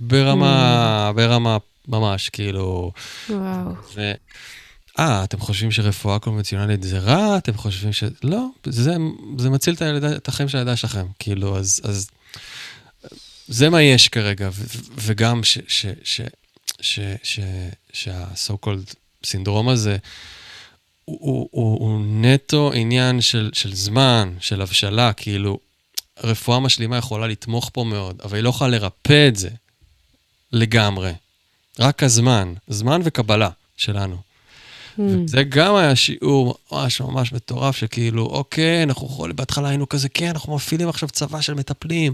ברמה, 0.00 1.10
mm. 1.10 1.16
ברמה 1.16 1.56
ממש, 1.88 2.28
כאילו... 2.28 2.92
וואו. 3.30 3.72
ו... 3.94 4.12
אה, 4.98 5.24
אתם 5.24 5.40
חושבים 5.40 5.70
שרפואה 5.70 6.18
קונבנציונלית 6.18 6.82
זה 6.82 6.98
רע? 6.98 7.36
אתם 7.36 7.56
חושבים 7.56 7.92
ש... 7.92 8.04
לא, 8.22 8.46
זה, 8.64 8.96
זה 9.38 9.50
מציל 9.50 9.74
את, 9.74 9.82
הילדה, 9.82 10.16
את 10.16 10.28
החיים 10.28 10.48
של 10.48 10.58
הילדה 10.58 10.76
שלכם. 10.76 11.06
כאילו, 11.18 11.58
אז, 11.58 11.80
אז 11.84 12.10
זה 13.48 13.70
מה 13.70 13.82
יש 13.82 14.08
כרגע, 14.08 14.48
ו, 14.52 14.64
וגם 14.94 15.44
ש, 15.44 15.58
ש, 15.68 15.86
ש, 16.04 16.20
שה-so 16.80 18.66
called 18.66 18.94
סינדרום 19.24 19.68
הזה, 19.68 19.96
הוא, 21.04 21.18
הוא, 21.20 21.48
הוא, 21.50 21.78
הוא 21.80 22.00
נטו 22.06 22.72
עניין 22.72 23.20
של, 23.20 23.50
של 23.52 23.74
זמן, 23.74 24.34
של 24.40 24.62
הבשלה, 24.62 25.12
כאילו, 25.12 25.58
רפואה 26.22 26.60
משלימה 26.60 26.96
יכולה 26.96 27.26
לתמוך 27.26 27.70
פה 27.72 27.84
מאוד, 27.84 28.20
אבל 28.24 28.36
היא 28.36 28.44
לא 28.44 28.48
יכולה 28.48 28.70
לרפא 28.70 29.28
את 29.28 29.36
זה 29.36 29.50
לגמרי. 30.52 31.12
רק 31.78 32.02
הזמן, 32.02 32.54
זמן 32.68 33.00
וקבלה 33.04 33.50
שלנו. 33.76 34.16
Mm. 34.16 35.02
זה 35.26 35.42
גם 35.42 35.76
היה 35.76 35.96
שיעור 35.96 36.58
ממש 36.72 37.00
ממש 37.00 37.32
מטורף, 37.32 37.76
שכאילו, 37.76 38.26
אוקיי, 38.26 38.82
אנחנו 38.82 39.06
יכולים, 39.06 39.36
בהתחלה 39.36 39.68
היינו 39.68 39.88
כזה, 39.88 40.08
כן, 40.08 40.28
אנחנו 40.28 40.56
מפעילים 40.56 40.88
עכשיו 40.88 41.08
צבא 41.08 41.40
של 41.40 41.54
מטפלים, 41.54 42.12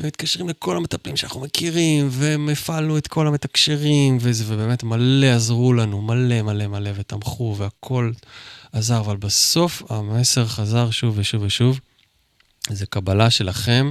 ומתקשרים 0.00 0.48
לכל 0.48 0.76
המטפלים 0.76 1.16
שאנחנו 1.16 1.40
מכירים, 1.40 2.08
והפעלנו 2.10 2.98
את 2.98 3.06
כל 3.06 3.26
המתקשרים, 3.26 4.18
וזה, 4.20 4.44
ובאמת 4.46 4.82
מלא 4.82 5.26
עזרו 5.26 5.72
לנו, 5.72 6.02
מלא 6.02 6.42
מלא 6.42 6.66
מלא, 6.66 6.90
ותמכו, 6.94 7.54
והכל 7.58 8.12
עזר, 8.72 9.00
אבל 9.00 9.16
בסוף 9.16 9.82
המסר 9.88 10.46
חזר 10.46 10.90
שוב 10.90 11.18
ושוב 11.18 11.42
ושוב. 11.42 11.80
זה 12.70 12.86
קבלה 12.86 13.30
שלכם 13.30 13.90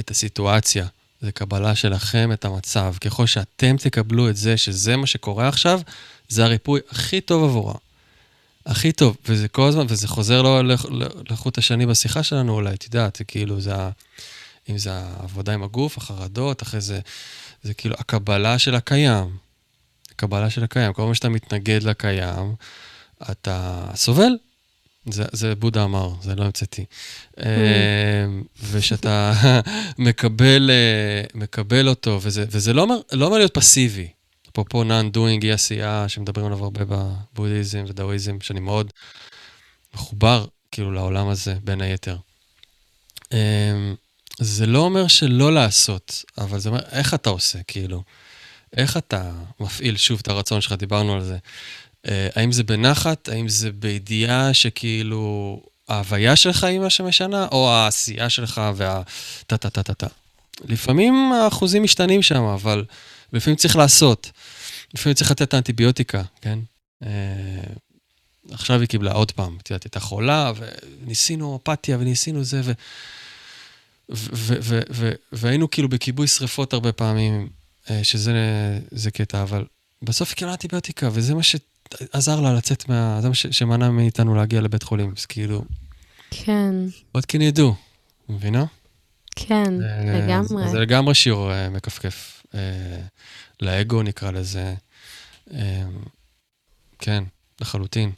את 0.00 0.10
הסיטואציה, 0.10 0.86
זה 1.20 1.32
קבלה 1.32 1.74
שלכם 1.74 2.32
את 2.32 2.44
המצב. 2.44 2.94
ככל 3.00 3.26
שאתם 3.26 3.76
תקבלו 3.76 4.30
את 4.30 4.36
זה, 4.36 4.56
שזה 4.56 4.96
מה 4.96 5.06
שקורה 5.06 5.48
עכשיו, 5.48 5.80
זה 6.28 6.44
הריפוי 6.44 6.80
הכי 6.90 7.20
טוב 7.20 7.44
עבורה. 7.44 7.74
הכי 8.66 8.92
טוב, 8.92 9.16
וזה 9.28 9.48
כל 9.48 9.68
הזמן, 9.68 9.86
וזה 9.88 10.08
חוזר 10.08 10.62
לחוט 11.30 11.58
השני 11.58 11.86
בשיחה 11.86 12.22
שלנו 12.22 12.54
אולי, 12.54 12.74
את 12.74 12.84
יודעת, 12.84 13.16
זה 13.16 13.24
כאילו, 13.24 13.60
זה 13.60 13.74
ה... 13.74 13.90
אם 14.70 14.78
זה 14.78 14.92
העבודה 14.92 15.54
עם 15.54 15.62
הגוף, 15.62 15.98
החרדות, 15.98 16.62
אחרי 16.62 16.80
זה, 16.80 17.00
זה 17.62 17.74
כאילו 17.74 17.94
הקבלה 17.98 18.58
של 18.58 18.74
הקיים. 18.74 19.36
הקבלה 20.10 20.50
של 20.50 20.64
הקיים. 20.64 20.92
כל 20.92 21.02
פעם 21.02 21.14
שאתה 21.14 21.28
מתנגד 21.28 21.82
לקיים, 21.82 22.54
אתה 23.30 23.86
סובל. 23.94 24.32
זה, 25.06 25.24
זה 25.32 25.54
בודה 25.54 25.84
אמר, 25.84 26.12
זה 26.22 26.34
לא 26.34 26.44
המצאתי. 26.44 26.84
Mm. 27.36 27.42
ושאתה 28.70 29.32
מקבל, 29.98 30.70
אה, 30.70 31.22
מקבל 31.34 31.88
אותו, 31.88 32.18
וזה, 32.22 32.44
וזה 32.50 32.72
לא 32.72 32.82
אומר, 32.82 32.96
לא 33.12 33.26
אומר 33.26 33.38
להיות 33.38 33.54
פסיבי. 33.54 34.08
אפרופו 34.52 34.82
non-doing, 34.82 35.42
אי 35.42 35.52
עשייה, 35.52 36.08
שמדברים 36.08 36.46
עליו 36.46 36.64
הרבה 36.64 36.80
בבודהיזם 36.84 37.84
ודאואיזם, 37.88 38.40
שאני 38.40 38.60
מאוד 38.60 38.92
מחובר 39.94 40.46
כאילו 40.70 40.92
לעולם 40.92 41.28
הזה, 41.28 41.54
בין 41.64 41.80
היתר. 41.80 42.16
זה 44.40 44.66
לא 44.66 44.78
אומר 44.78 45.08
שלא 45.08 45.52
לעשות, 45.54 46.24
אבל 46.38 46.58
זה 46.58 46.68
אומר 46.68 46.80
איך 46.90 47.14
אתה 47.14 47.30
עושה, 47.30 47.58
כאילו. 47.62 48.02
איך 48.76 48.96
אתה 48.96 49.32
מפעיל 49.60 49.96
שוב 49.96 50.18
את 50.22 50.28
הרצון 50.28 50.60
שלך, 50.60 50.72
דיברנו 50.72 51.14
על 51.14 51.24
זה. 51.24 51.38
Uh, 52.06 52.10
האם 52.34 52.52
זה 52.52 52.62
בנחת, 52.62 53.28
האם 53.28 53.48
זה 53.48 53.72
בידיעה 53.72 54.54
שכאילו 54.54 55.62
ההוויה 55.88 56.36
שלך 56.36 56.64
היא 56.64 56.78
מה 56.78 56.90
שמשנה, 56.90 57.46
או 57.52 57.70
העשייה 57.70 58.30
שלך 58.30 58.60
וה... 58.76 59.02
טה-טה-טה-טה. 59.46 60.06
לפעמים 60.64 61.32
האחוזים 61.32 61.82
משתנים 61.82 62.22
שם, 62.22 62.42
אבל 62.42 62.84
לפעמים 63.32 63.56
צריך 63.56 63.76
לעשות. 63.76 64.30
לפעמים 64.94 65.14
צריך 65.14 65.30
לתת 65.30 65.54
האנטיביוטיקה, 65.54 66.22
כן? 66.40 66.58
Uh, 67.02 67.06
עכשיו 68.50 68.80
היא 68.80 68.88
קיבלה 68.88 69.12
עוד 69.12 69.32
פעם, 69.32 69.58
את 69.62 69.70
יודעת, 69.70 69.84
הייתה 69.84 70.00
חולה, 70.00 70.52
וניסינו 70.56 71.58
אפתיה 71.62 71.98
וניסינו 71.98 72.44
זה, 72.44 72.60
ו... 72.64 72.72
והיינו 75.32 75.70
כאילו 75.70 75.88
בכיבוי 75.88 76.26
שריפות 76.26 76.72
הרבה 76.72 76.92
פעמים, 76.92 77.48
אה, 77.90 78.04
שזה 78.04 79.10
קטע, 79.12 79.42
אבל 79.42 79.64
בסוף 80.02 80.34
קיבלה 80.34 80.52
אנטיביוטיקה, 80.52 81.08
וזה 81.12 81.34
מה 81.34 81.42
שעזר 81.42 82.40
לה 82.40 82.52
לצאת 82.52 82.88
מה... 82.88 83.18
זה 83.22 83.28
מה 83.28 83.34
שמנע 83.34 83.90
מאיתנו 83.90 84.34
להגיע 84.34 84.60
לבית 84.60 84.82
חולים, 84.82 85.14
אז 85.16 85.26
כאילו... 85.26 85.64
כן. 86.30 86.74
עוד 87.12 87.26
כן 87.26 87.40
ידעו, 87.40 87.74
מבינה? 88.28 88.64
כן, 89.36 89.82
אה, 89.82 90.18
לגמרי. 90.18 90.70
זה 90.70 90.78
לגמרי 90.78 91.14
שיעור 91.14 91.52
אה, 91.52 91.70
מכפכף. 91.70 92.36
לאגו 93.62 94.02
נקרא 94.02 94.30
לזה. 94.30 94.74
כן, 96.98 97.24
לחלוטין. 97.60 98.12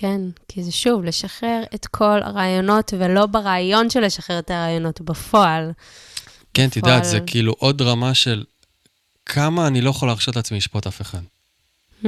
כן, 0.00 0.20
כי 0.48 0.62
זה 0.62 0.72
שוב, 0.72 1.04
לשחרר 1.04 1.62
את 1.74 1.86
כל 1.86 2.22
הרעיונות, 2.22 2.94
ולא 2.98 3.26
ברעיון 3.26 3.90
של 3.90 4.00
לשחרר 4.00 4.38
את 4.38 4.50
הרעיונות, 4.50 5.00
בפועל. 5.00 5.72
כן, 6.54 6.66
בפועל... 6.66 6.82
תדעת, 6.82 7.04
זה 7.04 7.20
כאילו 7.26 7.54
עוד 7.58 7.82
רמה 7.82 8.14
של 8.14 8.44
כמה 9.26 9.66
אני 9.66 9.80
לא 9.80 9.90
יכול 9.90 10.08
להרשות 10.08 10.36
לעצמי 10.36 10.58
לשפוט 10.58 10.86
אף 10.86 11.00
אחד. 11.00 11.20
Hmm. 12.02 12.06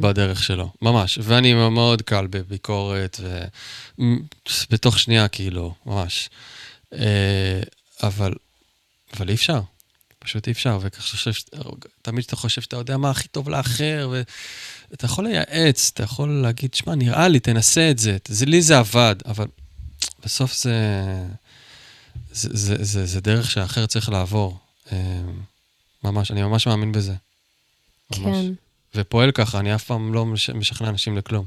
בדרך 0.00 0.42
שלו, 0.42 0.70
ממש. 0.82 1.18
ואני 1.22 1.54
מאוד 1.54 2.02
קל 2.02 2.26
בביקורת, 2.26 3.20
ובתוך 3.98 4.98
שנייה, 4.98 5.28
כאילו, 5.28 5.74
ממש. 5.86 6.30
אה, 6.94 7.60
אבל, 8.02 8.32
אבל 9.16 9.28
אי 9.28 9.34
אפשר. 9.34 9.60
פשוט 10.18 10.46
אי 10.46 10.52
אפשר, 10.52 10.78
ותמיד 10.82 12.22
כשאתה 12.22 12.36
חושב 12.36 12.60
שאתה 12.60 12.76
יודע 12.76 12.96
מה 12.96 13.10
הכי 13.10 13.28
טוב 13.28 13.48
לאחר, 13.48 14.12
ואתה 14.94 15.06
יכול 15.06 15.24
לייעץ, 15.24 15.90
אתה 15.94 16.02
יכול 16.02 16.28
להגיד, 16.28 16.74
שמע, 16.74 16.94
נראה 16.94 17.28
לי, 17.28 17.40
תנסה 17.40 17.90
את 17.90 17.98
זה, 17.98 18.16
זה 18.28 18.46
לי 18.46 18.62
זה 18.62 18.78
עבד, 18.78 19.16
אבל 19.26 19.46
בסוף 20.24 20.54
זה, 20.54 20.72
זה, 22.32 22.48
זה, 22.52 22.84
זה, 22.84 23.06
זה 23.06 23.20
דרך 23.20 23.50
שהאחר 23.50 23.86
צריך 23.86 24.08
לעבור. 24.08 24.58
אה, 24.92 25.20
ממש, 26.04 26.30
אני 26.30 26.42
ממש 26.42 26.66
מאמין 26.66 26.92
בזה. 26.92 27.14
ממש. 28.10 28.46
כן. 28.46 28.52
ופועל 28.94 29.32
ככה, 29.32 29.58
אני 29.58 29.74
אף 29.74 29.84
פעם 29.84 30.14
לא 30.14 30.26
משכנע 30.54 30.88
אנשים 30.88 31.16
לכלום. 31.16 31.46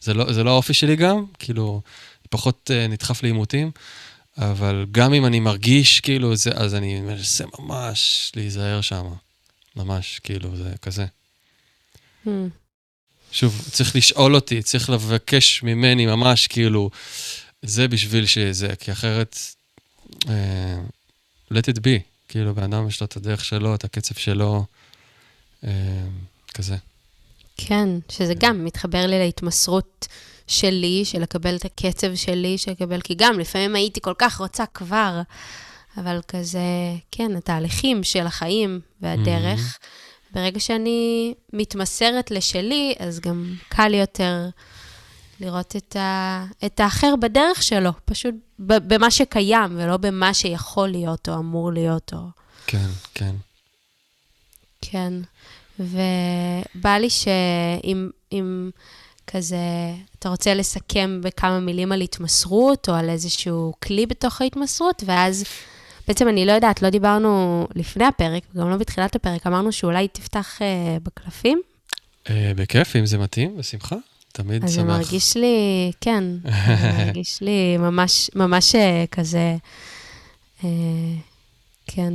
זה 0.00 0.14
לא, 0.14 0.32
זה 0.32 0.44
לא 0.44 0.50
האופי 0.50 0.74
שלי 0.74 0.96
גם, 0.96 1.24
כאילו, 1.38 1.80
פחות 2.30 2.70
uh, 2.70 2.90
נדחף 2.90 3.22
לעימותים, 3.22 3.70
אבל 4.38 4.86
גם 4.92 5.14
אם 5.14 5.26
אני 5.26 5.40
מרגיש 5.40 6.00
כאילו 6.00 6.36
זה, 6.36 6.50
אז 6.54 6.74
אני 6.74 7.00
מנסה 7.00 7.44
ממש 7.58 8.32
להיזהר 8.36 8.80
שם. 8.80 9.06
ממש, 9.76 10.20
כאילו, 10.24 10.56
זה 10.56 10.72
כזה. 10.82 11.06
Hmm. 12.26 12.28
שוב, 13.32 13.68
צריך 13.70 13.96
לשאול 13.96 14.34
אותי, 14.34 14.62
צריך 14.62 14.90
לבקש 14.90 15.62
ממני 15.62 16.06
ממש, 16.06 16.46
כאילו, 16.46 16.90
זה 17.62 17.88
בשביל 17.88 18.26
שזה, 18.26 18.76
כי 18.80 18.92
אחרת, 18.92 19.38
uh, 20.24 20.28
let 21.52 21.64
it 21.74 21.78
be. 21.78 22.00
כאילו, 22.28 22.54
בן 22.54 22.62
אדם 22.62 22.88
יש 22.88 23.00
לו 23.00 23.06
את 23.06 23.16
הדרך 23.16 23.44
שלו, 23.44 23.74
את 23.74 23.84
הקצב 23.84 24.14
שלו, 24.14 24.64
uh, 25.62 25.66
כזה. 26.54 26.76
כן, 27.56 27.88
שזה 28.08 28.34
גם 28.38 28.64
מתחבר 28.64 29.06
לי 29.06 29.18
להתמסרות 29.18 30.08
שלי, 30.46 31.04
של 31.04 31.22
לקבל 31.22 31.56
את 31.56 31.64
הקצב 31.64 32.14
שלי, 32.14 32.58
של 32.58 32.70
לקבל, 32.70 33.00
כי 33.00 33.14
גם 33.14 33.38
לפעמים 33.38 33.74
הייתי 33.74 34.00
כל 34.00 34.14
כך 34.18 34.38
רוצה 34.38 34.64
כבר, 34.74 35.20
אבל 35.96 36.20
כזה, 36.28 36.60
כן, 37.10 37.36
התהליכים 37.36 38.04
של 38.04 38.26
החיים 38.26 38.80
והדרך, 39.00 39.60
mm-hmm. 39.60 39.86
ברגע 40.34 40.60
שאני 40.60 41.34
מתמסרת 41.52 42.30
לשלי, 42.30 42.94
אז 42.98 43.20
גם 43.20 43.54
קל 43.68 43.94
יותר 43.94 44.48
לראות 45.40 45.76
את, 45.76 45.96
ה, 45.96 46.46
את 46.66 46.80
האחר 46.80 47.14
בדרך 47.20 47.62
שלו, 47.62 47.90
פשוט 48.04 48.34
במה 48.58 49.10
שקיים, 49.10 49.70
ולא 49.76 49.96
במה 49.96 50.34
שיכול 50.34 50.88
להיות 50.88 51.28
או 51.28 51.34
אמור 51.34 51.72
להיות. 51.72 52.12
או... 52.12 52.18
כן, 52.66 52.88
כן. 53.14 53.34
כן. 54.80 55.12
ובא 55.78 56.96
לי 56.98 57.10
שאם 57.10 58.70
כזה, 59.26 59.56
אתה 60.18 60.28
רוצה 60.28 60.54
לסכם 60.54 61.20
בכמה 61.22 61.60
מילים 61.60 61.92
על 61.92 62.00
התמסרות, 62.00 62.88
או 62.88 62.94
על 62.94 63.10
איזשהו 63.10 63.72
כלי 63.82 64.06
בתוך 64.06 64.40
ההתמסרות, 64.40 65.02
ואז 65.06 65.44
בעצם 66.08 66.28
אני 66.28 66.46
לא 66.46 66.52
יודעת, 66.52 66.82
לא 66.82 66.90
דיברנו 66.90 67.66
לפני 67.74 68.04
הפרק, 68.04 68.42
וגם 68.54 68.70
לא 68.70 68.76
בתחילת 68.76 69.16
הפרק, 69.16 69.46
אמרנו 69.46 69.72
שאולי 69.72 70.08
תפתח 70.08 70.58
uh, 70.58 70.62
בקלפים. 71.02 71.60
Uh, 72.24 72.30
בכיף, 72.56 72.96
אם 72.96 73.06
זה 73.06 73.18
מתאים, 73.18 73.56
בשמחה. 73.56 73.96
תמיד 74.32 74.64
אז 74.64 74.74
שמח. 74.74 74.82
אז 74.82 74.86
זה 74.86 74.92
מרגיש 74.92 75.36
לי, 75.36 75.92
כן, 76.00 76.24
זה 76.80 77.04
מרגיש 77.06 77.40
לי 77.40 77.76
ממש, 77.76 78.30
ממש 78.34 78.74
אה, 78.74 79.04
כזה, 79.10 79.56
uh, 80.60 80.64
כן, 81.86 82.12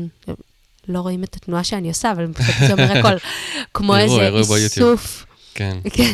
לא 0.88 1.00
רואים 1.00 1.24
את 1.24 1.36
התנועה 1.36 1.64
שאני 1.64 1.88
עושה, 1.88 2.12
אבל 2.12 2.26
מבחינתי 2.26 2.68
זה 2.68 2.74
אומר 2.74 2.98
הכל, 2.98 3.18
כמו 3.74 3.98
איזה 3.98 4.30
איסוף. 4.56 5.26
כן. 5.58 5.78
כן, 5.98 6.14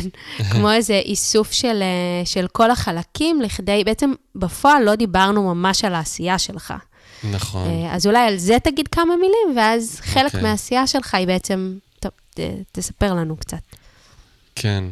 כמו 0.50 0.72
איזה 0.72 0.94
איסוף 0.94 1.52
של, 1.52 1.82
אה, 1.82 2.26
של 2.26 2.46
כל 2.52 2.70
החלקים, 2.70 3.42
לכדי, 3.42 3.82
בעצם 3.84 4.12
בפועל 4.34 4.82
לא 4.82 4.94
דיברנו 4.94 5.54
ממש 5.54 5.84
על 5.84 5.94
העשייה 5.94 6.38
שלך. 6.38 6.74
נכון. 7.30 7.68
אה, 7.68 7.94
אז 7.94 8.06
אולי 8.06 8.26
על 8.26 8.36
זה 8.36 8.56
תגיד 8.64 8.88
כמה 8.88 9.16
מילים, 9.16 9.56
ואז 9.56 10.00
חלק 10.00 10.24
okay. 10.24 10.26
אוקיי. 10.26 10.42
מהעשייה 10.42 10.86
שלך 10.86 11.14
היא 11.14 11.26
בעצם, 11.26 11.78
טוב, 12.00 12.12
ת, 12.34 12.40
תספר 12.72 13.14
לנו 13.14 13.36
קצת. 13.36 13.62
כן. 14.54 14.84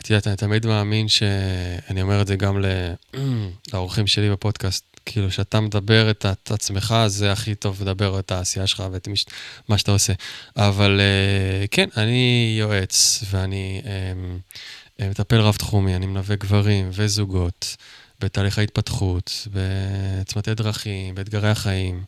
את 0.00 0.10
יודעת, 0.10 0.26
אני 0.26 0.36
תמיד 0.36 0.66
מאמין 0.66 1.08
שאני 1.08 2.02
אומר 2.02 2.22
את 2.22 2.26
זה 2.26 2.36
גם 2.36 2.64
לאורחים 3.72 4.06
שלי 4.06 4.30
בפודקאסט, 4.30 4.84
כאילו, 5.06 5.28
כשאתה 5.28 5.60
מדבר 5.60 6.10
את, 6.10 6.26
את 6.26 6.50
עצמך, 6.50 6.94
זה 7.06 7.32
הכי 7.32 7.54
טוב 7.54 7.82
לדבר 7.82 8.18
את 8.18 8.32
העשייה 8.32 8.66
שלך 8.66 8.82
ואת 8.92 9.08
מש, 9.08 9.26
מה 9.68 9.78
שאתה 9.78 9.92
עושה. 9.92 10.12
אבל 10.56 11.00
uh, 11.00 11.68
כן, 11.70 11.88
אני 11.96 12.54
יועץ, 12.58 13.24
ואני 13.30 13.82
um, 13.84 15.06
מטפל 15.10 15.40
רב-תחומי, 15.40 15.96
אני 15.96 16.06
מלווה 16.06 16.36
גברים 16.36 16.90
וזוגות 16.92 17.76
בתהליך 18.24 18.58
ההתפתחות, 18.58 19.48
בצמתי 19.52 20.54
דרכים, 20.54 21.14
באתגרי 21.14 21.48
החיים. 21.50 22.04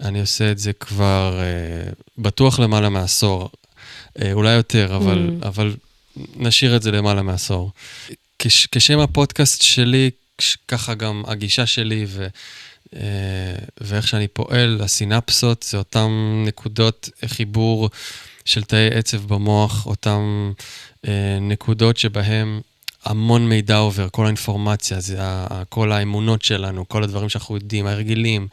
אני 0.00 0.20
עושה 0.20 0.50
את 0.50 0.58
זה 0.58 0.72
כבר 0.72 1.40
uh, 1.40 1.94
בטוח 2.18 2.58
למעלה 2.58 2.88
מעשור, 2.88 3.50
uh, 4.18 4.22
אולי 4.32 4.52
יותר, 4.52 4.96
אבל, 4.96 5.30
mm. 5.42 5.46
אבל 5.46 5.76
נשאיר 6.36 6.76
את 6.76 6.82
זה 6.82 6.90
למעלה 6.90 7.22
מעשור. 7.22 7.70
כש, 8.38 8.66
כשם 8.66 8.98
הפודקאסט 8.98 9.62
שלי, 9.62 10.10
ככה 10.68 10.94
גם 10.94 11.22
הגישה 11.26 11.66
שלי 11.66 12.04
ו, 12.08 12.26
אה, 12.94 13.00
ואיך 13.80 14.08
שאני 14.08 14.28
פועל, 14.28 14.80
הסינפסות, 14.82 15.62
זה 15.62 15.78
אותן 15.78 16.08
נקודות 16.46 17.08
חיבור 17.26 17.90
של 18.44 18.62
תאי 18.62 18.88
עצב 18.94 19.26
במוח, 19.34 19.86
אותן 19.86 20.52
אה, 21.08 21.38
נקודות 21.40 21.96
שבהן 21.96 22.60
המון 23.06 23.48
מידע 23.48 23.76
עובר, 23.76 24.08
כל 24.12 24.24
האינפורמציה, 24.24 25.00
זה 25.00 25.18
כל 25.68 25.92
האמונות 25.92 26.42
שלנו, 26.42 26.88
כל 26.88 27.02
הדברים 27.02 27.28
שאנחנו 27.28 27.54
יודעים, 27.54 27.86
ההרגלים. 27.86 28.48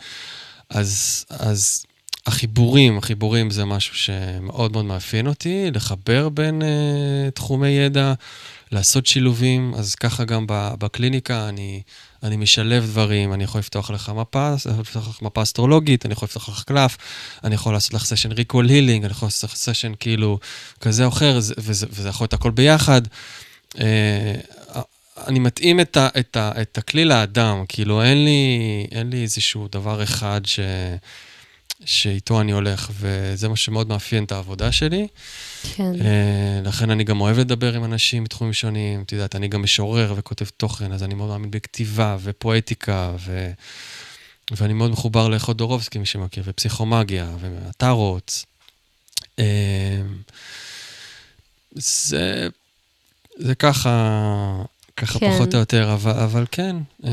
אז, 0.70 1.26
אז 1.30 1.86
החיבורים, 2.28 2.98
החיבורים 2.98 3.50
זה 3.50 3.66
משהו 3.66 3.96
שמאוד 3.96 4.72
מאוד 4.72 4.86
מאפיין 4.86 5.28
אותי, 5.28 5.72
לחבר 5.72 6.30
בין 6.30 6.62
uh, 6.62 7.32
תחומי 7.32 7.70
ידע, 7.70 8.14
לעשות 8.72 9.06
שילובים, 9.06 9.74
אז 9.78 9.96
ככה 9.96 10.24
גם 10.24 10.46
בקליניקה 10.50 11.50
אני, 11.50 11.82
אני 12.24 12.38
משלב 12.38 12.86
דברים, 12.86 13.34
אני 13.34 13.44
יכול 13.44 13.60
לפתוח 13.60 13.92
לך 13.92 14.12
מפה, 14.16 14.54
לפתוח 14.80 15.08
לך 15.10 15.22
מפה 15.22 15.42
אסטרולוגית, 15.42 16.06
אני 16.06 16.14
יכול 16.14 16.26
לפתוח 16.26 16.50
לך 16.50 16.64
קלף, 16.64 16.98
אני 17.44 17.56
יכול 17.56 17.74
לעשות 17.74 17.94
לך 17.94 18.06
סשן 18.06 18.32
ריקול 18.32 18.70
הילינג, 18.70 19.04
אני 19.04 19.12
יכול 19.12 19.26
לעשות 19.26 19.50
לך 19.50 19.56
סשן 19.56 19.92
כאילו 20.00 20.40
כזה 20.82 21.04
או 21.04 21.10
אחר, 21.10 21.40
וזה, 21.58 21.86
וזה 21.90 22.10
יכול 22.10 22.24
להיות 22.24 22.34
הכל 22.34 22.52
ביחד. 22.52 23.02
Uh, 23.76 23.80
אני 25.28 25.40
מתאים 25.40 25.80
את, 25.80 25.98
ה, 25.98 26.08
את, 26.20 26.38
ה, 26.38 26.52
את 26.62 26.78
הכלי 26.78 27.06
לאדם, 27.06 27.64
כאילו 27.68 28.04
אין 28.04 28.26
לי, 28.26 28.88
אין 28.92 29.10
לי 29.10 29.22
איזשהו 29.22 29.68
דבר 29.72 30.04
אחד 30.04 30.42
ש... 30.46 30.60
שאיתו 31.86 32.42
אני 32.42 32.52
הולך, 32.52 32.92
וזה 33.00 33.50
מה 33.50 33.56
שמאוד 33.56 33.88
מאפיין 33.88 34.24
את 34.24 34.32
העבודה 34.32 34.72
שלי. 34.72 35.08
כן. 35.76 35.94
Uh, 35.94 36.68
לכן 36.68 36.90
אני 36.90 37.04
גם 37.04 37.22
אוהב 37.22 37.40
לדבר 37.40 37.74
עם 37.74 37.84
אנשים 37.84 38.24
מתחומים 38.24 38.54
שונים. 38.54 39.02
את 39.02 39.12
יודעת, 39.12 39.36
אני 39.36 39.48
גם 39.48 39.64
משורר 39.64 40.14
וכותב 40.18 40.46
תוכן, 40.58 40.92
אז 40.92 41.04
אני 41.04 41.14
מאוד 41.14 41.30
מאמין 41.30 41.52
בכתיבה 41.52 42.18
ופואטיקה, 42.22 43.16
ו... 43.20 43.52
ואני 44.52 44.74
מאוד 44.74 44.92
מחובר 44.92 45.30
לחודורובסקי, 45.30 46.00
מי 46.00 46.06
שמכיר, 46.06 46.44
ופסיכומגיה, 46.48 47.30
והטארוט. 47.40 48.32
Uh, 49.22 49.42
זה, 51.76 52.48
זה 53.38 53.56
ככה, 53.56 54.64
ככה 54.98 55.20
כן. 55.20 55.32
פחות 55.36 55.54
או 55.54 55.60
יותר, 55.60 55.94
אבל, 55.94 56.12
אבל 56.12 56.46
כן. 56.52 56.76
Uh, 57.02 57.06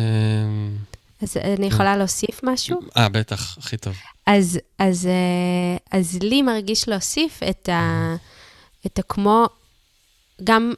אז 1.23 1.37
אני 1.37 1.67
יכולה 1.67 1.97
להוסיף 1.97 2.41
משהו? 2.43 2.81
אה, 2.97 3.09
בטח, 3.09 3.59
הכי 3.59 3.77
טוב. 3.77 3.97
אז, 4.27 4.59
אז, 4.79 5.07
אה, 5.07 5.99
אז 5.99 6.19
לי 6.23 6.43
מרגיש 6.43 6.89
להוסיף 6.89 7.41
את 7.51 7.69
ה... 7.69 8.15
את 8.87 8.99
הכמו, 8.99 9.47
גם 10.45 10.73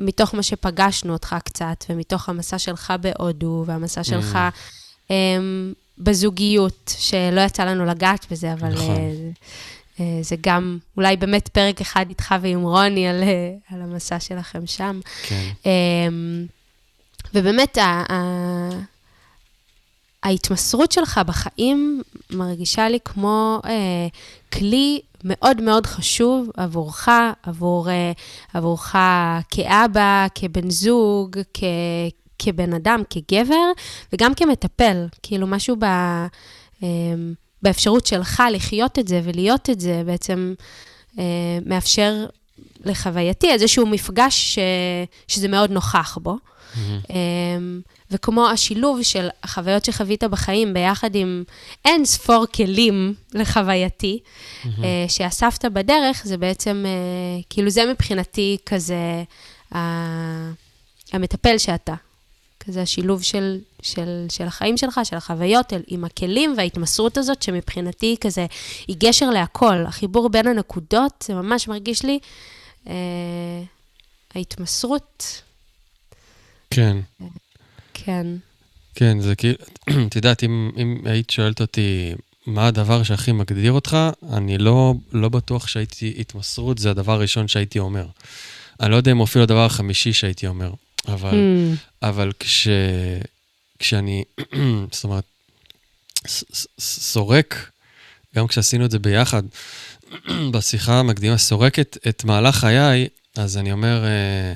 מתוך 0.00 0.34
מה 0.34 0.42
שפגשנו 0.42 1.12
אותך 1.12 1.36
קצת, 1.44 1.84
ומתוך 1.88 2.28
המסע 2.28 2.58
שלך 2.58 2.92
בהודו, 3.00 3.64
והמסע 3.66 4.04
שלך 4.04 4.38
um, 5.08 5.10
בזוגיות, 5.98 6.94
שלא 6.98 7.40
יצא 7.40 7.64
לנו 7.64 7.84
לגעת 7.84 8.26
בזה, 8.30 8.52
אבל 8.52 8.72
נכון. 8.72 8.96
uh, 8.96 9.38
זה 10.22 10.36
גם 10.40 10.78
אולי 10.96 11.16
באמת 11.16 11.48
פרק 11.48 11.80
אחד 11.80 12.04
איתך 12.08 12.34
ועם 12.40 12.62
רוני 12.62 13.08
על, 13.08 13.22
uh, 13.22 13.74
על 13.74 13.82
המסע 13.82 14.20
שלכם 14.20 14.66
שם. 14.66 15.00
כן. 15.22 15.50
Um, 15.62 15.68
ובאמת, 17.34 17.78
ה, 17.78 18.04
ה, 18.12 18.14
ההתמסרות 20.22 20.92
שלך 20.92 21.20
בחיים 21.26 22.02
מרגישה 22.30 22.88
לי 22.88 22.98
כמו 23.04 23.60
אה, 23.64 24.06
כלי 24.52 25.00
מאוד 25.24 25.60
מאוד 25.60 25.86
חשוב 25.86 26.50
עבורך, 26.56 27.08
עבור, 27.42 27.90
אה, 27.90 28.12
עבורך 28.54 28.96
כאבא, 29.50 30.26
כבן 30.34 30.70
זוג, 30.70 31.36
כ, 31.54 31.64
כבן 32.38 32.72
אדם, 32.72 33.02
כגבר, 33.10 33.72
וגם 34.12 34.34
כמטפל. 34.34 35.06
כאילו, 35.22 35.46
משהו 35.46 35.76
ב, 35.76 35.84
אה, 36.82 36.88
באפשרות 37.62 38.06
שלך 38.06 38.42
לחיות 38.52 38.98
את 38.98 39.08
זה 39.08 39.20
ולהיות 39.24 39.70
את 39.70 39.80
זה, 39.80 40.02
בעצם 40.06 40.54
אה, 41.18 41.24
מאפשר 41.66 42.26
לחווייתי 42.84 43.50
איזשהו 43.50 43.86
מפגש 43.86 44.54
ש, 44.54 44.58
שזה 45.28 45.48
מאוד 45.48 45.70
נוכח 45.70 46.18
בו. 46.22 46.36
Mm-hmm. 46.74 47.12
וכמו 48.10 48.48
השילוב 48.48 49.02
של 49.02 49.28
החוויות 49.42 49.84
שחווית 49.84 50.24
בחיים 50.24 50.74
ביחד 50.74 51.14
עם 51.14 51.44
אין 51.84 52.04
ספור 52.04 52.46
כלים 52.54 53.14
לחווייתי, 53.34 54.18
mm-hmm. 54.18 54.68
שאספת 55.08 55.64
בדרך, 55.64 56.22
זה 56.24 56.36
בעצם, 56.36 56.84
כאילו 57.50 57.70
זה 57.70 57.84
מבחינתי 57.86 58.56
כזה 58.66 59.22
המטפל 61.12 61.58
שאתה. 61.58 61.94
כזה 62.68 62.82
השילוב 62.82 63.22
של, 63.22 63.58
של, 63.82 64.26
של 64.28 64.44
החיים 64.44 64.76
שלך, 64.76 65.00
של 65.04 65.16
החוויות, 65.16 65.72
עם 65.86 66.04
הכלים 66.04 66.54
וההתמסרות 66.56 67.18
הזאת, 67.18 67.42
שמבחינתי 67.42 68.16
כזה, 68.20 68.46
היא 68.88 68.96
גשר 68.98 69.30
להכל. 69.30 69.86
החיבור 69.86 70.28
בין 70.28 70.46
הנקודות, 70.46 71.24
זה 71.26 71.34
ממש 71.34 71.68
מרגיש 71.68 72.04
לי, 72.04 72.18
אה, 72.86 73.62
ההתמסרות. 74.34 75.42
כן. 76.70 76.96
כן. 77.94 78.26
כן, 78.94 79.20
זה 79.20 79.34
כאילו, 79.34 79.58
את 80.06 80.16
יודעת, 80.16 80.44
אם, 80.44 80.70
אם 80.76 81.00
היית 81.04 81.30
שואלת 81.30 81.60
אותי 81.60 82.14
מה 82.46 82.66
הדבר 82.66 83.02
שהכי 83.02 83.32
מגדיר 83.32 83.72
אותך, 83.72 83.96
אני 84.32 84.58
לא, 84.58 84.94
לא 85.12 85.28
בטוח 85.28 85.68
שהייתי, 85.68 86.14
התמסרות 86.18 86.78
זה 86.78 86.90
הדבר 86.90 87.12
הראשון 87.12 87.48
שהייתי 87.48 87.78
אומר. 87.78 88.06
אני 88.80 88.90
לא 88.90 88.96
יודע 88.96 89.12
אם 89.12 89.22
אפילו 89.22 89.42
הדבר 89.44 89.64
החמישי 89.64 90.12
שהייתי 90.12 90.46
אומר. 90.46 90.72
אבל, 91.08 91.30
mm. 91.30 91.76
אבל 92.02 92.32
כש, 92.38 92.68
כשאני, 93.78 94.24
זאת 94.92 95.04
אומרת, 95.04 95.24
סורק, 96.80 97.70
גם 98.36 98.46
כשעשינו 98.46 98.84
את 98.84 98.90
זה 98.90 98.98
ביחד, 98.98 99.42
בשיחה 100.52 100.98
המקדימה, 101.00 101.38
סורק 101.38 101.78
את, 101.78 101.98
את 102.08 102.24
מהלך 102.24 102.56
חיי, 102.56 103.08
אז 103.36 103.56
אני 103.56 103.72
אומר, 103.72 104.04
אה, 104.04 104.52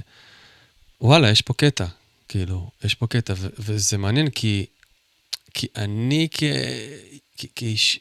וואלה, 1.00 1.30
יש 1.30 1.42
פה 1.42 1.54
קטע, 1.54 1.86
כאילו, 2.28 2.70
יש 2.84 2.94
פה 2.94 3.06
קטע, 3.06 3.34
ו- 3.36 3.48
וזה 3.58 3.98
מעניין 3.98 4.30
כי, 4.30 4.66
כי 5.54 5.66
אני 5.76 6.28
כאיש... 7.54 8.00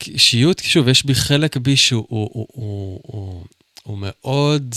כאישיות, 0.00 0.62
שוב, 0.64 0.88
יש 0.88 1.06
בי 1.06 1.14
חלק 1.14 1.56
בי 1.56 1.76
שהוא 1.76 2.06
הוא, 2.08 2.30
הוא, 2.32 2.46
הוא, 2.52 3.00
הוא, 3.02 3.44
הוא 3.90 3.98
מאוד, 4.00 4.74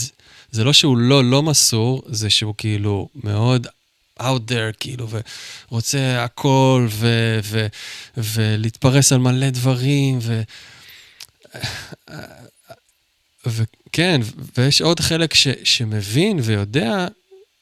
זה 0.50 0.64
לא 0.64 0.72
שהוא 0.72 0.96
לא 0.98 1.24
לא 1.24 1.42
מסור, 1.42 2.02
זה 2.06 2.30
שהוא 2.30 2.54
כאילו 2.58 3.08
מאוד 3.14 3.66
out 4.20 4.50
there, 4.50 4.72
כאילו, 4.80 5.08
ורוצה 5.70 6.24
הכל, 6.24 6.86
ו, 6.90 7.08
ו, 7.44 7.66
ולהתפרס 8.16 9.12
על 9.12 9.18
מלא 9.18 9.50
דברים, 9.50 10.18
ו... 10.22 10.42
וכן, 13.46 14.20
ויש 14.58 14.80
עוד 14.80 15.00
חלק 15.00 15.34
ש, 15.34 15.48
שמבין 15.64 16.40
ויודע, 16.42 17.06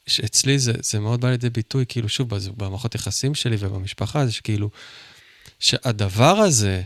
שאצלי 0.06 0.58
זה, 0.58 0.72
זה 0.82 1.00
מאוד 1.00 1.20
בא 1.20 1.30
לידי 1.30 1.50
ביטוי, 1.50 1.84
כאילו, 1.88 2.08
שוב, 2.08 2.28
במערכות 2.56 2.94
יחסים 2.94 3.34
שלי 3.34 3.56
ובמשפחה, 3.58 4.26
זה 4.26 4.32
שכאילו, 4.32 4.70
שהדבר 5.60 6.36
הזה, 6.36 6.82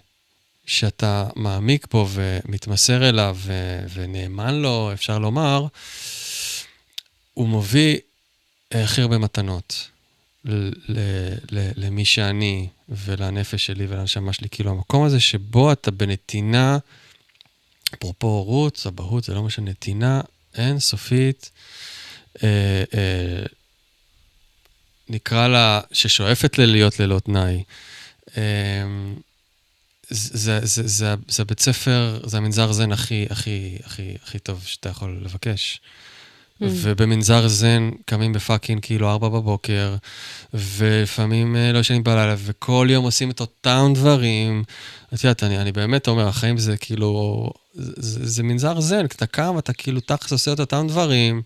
שאתה 0.66 1.28
מעמיק 1.36 1.86
בו 1.90 2.08
ומתמסר 2.10 3.08
אליו 3.08 3.36
ו- 3.38 3.84
ונאמן 3.94 4.54
לו, 4.54 4.90
אפשר 4.92 5.18
לומר, 5.18 5.66
הוא 7.34 7.48
מביא 7.48 7.98
הכי 8.72 9.00
הרבה 9.00 9.18
מתנות 9.18 9.88
ל- 10.44 10.72
ל- 11.50 11.70
למי 11.76 12.04
שאני 12.04 12.68
ולנפש 12.88 13.66
שלי 13.66 13.86
ולנשמה 13.86 14.32
שלי. 14.32 14.48
כאילו, 14.48 14.70
המקום 14.70 15.04
הזה 15.04 15.20
שבו 15.20 15.72
אתה 15.72 15.90
בנתינה, 15.90 16.78
אפרופו 17.94 18.26
הורות, 18.26 18.86
אבהות, 18.88 19.24
זה 19.24 19.34
לא 19.34 19.42
משנה, 19.42 19.70
נתינה 19.70 20.20
אינסופית, 20.54 21.50
אה, 22.42 22.84
אה, 22.94 23.46
נקרא 25.08 25.48
לה, 25.48 25.80
ששואפת 25.92 26.58
ללהיות 26.58 27.00
ללא 27.00 27.18
תנאי. 27.18 27.62
אה, 28.36 28.42
זה, 30.10 30.60
זה, 30.62 30.86
זה, 30.86 31.14
זה 31.28 31.42
הבית 31.42 31.60
ספר, 31.60 32.20
זה 32.24 32.36
המנזר 32.36 32.72
זן 32.72 32.92
הכי, 32.92 33.26
הכי, 33.30 33.78
הכי, 33.84 34.16
הכי 34.24 34.38
טוב 34.38 34.62
שאתה 34.66 34.88
יכול 34.88 35.20
לבקש. 35.22 35.80
Mm. 35.80 36.64
ובמנזר 36.68 37.48
זן 37.48 37.90
קמים 38.04 38.32
בפאקינג 38.32 38.82
כאילו 38.82 39.10
ארבע 39.10 39.28
בבוקר, 39.28 39.96
ולפעמים 40.54 41.56
אה, 41.56 41.72
לא 41.72 41.78
ישנים 41.78 42.04
בלילה, 42.04 42.34
וכל 42.38 42.88
יום 42.90 43.04
עושים 43.04 43.30
את 43.30 43.40
אותם 43.40 43.92
דברים. 43.94 44.64
את 45.14 45.24
יודעת, 45.24 45.42
אני, 45.42 45.58
אני 45.58 45.72
באמת 45.72 46.08
אומר, 46.08 46.28
החיים 46.28 46.58
זה 46.58 46.76
כאילו, 46.76 47.50
זה, 47.74 47.92
זה, 47.96 48.26
זה 48.26 48.42
מנזר 48.42 48.80
זן, 48.80 49.04
אתה 49.04 49.26
קם, 49.26 49.58
אתה 49.58 49.72
כאילו 49.72 50.00
תכלס 50.00 50.32
עושה 50.32 50.52
את 50.52 50.60
אותם 50.60 50.86
דברים. 50.88 51.42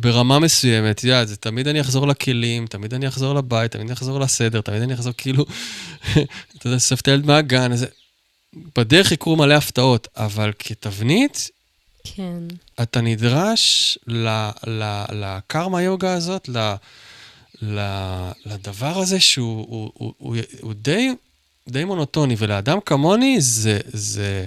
ברמה 0.00 0.38
מסוימת, 0.38 0.98
את 0.98 1.04
יודעת, 1.04 1.28
זה 1.28 1.36
תמיד 1.36 1.68
אני 1.68 1.80
אחזור 1.80 2.06
לכלים, 2.06 2.66
תמיד 2.66 2.94
אני 2.94 3.08
אחזור 3.08 3.34
לבית, 3.34 3.72
תמיד 3.72 3.86
אני 3.86 3.92
אחזור 3.92 4.20
לסדר, 4.20 4.60
תמיד 4.60 4.82
אני 4.82 4.94
אחזור 4.94 5.12
כאילו, 5.16 5.44
אתה 6.56 6.66
יודע, 6.66 6.76
אסף 6.76 7.00
את 7.00 7.08
הילד 7.08 7.26
מהגן, 7.26 7.72
אז 7.72 7.86
בדרך 8.76 9.12
יקרו 9.12 9.36
מלא 9.36 9.54
הפתעות, 9.54 10.08
אבל 10.16 10.52
כתבנית, 10.58 11.50
כן. 12.04 12.42
אתה 12.82 13.00
נדרש 13.00 13.98
לקרמה 15.12 15.82
יוגה 15.82 16.12
הזאת, 16.12 16.48
ל, 16.48 16.74
ל, 17.62 17.80
לדבר 18.46 18.98
הזה 18.98 19.20
שהוא 19.20 19.66
הוא, 19.68 19.90
הוא, 19.94 20.14
הוא, 20.18 20.36
הוא 20.60 20.74
די, 20.74 21.14
די 21.68 21.84
מונוטוני, 21.84 22.34
ולאדם 22.38 22.78
כמוני 22.80 23.40
זה, 23.40 23.78
זה, 23.86 24.46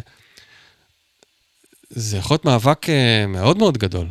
זה 1.89 2.17
יכול 2.17 2.33
להיות 2.35 2.45
מאבק 2.45 2.89
אה, 2.89 3.25
מאוד 3.27 3.57
מאוד 3.57 3.77
גדול. 3.77 4.07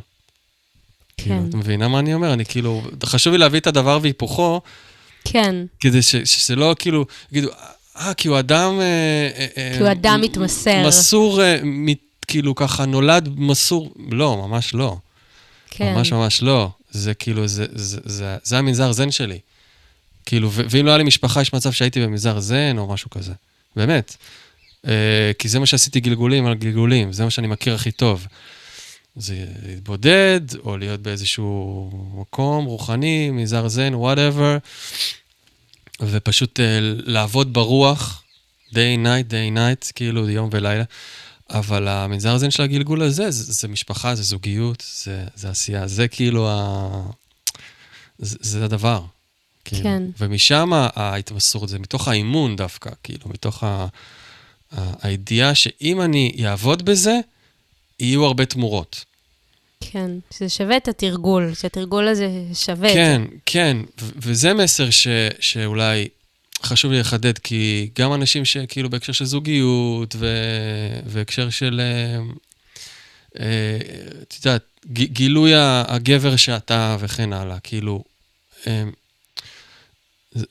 כאילו, 1.23 1.37
כן. 1.37 1.49
את 1.49 1.55
מבינה 1.55 1.89
מה 1.89 1.99
אני 1.99 2.15
אומר? 2.15 2.33
אני 2.33 2.45
כאילו, 2.45 2.83
חשוב 3.05 3.33
לי 3.33 3.39
להביא 3.39 3.61
את 3.61 3.67
הדבר 3.67 3.99
והיפוכו. 4.03 4.61
כן. 5.25 5.55
כדי 5.81 6.03
ש, 6.03 6.17
שזה 6.17 6.57
לא 6.57 6.77
כאילו, 6.79 7.07
יגידו, 7.33 7.49
אה, 7.97 8.15
כי 8.15 8.29
הוא 8.29 8.39
אדם... 8.39 8.81
אה, 8.81 9.31
אה, 9.57 9.73
כי 9.77 9.83
הוא 9.83 9.91
אדם 9.91 10.21
מתמסר. 10.21 10.87
מסור, 10.89 11.41
כאילו 12.27 12.55
ככה, 12.55 12.87
נולד 12.87 13.29
מסור. 13.37 13.95
לא, 14.11 14.37
ממש 14.37 14.75
לא. 14.75 14.97
כן. 15.71 15.95
ממש 15.95 16.13
ממש 16.13 16.43
לא. 16.43 16.71
זה 16.91 17.15
כאילו, 17.15 17.49
זה, 17.49 17.67
זה, 17.73 18.01
זה, 18.05 18.37
זה 18.43 18.59
המנזר 18.59 18.93
זן 18.93 19.11
שלי. 19.11 19.39
כאילו, 20.27 20.51
ואם 20.53 20.87
לא 20.87 20.91
היה 20.91 20.99
לי 20.99 21.05
משפחה, 21.05 21.41
יש 21.41 21.53
מצב 21.53 21.73
שהייתי 21.73 22.01
במנזר 22.01 22.41
זן 22.41 22.79
או 22.79 22.87
משהו 22.87 23.11
כזה. 23.11 23.33
באמת. 23.77 24.17
כי 25.39 25.49
זה 25.49 25.59
מה 25.59 25.67
שעשיתי 25.67 26.01
גלגולים 26.01 26.47
על 26.47 26.55
גלגולים, 26.55 27.13
זה 27.13 27.25
מה 27.25 27.31
שאני 27.31 27.47
מכיר 27.47 27.75
הכי 27.75 27.91
טוב. 27.91 28.27
זה 29.17 29.45
להתבודד, 29.67 30.41
או 30.65 30.77
להיות 30.77 31.01
באיזשהו 31.01 31.91
מקום 32.15 32.65
רוחני, 32.65 33.31
מנזר 33.31 33.69
זן, 33.69 33.95
whatever, 33.95 34.59
ופשוט 36.01 36.61
אה, 36.61 36.63
לעבוד 37.05 37.53
ברוח, 37.53 38.23
day 38.71 38.99
night, 39.05 39.31
day 39.31 39.57
night, 39.57 39.93
כאילו 39.95 40.29
יום 40.29 40.49
ולילה. 40.53 40.85
אבל 41.51 41.89
המנזר 41.89 42.39
זן 42.39 42.51
של 42.51 42.63
הגלגול 42.63 43.03
הזה, 43.03 43.31
זה, 43.31 43.53
זה 43.53 43.69
משפחה, 43.69 44.15
זה 44.15 44.23
זוגיות, 44.23 44.85
זה, 45.05 45.25
זה 45.35 45.51
עשייה, 45.51 45.87
זה 45.87 46.09
כאילו 46.09 46.49
ה... 46.51 46.89
זה, 48.19 48.37
זה 48.41 48.65
הדבר. 48.65 49.03
כאילו. 49.65 49.83
כן. 49.83 50.03
ומשם 50.19 50.71
ההתמסרות, 50.75 51.69
זה 51.69 51.79
מתוך 51.79 52.09
האימון 52.09 52.57
דווקא, 52.57 52.91
כאילו, 53.03 53.29
מתוך 53.29 53.65
ה... 53.65 53.87
הידיעה 55.03 55.55
שאם 55.55 56.01
אני 56.01 56.45
אעבוד 56.47 56.83
בזה, 56.83 57.21
יהיו 58.01 58.25
הרבה 58.25 58.47
תמורות. 58.47 59.05
כן, 59.81 60.11
שזה 60.35 60.49
שווה 60.49 60.77
את 60.77 60.89
התרגול, 60.89 61.55
שהתרגול 61.55 62.09
הזה 62.09 62.29
שווה 62.55 62.93
כן, 62.93 63.23
את 63.23 63.31
זה. 63.31 63.37
כן, 63.47 63.77
כן, 63.97 64.07
וזה 64.17 64.55
מסר 64.55 64.91
ש, 64.91 65.09
שאולי 65.41 66.09
חשוב 66.63 66.93
לי 66.93 67.01
לחדד, 67.01 67.39
כי 67.39 67.91
גם 67.99 68.15
אנשים 68.15 68.45
שכאילו 68.45 68.91
בהקשר 68.91 69.13
של 69.13 69.25
זוגיות 69.25 70.17
והקשר 71.07 71.51
של, 71.51 71.81
אה, 71.81 72.21
אה, 73.41 73.79
את 74.23 74.35
יודעת, 74.37 74.63
גילוי 74.93 75.53
הגבר 75.89 76.37
שאתה 76.37 76.97
וכן 77.01 77.33
הלאה, 77.33 77.61
כאילו, 77.61 78.05
אה, 78.67 78.85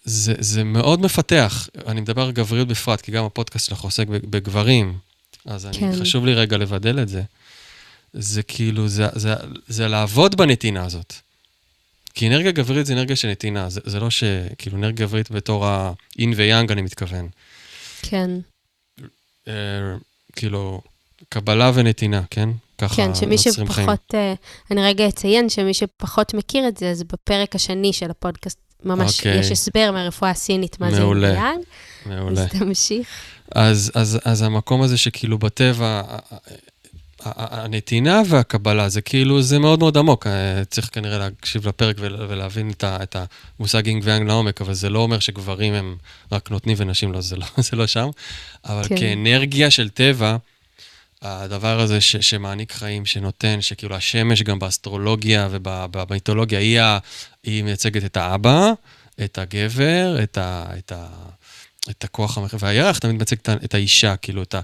זה, 0.03 0.33
זה 0.39 0.63
מאוד 0.63 1.01
מפתח. 1.01 1.69
אני 1.87 2.01
מדבר 2.01 2.21
על 2.21 2.31
גבריות 2.31 2.67
בפרט, 2.67 3.01
כי 3.01 3.11
גם 3.11 3.25
הפודקאסט 3.25 3.65
שלך 3.65 3.81
עוסק 3.81 4.07
בגברים, 4.07 4.97
אז 5.45 5.67
כן. 5.71 5.85
אני, 5.85 6.01
חשוב 6.01 6.25
לי 6.25 6.33
רגע 6.33 6.57
לבדל 6.57 7.01
את 7.01 7.09
זה. 7.09 7.21
זה 8.14 8.43
כאילו, 8.43 8.88
זה, 8.88 9.07
זה, 9.16 9.34
זה 9.68 9.88
לעבוד 9.88 10.36
בנתינה 10.36 10.86
הזאת. 10.86 11.14
כי 12.14 12.28
אנרגיה 12.28 12.51
גברית 12.51 12.86
זה 12.86 12.93
אנרגיה 12.93 13.16
של 13.16 13.28
נתינה, 13.28 13.70
זה, 13.70 13.82
זה 13.86 13.99
לא 13.99 14.10
ש... 14.10 14.24
כאילו, 14.57 14.78
אנרגיה 14.78 15.05
גברית 15.05 15.32
בתור 15.32 15.66
האין 15.66 16.34
ויאנג, 16.36 16.72
אני 16.72 16.82
מתכוון. 16.82 17.30
כן. 18.01 18.32
Uh, 19.45 19.49
כאילו, 20.36 20.82
קבלה 21.30 21.72
ונתינה, 21.74 22.22
כן? 22.30 22.49
ככה 22.78 22.95
כן, 22.95 23.16
שמי 23.16 23.38
שפחות, 23.38 23.70
חיים. 23.72 23.89
אה, 24.14 24.34
אני 24.72 24.82
רגע 24.82 25.07
אציין 25.07 25.49
שמי 25.49 25.74
שפחות 25.74 26.34
מכיר 26.34 26.68
את 26.68 26.78
זה, 26.78 26.89
אז 26.89 27.03
בפרק 27.03 27.55
השני 27.55 27.93
של 27.93 28.12
הפודקאסט, 28.12 28.60
ממש 28.84 29.16
okay. 29.16 29.20
אוקיי. 29.20 29.39
יש 29.39 29.51
הסבר 29.51 29.91
מהרפואה 29.91 30.32
הסינית, 30.32 30.80
מה 30.80 30.89
מעולה, 30.89 31.22
זה 31.22 31.28
אינדיאן. 31.28 31.55
מעולה. 32.05 32.41
אז 32.41 32.49
תמשיך. 32.49 33.07
אז, 33.55 33.91
אז, 33.95 34.20
אז 34.26 34.41
המקום 34.41 34.82
הזה 34.82 34.97
שכאילו 34.97 35.38
בטבע, 35.38 36.01
הנתינה 37.26 38.22
והקבלה, 38.28 38.89
זה 38.89 39.01
כאילו, 39.01 39.41
זה 39.41 39.59
מאוד 39.59 39.80
מאוד 39.80 39.97
עמוק. 39.97 40.28
אה, 40.28 40.65
צריך 40.65 40.89
כנראה 40.91 41.17
להקשיב 41.17 41.67
לפרק 41.67 41.95
ולהבין 41.99 42.72
את 42.84 43.15
המושג 43.59 43.88
אינג 43.88 44.03
ואנג 44.05 44.28
לעומק, 44.28 44.61
אבל 44.61 44.74
זה 44.74 44.89
לא 44.89 44.99
אומר 44.99 45.20
שגברים 45.20 45.74
הם 45.74 45.95
רק 46.32 46.51
נותנים 46.51 46.76
ונשים 46.80 47.11
לא, 47.11 47.22
זה 47.22 47.36
לא, 47.36 47.45
זה 47.70 47.76
לא 47.76 47.88
שם. 47.88 48.09
אבל 48.65 48.84
כן. 48.88 48.97
כאנרגיה 48.97 49.72
של 49.72 49.89
טבע, 49.89 50.38
הדבר 51.22 51.80
הזה 51.80 52.01
ש, 52.01 52.15
שמעניק 52.15 52.72
חיים, 52.72 53.05
שנותן, 53.05 53.61
שכאילו 53.61 53.95
השמש 53.95 54.43
גם 54.43 54.59
באסטרולוגיה 54.59 55.47
ובמיתולוגיה, 55.51 56.59
היא, 56.59 56.82
היא 57.43 57.63
מייצגת 57.63 58.05
את 58.05 58.17
האבא, 58.17 58.72
את 59.24 59.38
הגבר, 59.38 60.24
את, 60.24 60.38
ה, 60.38 60.65
את, 60.78 60.91
ה, 60.91 61.07
את 61.89 62.03
הכוח 62.03 62.38
והירח 62.59 62.97
תמיד 62.97 63.15
מייצג 63.15 63.36
את 63.49 63.74
האישה, 63.74 64.15
כאילו, 64.15 64.43
את, 64.43 64.55
ה, 64.55 64.61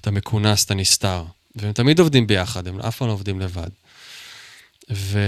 את 0.00 0.06
המכונס, 0.06 0.64
את 0.64 0.70
הנסתר. 0.70 1.24
והם 1.56 1.72
תמיד 1.72 1.98
עובדים 1.98 2.26
ביחד, 2.26 2.68
הם 2.68 2.80
אף 2.80 2.96
פעם 2.96 3.08
לא 3.08 3.12
עובדים 3.12 3.40
לבד. 3.40 3.70
ו... 4.90 5.18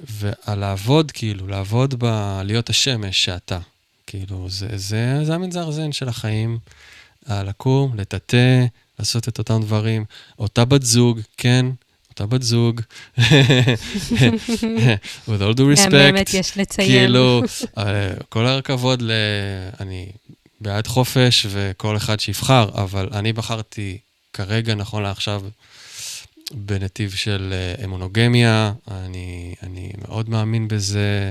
ולעבוד, 0.00 1.10
כאילו, 1.10 1.46
לעבוד 1.46 1.94
ב... 1.98 2.04
להיות 2.44 2.70
השמש 2.70 3.24
שאתה. 3.24 3.58
כאילו, 4.06 4.48
זה, 4.48 4.68
זה, 4.74 5.20
זה 5.24 5.34
המנזר 5.34 5.70
זן 5.70 5.92
של 5.92 6.08
החיים. 6.08 6.58
לקום, 7.28 7.96
לטאטא, 7.96 8.64
לעשות 8.98 9.28
את 9.28 9.38
אותם 9.38 9.60
דברים. 9.62 10.04
אותה 10.38 10.64
בת 10.64 10.82
זוג, 10.82 11.20
כן, 11.36 11.66
אותה 12.10 12.26
בת 12.26 12.42
זוג, 12.42 12.80
with 13.18 13.20
all 15.28 15.54
due 15.56 15.76
respect. 15.76 15.90
באמת 15.90 16.34
יש 16.34 16.58
לציין. 16.58 16.88
כאילו, 16.88 17.42
אה, 17.78 18.12
כל 18.28 18.46
הכבוד 18.46 19.02
ל... 19.02 19.10
אני 19.80 20.12
בעד 20.60 20.86
חופש 20.86 21.46
וכל 21.50 21.96
אחד 21.96 22.20
שיבחר, 22.20 22.68
אבל 22.74 23.08
אני 23.12 23.32
בחרתי 23.32 23.98
כרגע, 24.32 24.74
נכון 24.74 25.02
לעכשיו, 25.02 25.42
בנתיב 26.50 27.10
של 27.14 27.52
אה, 27.52 27.84
אמונוגמיה. 27.84 28.72
אני, 28.90 29.54
אני 29.62 29.92
מאוד 30.08 30.28
מאמין 30.28 30.68
בזה, 30.68 31.30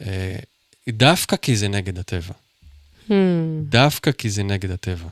אה, 0.00 0.36
דווקא 0.88 1.36
כי 1.36 1.56
זה 1.56 1.68
נגד 1.68 1.98
הטבע. 1.98 2.34
Hmm. 3.08 3.12
דווקא 3.62 4.12
כי 4.12 4.30
זה 4.30 4.42
נגד 4.42 4.70
הטבע. 4.70 5.08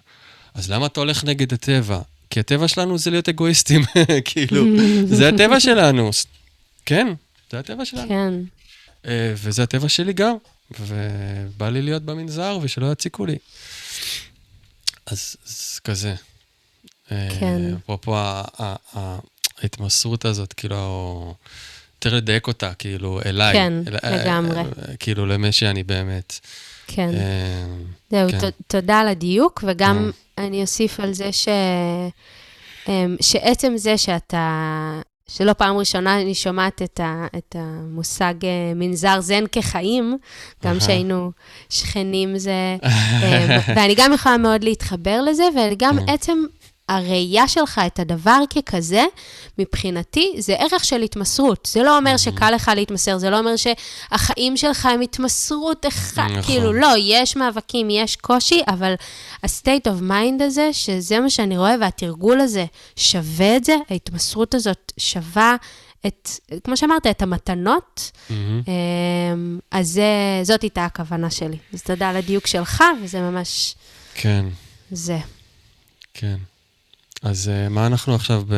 אז 0.55 0.71
למה 0.71 0.87
אתה 0.87 1.01
הולך 1.01 1.25
נגד 1.25 1.53
הטבע? 1.53 2.01
כי 2.31 2.41
הטבע 2.41 2.69
שלנו 2.69 2.99
זה 2.99 3.11
להיות 3.11 3.29
אגואיסטים, 3.29 3.83
כאילו, 4.25 4.65
זה 5.05 5.29
הטבע 5.29 5.61
שלנו. 5.61 6.11
כן, 6.87 7.07
זה 7.51 7.59
הטבע 7.59 7.85
שלנו. 7.85 8.09
כן. 8.09 8.35
אה, 9.07 9.35
וזה 9.37 9.63
הטבע 9.63 9.89
שלי 9.89 10.13
גם, 10.13 10.37
ובא 10.81 11.69
לי 11.69 11.83
להיות 11.83 12.03
במנזר 12.03 12.59
ושלא 12.63 12.93
יציקו 12.93 13.27
לי. 13.27 13.37
אז, 15.07 15.37
אז 15.47 15.81
כזה. 15.85 16.15
כן. 17.09 17.75
אפרופו 17.77 18.17
ההתמסרות 19.63 20.25
הזאת, 20.25 20.53
כאילו, 20.53 21.35
יותר 21.95 22.17
לדייק 22.17 22.47
אותה, 22.47 22.75
כאילו, 22.75 23.21
אליי. 23.27 23.53
כן, 23.53 23.73
לגמרי. 24.03 24.63
כאילו, 24.99 25.27
למי 25.27 25.53
שאני 25.53 25.83
באמת. 25.83 26.39
כן. 26.87 27.11
זהו, 28.11 28.31
כן. 28.31 28.49
תודה 28.67 29.01
על 29.01 29.09
הדיוק, 29.09 29.65
וגם 29.67 30.11
אני 30.39 30.63
אוסיף 30.63 31.01
על 31.01 31.13
זה 31.13 31.33
ש... 31.33 31.49
שעצם 33.21 33.73
זה 33.77 33.99
שאתה, 33.99 35.01
שלא 35.29 35.53
פעם 35.53 35.77
ראשונה 35.77 36.21
אני 36.21 36.35
שומעת 36.35 36.83
את, 36.83 37.01
ה, 37.01 37.27
את 37.39 37.57
המושג 37.59 38.35
מנזר 38.77 39.21
זן 39.21 39.45
כחיים, 39.53 40.19
גם 40.65 40.81
שהיינו 40.81 41.33
שכנים 41.69 42.39
זה, 42.39 42.77
ואני 43.77 43.95
גם 43.97 44.13
יכולה 44.13 44.37
מאוד 44.37 44.65
להתחבר 44.65 45.23
לזה, 45.23 45.45
וגם 45.73 45.99
עצם 46.09 46.39
הראייה 46.89 47.49
שלך 47.49 47.81
את 47.87 47.99
הדבר 47.99 48.41
ככזה, 48.51 49.05
מבחינתי, 49.59 50.35
זה 50.39 50.55
ערך 50.55 50.85
של 50.85 51.03
התמסרות. 51.03 51.69
זה 51.73 51.83
לא 51.83 51.99
אומר 51.99 52.15
mm-hmm. 52.15 52.19
שקל 52.19 52.51
לך 52.51 52.71
להתמסר, 52.75 53.19
זה 53.19 53.31
לא 53.31 53.39
אומר 53.39 53.55
שהחיים 53.57 54.57
שלך 54.57 54.87
הם 54.87 55.01
התמסרות 55.01 55.87
אחת. 55.87 56.31
נכון. 56.31 56.43
כאילו, 56.43 56.73
לא, 56.73 56.89
יש 56.99 57.37
מאבקים, 57.37 57.91
יש 57.91 58.17
קושי, 58.17 58.63
אבל 58.69 58.95
ה-state 59.43 59.87
of 59.87 60.11
mind 60.11 60.43
הזה, 60.43 60.73
שזה 60.73 61.21
מה 61.21 61.31
שאני 61.31 61.59
רואה, 61.59 61.75
והתרגול 61.81 62.41
הזה 62.41 62.65
שווה 62.97 63.57
את 63.57 63.65
זה, 63.65 63.77
ההתמסרות 63.91 64.55
הזאת 64.55 64.93
שווה 64.99 65.57
את, 66.07 66.31
כמו 66.65 66.77
שאמרת, 66.77 67.07
את 67.07 67.23
המתנות, 67.23 68.11
mm-hmm. 68.31 68.33
אז 69.71 69.89
זה, 69.89 70.41
זאת 70.43 70.63
הייתה 70.63 70.85
הכוונה 70.85 71.31
שלי. 71.31 71.57
אז 71.75 71.83
תודה 71.83 72.09
על 72.09 72.17
הדיוק 72.17 72.47
שלך, 72.47 72.85
וזה 73.03 73.21
ממש... 73.21 73.75
כן. 74.15 74.47
זה. 74.91 75.19
כן. 76.15 76.37
אז 77.27 77.51
uh, 77.51 77.69
מה 77.69 77.87
אנחנו 77.87 78.15
עכשיו 78.15 78.43
ב... 78.49 78.55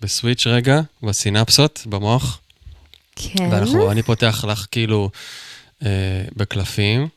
בסוויץ' 0.00 0.46
רגע, 0.46 0.80
בסינפסות, 1.02 1.82
במוח? 1.86 2.40
כן. 3.16 3.48
ואנחנו, 3.52 3.90
אני 3.90 4.02
פותח 4.02 4.44
לך 4.48 4.66
כאילו 4.70 5.10
uh, 5.80 5.84
בקלפים. 6.36 7.08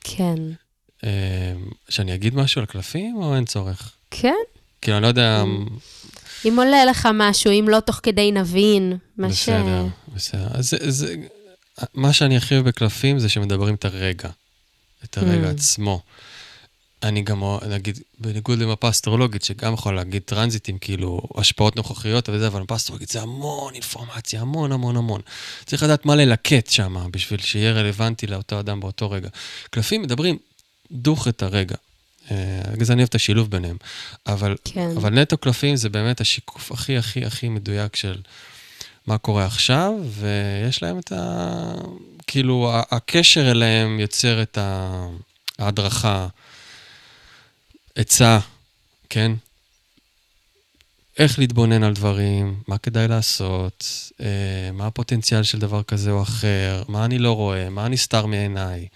כן. 0.00 0.34
Uh, 1.00 1.04
שאני 1.88 2.14
אגיד 2.14 2.34
משהו 2.34 2.60
על 2.60 2.66
קלפים, 2.66 3.16
או 3.16 3.36
אין 3.36 3.44
צורך? 3.44 3.92
כן. 4.10 4.34
כאילו, 4.82 4.96
אני 4.96 5.02
לא 5.02 5.08
יודע... 5.08 5.44
אם 6.48 6.54
עולה 6.58 6.84
לך 6.84 7.08
משהו, 7.14 7.50
אם 7.50 7.66
לא 7.68 7.80
תוך 7.80 8.00
כדי 8.02 8.32
נבין, 8.32 8.96
מה 9.16 9.28
בסדר, 9.28 9.86
ש... 10.08 10.14
בסדר. 10.14 10.48
אז 10.52 10.70
זה, 10.70 10.90
זה, 10.90 11.14
מה 11.94 12.12
שאני 12.12 12.36
הכי 12.36 12.54
אוהב 12.54 12.68
בקלפים 12.68 13.18
זה 13.18 13.28
שמדברים 13.28 13.74
את 13.74 13.84
הרגע, 13.84 14.30
את 15.04 15.18
הרגע 15.18 15.48
mm. 15.48 15.50
עצמו. 15.50 16.02
אני 17.02 17.22
גם, 17.22 17.42
נגיד, 17.68 17.98
בניגוד 18.18 18.58
למפה 18.58 18.88
אסטרולוגית, 18.88 19.42
שגם 19.42 19.74
יכול 19.74 19.96
להגיד 19.96 20.22
טרנזיטים, 20.22 20.78
כאילו, 20.78 21.20
השפעות 21.36 21.76
נוכחיות 21.76 22.28
וזה, 22.28 22.46
אבל 22.46 22.62
מפה 22.62 22.76
אסטרולוגית 22.76 23.08
זה 23.08 23.22
המון 23.22 23.74
אינפורמציה, 23.74 24.40
המון 24.40 24.72
המון 24.72 24.96
המון. 24.96 25.20
צריך 25.66 25.82
לדעת 25.82 26.06
מה 26.06 26.16
ללקט 26.16 26.70
שם, 26.70 27.10
בשביל 27.10 27.40
שיהיה 27.40 27.72
רלוונטי 27.72 28.26
לאותו 28.26 28.60
אדם 28.60 28.80
באותו 28.80 29.10
רגע. 29.10 29.28
קלפים 29.70 30.02
מדברים 30.02 30.38
דוך 30.92 31.28
את 31.28 31.42
הרגע. 31.42 31.76
אה, 32.30 32.36
בגלל 32.72 32.84
זה 32.84 32.92
אני 32.92 33.02
אוהב 33.02 33.08
את 33.08 33.14
השילוב 33.14 33.50
ביניהם. 33.50 33.76
אבל, 34.26 34.56
כן. 34.64 34.90
אבל 34.96 35.10
נטו 35.20 35.38
קלפים 35.38 35.76
זה 35.76 35.88
באמת 35.88 36.20
השיקוף 36.20 36.72
הכי 36.72 36.96
הכי 36.98 37.24
הכי 37.24 37.48
מדויק 37.48 37.96
של 37.96 38.20
מה 39.06 39.18
קורה 39.18 39.44
עכשיו, 39.46 39.92
ויש 40.06 40.82
להם 40.82 40.98
את 40.98 41.12
ה... 41.12 41.74
כאילו, 42.26 42.72
הקשר 42.90 43.50
אליהם 43.50 44.00
יוצר 44.00 44.42
את 44.42 44.58
ההדרכה. 45.58 46.26
עצה, 47.94 48.38
כן? 49.10 49.32
איך 51.18 51.38
להתבונן 51.38 51.82
על 51.82 51.94
דברים, 51.94 52.62
מה 52.68 52.78
כדאי 52.78 53.08
לעשות, 53.08 53.86
אה, 54.20 54.70
מה 54.72 54.86
הפוטנציאל 54.86 55.42
של 55.42 55.58
דבר 55.58 55.82
כזה 55.82 56.10
או 56.10 56.22
אחר, 56.22 56.82
מה 56.88 57.04
אני 57.04 57.18
לא 57.18 57.32
רואה, 57.32 57.70
מה 57.70 57.88
נסתר 57.88 58.26
מעיניי, 58.26 58.88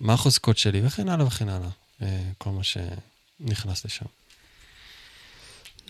מה 0.00 0.12
החוזקות 0.12 0.58
שלי, 0.58 0.80
וכן 0.86 1.08
הלאה 1.08 1.26
וכן 1.26 1.48
הלאה. 1.48 1.68
אה, 2.02 2.20
כל 2.38 2.50
מה 2.50 2.62
שנכנס 2.64 3.84
לשם. 3.84 4.06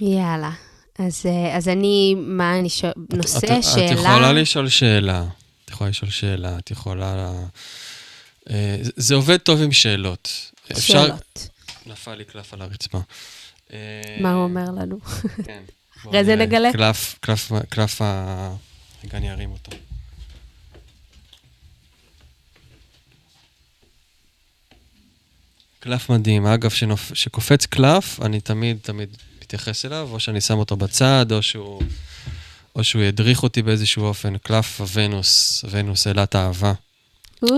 יאללה. 0.01 0.51
אז, 0.99 1.27
אה, 1.27 1.57
אז 1.57 1.69
אני, 1.69 2.15
מה 2.19 2.59
אני 2.59 2.69
שואל, 2.69 2.93
נושא, 3.13 3.59
את, 3.59 3.65
שאלה... 3.65 3.87
את 3.87 3.93
יכולה 3.93 4.33
לשאול 4.33 4.69
שאלה. 4.69 5.25
את 5.65 5.71
יכולה 5.71 5.91
לשאול 5.91 6.11
שאלה, 6.11 6.59
את 6.59 6.71
יכולה... 6.71 7.33
אה, 8.51 8.77
זה 8.83 9.15
עובד 9.15 9.37
טוב 9.37 9.63
עם 9.63 9.73
שאלות. 9.73 10.53
שאלות. 10.79 11.49
נפל 11.89 12.15
לי 12.15 12.25
קלף 12.25 12.55
על 12.55 12.63
הרצפה. 12.63 12.99
מה 14.21 14.33
הוא 14.33 14.45
אומר 14.45 14.65
לנו? 14.65 15.01
כן. 15.45 15.63
אחרי 15.97 16.25
זה 16.25 16.37
נגלה. 16.37 16.73
קלף, 16.73 17.19
קלף, 17.21 17.53
קלף 17.69 18.03
ה... 18.03 18.55
רגע, 19.05 19.19
אני 19.19 19.31
ארים 19.31 19.51
אותו. 19.51 19.71
קלף 25.81 26.11
מדהים. 26.11 26.47
אגב, 26.47 26.71
כשקופץ 27.13 27.67
קלף, 27.67 28.21
אני 28.23 28.41
תמיד, 28.41 28.79
תמיד 28.83 29.17
מתייחס 29.43 29.85
אליו, 29.85 30.09
או 30.13 30.21
שאני 30.21 30.41
שם 30.41 30.59
אותו 30.59 30.77
בצד, 30.77 31.27
או 31.33 31.43
שהוא, 31.43 31.83
או 32.77 32.85
שהוא 32.85 33.03
ידריך 33.03 33.43
אותי 33.43 33.63
באיזשהו 33.63 34.05
אופן. 34.05 34.39
קלף 34.39 34.81
הוונוס, 34.81 35.65
ונוס 35.71 36.07
אלת 36.07 36.35
האהבה. 36.35 36.73
אמ, 37.43 37.51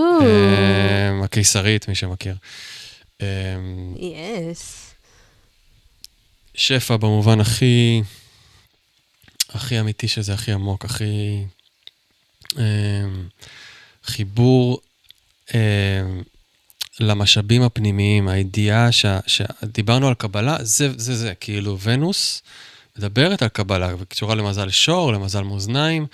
הקיסרית, 1.24 1.88
מי 1.88 1.94
שמכיר. 1.94 2.34
יס. 3.96 4.94
שפע 6.54 6.96
במובן 6.96 7.40
הכי, 7.40 8.02
הכי 9.48 9.80
אמיתי 9.80 10.08
שזה, 10.08 10.34
הכי 10.34 10.52
עמוק, 10.52 10.84
הכי... 10.84 11.44
אמ, 12.58 13.28
חיבור 14.04 14.80
אמ, 15.54 16.22
למשאבים 17.00 17.62
הפנימיים, 17.62 18.28
הידיעה 18.28 18.88
שדיברנו 19.26 20.08
על 20.08 20.14
קבלה, 20.14 20.56
זה 20.60 20.88
זה 20.96 21.16
זה, 21.16 21.34
כאילו 21.40 21.78
ונוס 21.80 22.42
מדברת 22.98 23.42
על 23.42 23.48
קבלה, 23.48 23.94
וקשורה 23.98 24.34
למזל 24.34 24.70
שור, 24.70 25.12
למזל 25.12 25.42
מאזניים. 25.42 26.06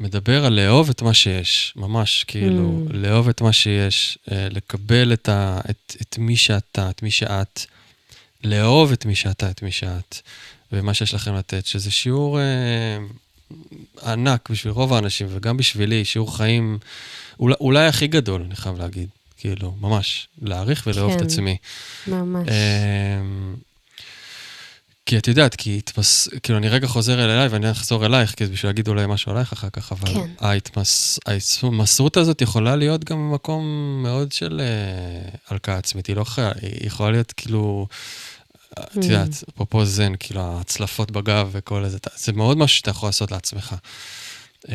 מדבר 0.00 0.44
על 0.44 0.52
לאהוב 0.52 0.90
את 0.90 1.02
מה 1.02 1.14
שיש, 1.14 1.72
ממש, 1.76 2.24
כאילו, 2.24 2.86
mm. 2.88 2.92
לאהוב 2.92 3.28
את 3.28 3.40
מה 3.40 3.52
שיש, 3.52 4.18
אה, 4.32 4.48
לקבל 4.50 5.12
את, 5.12 5.28
ה, 5.28 5.60
את, 5.70 5.96
את 6.02 6.18
מי 6.18 6.36
שאתה, 6.36 6.90
את 6.90 7.02
מי 7.02 7.10
שאת, 7.10 7.60
לאהוב 8.44 8.92
את 8.92 9.06
מי 9.06 9.14
שאתה, 9.14 9.50
את 9.50 9.62
מי 9.62 9.72
שאת, 9.72 10.18
ומה 10.72 10.94
שיש 10.94 11.14
לכם 11.14 11.34
לתת, 11.34 11.66
שזה 11.66 11.90
שיעור 11.90 12.40
אה, 12.40 12.98
ענק 14.12 14.50
בשביל 14.50 14.72
רוב 14.72 14.92
האנשים, 14.92 15.26
וגם 15.30 15.56
בשבילי, 15.56 16.04
שיעור 16.04 16.36
חיים 16.36 16.78
אולי, 17.40 17.54
אולי 17.60 17.86
הכי 17.86 18.06
גדול, 18.06 18.42
אני 18.42 18.56
חייב 18.56 18.78
להגיד. 18.78 19.08
כאילו, 19.36 19.74
ממש, 19.80 20.28
להעריך 20.42 20.86
ולאהוב 20.86 21.12
כן, 21.12 21.18
את 21.18 21.22
עצמי. 21.22 21.56
ממש. 22.06 22.48
אה, 22.48 23.22
כי 25.06 25.18
את 25.18 25.28
יודעת, 25.28 25.54
כי 25.54 25.78
התמס... 25.78 26.28
כאילו, 26.42 26.58
אני 26.58 26.68
רגע 26.68 26.86
חוזר 26.86 27.24
אליי 27.24 27.48
ואני 27.48 27.70
אחזור 27.70 28.06
אלייך, 28.06 28.34
כי 28.34 28.46
בשביל 28.46 28.68
להגיד 28.68 28.88
אולי 28.88 29.06
משהו 29.06 29.32
עלייך 29.32 29.52
אחר 29.52 29.68
כך, 29.72 29.92
אבל 29.92 30.14
כן. 30.14 30.30
ההתמס... 30.40 31.18
ההתמסרות 31.26 32.16
הזאת 32.16 32.42
יכולה 32.42 32.76
להיות 32.76 33.04
גם 33.04 33.16
במקום 33.16 33.64
מאוד 34.02 34.32
של 34.32 34.60
uh, 34.60 35.38
הלקאה 35.48 35.76
עצמית. 35.76 36.06
היא 36.06 36.16
לא 36.16 36.24
חיה, 36.24 36.52
היא 36.62 36.86
יכולה 36.86 37.10
להיות 37.10 37.32
כאילו, 37.32 37.86
את 38.72 38.78
mm. 38.78 39.04
יודעת, 39.04 39.44
אפרופו 39.54 39.84
זן, 39.84 40.12
כאילו, 40.20 40.60
הצלפות 40.60 41.10
בגב 41.10 41.48
וכל 41.52 41.88
זה, 41.88 41.98
זה 42.16 42.32
מאוד 42.32 42.56
משהו 42.56 42.76
שאתה 42.76 42.90
יכול 42.90 43.08
לעשות 43.08 43.30
לעצמך. 43.30 43.74
Uh, 44.66 44.70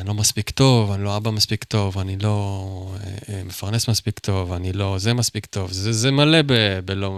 אני 0.00 0.08
לא 0.08 0.14
מספיק 0.14 0.50
טוב, 0.50 0.92
אני 0.92 1.04
לא 1.04 1.16
אבא 1.16 1.30
מספיק 1.30 1.64
טוב, 1.64 1.98
אני 1.98 2.16
לא 2.16 2.94
uh, 2.96 3.30
מפרנס 3.44 3.88
מספיק 3.88 4.18
טוב, 4.18 4.52
אני 4.52 4.72
לא 4.72 4.98
זה 4.98 5.14
מספיק 5.14 5.46
טוב. 5.46 5.72
זה, 5.72 5.92
זה 5.92 6.10
מלא 6.10 6.38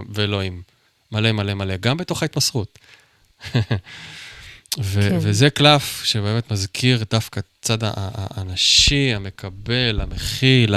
באלוהים. 0.07 0.74
מלא 1.11 1.31
מלא 1.31 1.53
מלא, 1.53 1.77
גם 1.77 1.97
בתוך 1.97 2.21
ההתמסרות. 2.21 2.79
ו- 4.79 5.09
כן. 5.09 5.17
וזה 5.21 5.49
קלף 5.49 6.03
שבאמת 6.03 6.51
מזכיר 6.51 7.03
דווקא 7.09 7.41
צד 7.61 7.77
האנשי, 7.81 9.13
המקבל, 9.13 10.01
המכיל. 10.01 10.75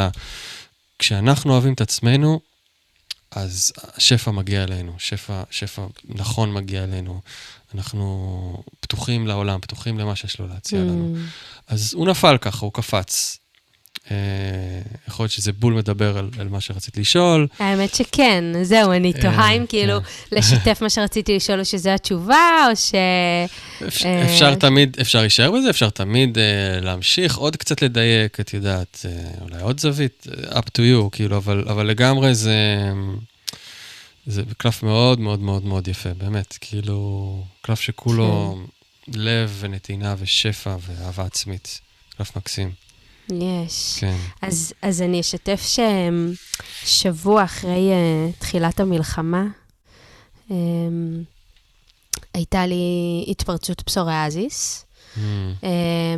כשאנחנו 0.98 1.52
אוהבים 1.52 1.72
את 1.72 1.80
עצמנו, 1.80 2.40
אז 3.30 3.72
שפע 3.98 4.30
מגיע 4.30 4.64
אלינו, 4.64 4.94
שפע, 4.98 5.42
שפע 5.50 5.86
נכון 6.04 6.52
מגיע 6.52 6.84
אלינו. 6.84 7.20
אנחנו 7.74 8.62
פתוחים 8.80 9.26
לעולם, 9.26 9.60
פתוחים 9.60 9.98
למה 9.98 10.16
שיש 10.16 10.38
לו 10.38 10.46
להציע 10.46 10.80
mm. 10.80 10.82
לנו. 10.82 11.16
אז 11.66 11.94
הוא 11.94 12.06
נפל 12.06 12.38
ככה, 12.40 12.64
הוא 12.64 12.72
קפץ. 12.72 13.38
אה, 14.10 14.16
יכול 15.08 15.24
להיות 15.24 15.32
שזה 15.32 15.52
בול 15.52 15.74
מדבר 15.74 16.18
על, 16.18 16.30
על 16.38 16.48
מה 16.48 16.60
שרצית 16.60 16.96
לשאול. 16.96 17.46
האמת 17.58 17.94
שכן, 17.94 18.44
זהו, 18.62 18.92
אני 18.92 19.12
אה, 19.16 19.20
תוהה 19.20 19.50
אם 19.50 19.64
כאילו 19.68 20.00
כן. 20.00 20.36
לשתף 20.36 20.78
מה 20.82 20.90
שרציתי 20.90 21.36
לשאול, 21.36 21.60
או 21.60 21.64
שזו 21.64 21.90
התשובה, 21.90 22.66
או 22.70 22.76
ש... 22.76 22.94
אה, 22.94 24.24
אפשר 24.24 24.54
תמיד, 24.54 24.96
אפשר 25.00 25.20
להישאר 25.20 25.50
בזה, 25.50 25.70
אפשר 25.70 25.90
תמיד 25.90 26.38
להמשיך, 26.80 27.36
עוד 27.36 27.56
קצת 27.56 27.82
לדייק, 27.82 28.40
את 28.40 28.54
יודעת, 28.54 29.06
אולי 29.40 29.62
עוד 29.62 29.80
זווית, 29.80 30.26
up 30.50 30.68
to 30.78 30.80
you, 30.80 31.10
כאילו, 31.12 31.36
אבל, 31.36 31.64
אבל 31.68 31.86
לגמרי 31.86 32.34
זה... 32.34 32.54
זה 34.26 34.42
קלף 34.56 34.82
מאוד 34.82 35.20
מאוד 35.20 35.40
מאוד 35.40 35.64
מאוד 35.64 35.88
יפה, 35.88 36.14
באמת, 36.14 36.58
כאילו, 36.60 37.42
קלף 37.62 37.80
שכולו 37.80 38.58
כן. 39.06 39.12
לב 39.20 39.56
ונתינה 39.60 40.14
ושפע 40.18 40.76
ואהבה 40.86 41.24
עצמית. 41.24 41.80
קלף 42.16 42.36
מקסים. 42.36 42.87
יש. 43.32 43.98
כן. 44.00 44.16
אז, 44.42 44.72
אז 44.82 45.02
אני 45.02 45.20
אשתף 45.20 45.62
ששבוע 46.84 47.44
אחרי 47.44 47.90
uh, 47.90 48.40
תחילת 48.40 48.80
המלחמה, 48.80 49.46
um, 50.48 50.52
הייתה 52.34 52.66
לי 52.66 53.24
התפרצות 53.28 53.80
פסוריאזיס, 53.80 54.84
mm. 55.16 55.18
um, 55.60 55.64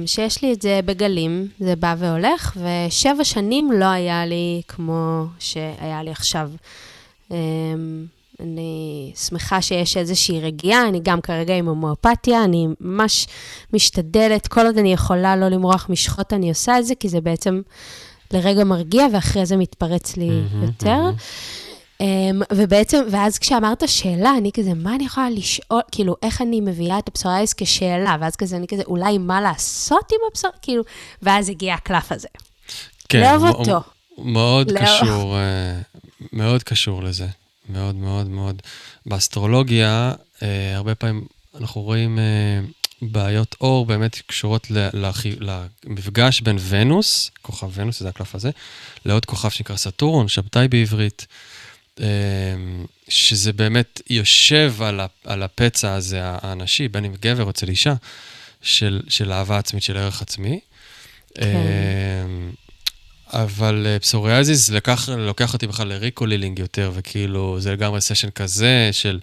שיש 0.06 0.42
לי 0.42 0.52
את 0.52 0.62
זה 0.62 0.80
בגלים, 0.84 1.48
זה 1.60 1.76
בא 1.76 1.94
והולך, 1.98 2.56
ושבע 2.56 3.24
שנים 3.24 3.72
לא 3.72 3.84
היה 3.84 4.26
לי 4.26 4.62
כמו 4.68 5.24
שהיה 5.38 6.02
לי 6.02 6.10
עכשיו. 6.10 6.50
Um, 7.28 7.32
אני 8.42 9.12
שמחה 9.16 9.62
שיש 9.62 9.96
איזושהי 9.96 10.40
רגיעה, 10.40 10.88
אני 10.88 11.00
גם 11.02 11.20
כרגע 11.20 11.54
עם 11.54 11.68
הומואפתיה, 11.68 12.44
אני 12.44 12.66
ממש 12.80 13.26
משתדלת, 13.72 14.46
כל 14.46 14.66
עוד 14.66 14.78
אני 14.78 14.92
יכולה 14.92 15.36
לא 15.36 15.48
למרוח 15.48 15.86
משחות, 15.88 16.32
אני 16.32 16.48
עושה 16.48 16.78
את 16.78 16.86
זה, 16.86 16.94
כי 16.94 17.08
זה 17.08 17.20
בעצם 17.20 17.60
לרגע 18.32 18.64
מרגיע, 18.64 19.06
ואחרי 19.12 19.46
זה 19.46 19.56
מתפרץ 19.56 20.16
לי 20.16 20.28
mm-hmm, 20.28 20.64
יותר. 20.64 21.10
Mm-hmm. 21.10 22.02
ובעצם, 22.52 23.02
ואז 23.10 23.38
כשאמרת 23.38 23.88
שאלה, 23.88 24.32
אני 24.38 24.50
כזה, 24.52 24.74
מה 24.74 24.94
אני 24.94 25.04
יכולה 25.04 25.30
לשאול, 25.30 25.80
כאילו, 25.92 26.16
איך 26.22 26.42
אני 26.42 26.60
מביאה 26.60 26.98
את 26.98 27.08
הפסורייז 27.08 27.54
כשאלה, 27.54 28.16
ואז 28.20 28.36
כזה, 28.36 28.56
אני 28.56 28.66
כזה, 28.66 28.82
אולי 28.86 29.18
מה 29.18 29.40
לעשות 29.40 30.12
עם 30.12 30.18
הפסור, 30.30 30.50
כאילו, 30.62 30.82
ואז 31.22 31.48
הגיע 31.48 31.74
הקלף 31.74 32.12
הזה. 32.12 32.28
כן. 33.08 33.20
לאהוב 33.20 33.44
אותו. 33.44 33.80
מאוד 34.18 34.70
לא... 34.70 34.80
קשור, 34.80 35.36
אה, 35.36 35.80
מאוד 36.32 36.62
קשור 36.62 37.02
לזה. 37.02 37.26
מאוד 37.72 37.94
מאוד 37.94 38.28
מאוד. 38.28 38.62
באסטרולוגיה, 39.06 40.12
אה, 40.42 40.76
הרבה 40.76 40.94
פעמים 40.94 41.26
אנחנו 41.60 41.80
רואים 41.80 42.18
אה, 42.18 42.60
בעיות 43.02 43.56
אור 43.60 43.86
באמת 43.86 44.18
קשורות 44.26 44.66
למפגש 45.40 46.40
בין 46.40 46.58
ונוס, 46.68 47.30
כוכב 47.42 47.70
ונוס, 47.74 48.00
זה 48.00 48.08
הקלף 48.08 48.34
הזה, 48.34 48.50
לעוד 49.04 49.24
כוכב 49.24 49.48
שנקרא 49.48 49.76
סטורון, 49.76 50.28
שבתאי 50.28 50.68
בעברית, 50.68 51.26
אה, 52.00 52.06
שזה 53.08 53.52
באמת 53.52 54.00
יושב 54.10 54.74
על, 54.82 55.00
על 55.24 55.42
הפצע 55.42 55.94
הזה 55.94 56.20
הנשי, 56.22 56.88
בין 56.88 57.04
אם 57.04 57.14
גבר 57.22 57.50
אצל 57.50 57.68
אישה, 57.68 57.94
של, 58.62 59.00
של 59.08 59.32
אהבה 59.32 59.58
עצמית, 59.58 59.82
של 59.82 59.96
ערך 59.96 60.22
עצמי. 60.22 60.60
כן. 61.34 61.42
אה, 63.34 63.42
אבל 63.42 63.86
אה, 63.96 64.02
פסוריאזיס 64.02 64.70
לקח, 64.70 65.08
לוקח 65.08 65.52
אותי 65.52 65.66
בכלל 65.66 65.88
ל 65.88 65.93
recall 65.93 66.23
healing 66.23 66.58
יותר, 66.58 66.90
וכאילו, 66.94 67.60
זה 67.60 67.72
לגמרי 67.72 68.00
סשן 68.00 68.30
כזה 68.30 68.88
של 68.92 69.20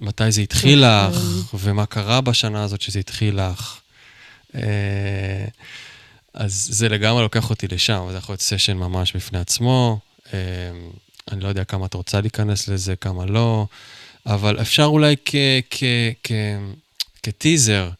מתי 0.00 0.32
זה 0.32 0.40
התחיל 0.40 0.84
לך, 0.86 1.18
ומה 1.54 1.86
קרה 1.86 2.20
בשנה 2.20 2.62
הזאת 2.62 2.80
שזה 2.80 2.98
התחיל 2.98 3.40
לך. 3.40 3.78
אה, 4.52 4.56
אז 6.34 6.68
זה 6.70 6.88
לגמרי 6.88 7.22
לוקח 7.22 7.50
אותי 7.50 7.68
לשם, 7.68 8.08
זה 8.10 8.16
יכול 8.16 8.32
להיות 8.32 8.40
סשן 8.40 8.76
ממש 8.76 9.12
בפני 9.16 9.38
עצמו. 9.38 9.98
אה, 10.26 10.30
אני 11.32 11.40
לא 11.40 11.48
יודע 11.48 11.64
כמה 11.64 11.86
את 11.86 11.94
רוצה 11.94 12.20
להיכנס 12.20 12.68
לזה, 12.68 12.96
כמה 12.96 13.26
לא, 13.26 13.66
אבל 14.26 14.60
אפשר 14.60 14.84
אולי 14.84 15.16
כטיזר, 17.22 17.90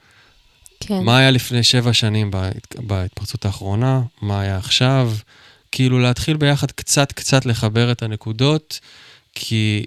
כן. 0.86 1.02
מה 1.04 1.18
היה 1.18 1.30
לפני 1.30 1.62
שבע 1.62 1.92
שנים 1.92 2.30
בהתפרצות 2.78 3.44
האחרונה, 3.44 4.02
מה 4.22 4.40
היה 4.40 4.56
עכשיו, 4.56 5.12
כאילו 5.72 5.98
להתחיל 5.98 6.36
ביחד 6.36 6.70
קצת 6.70 7.12
קצת 7.12 7.46
לחבר 7.46 7.92
את 7.92 8.02
הנקודות, 8.02 8.80
כי 9.34 9.84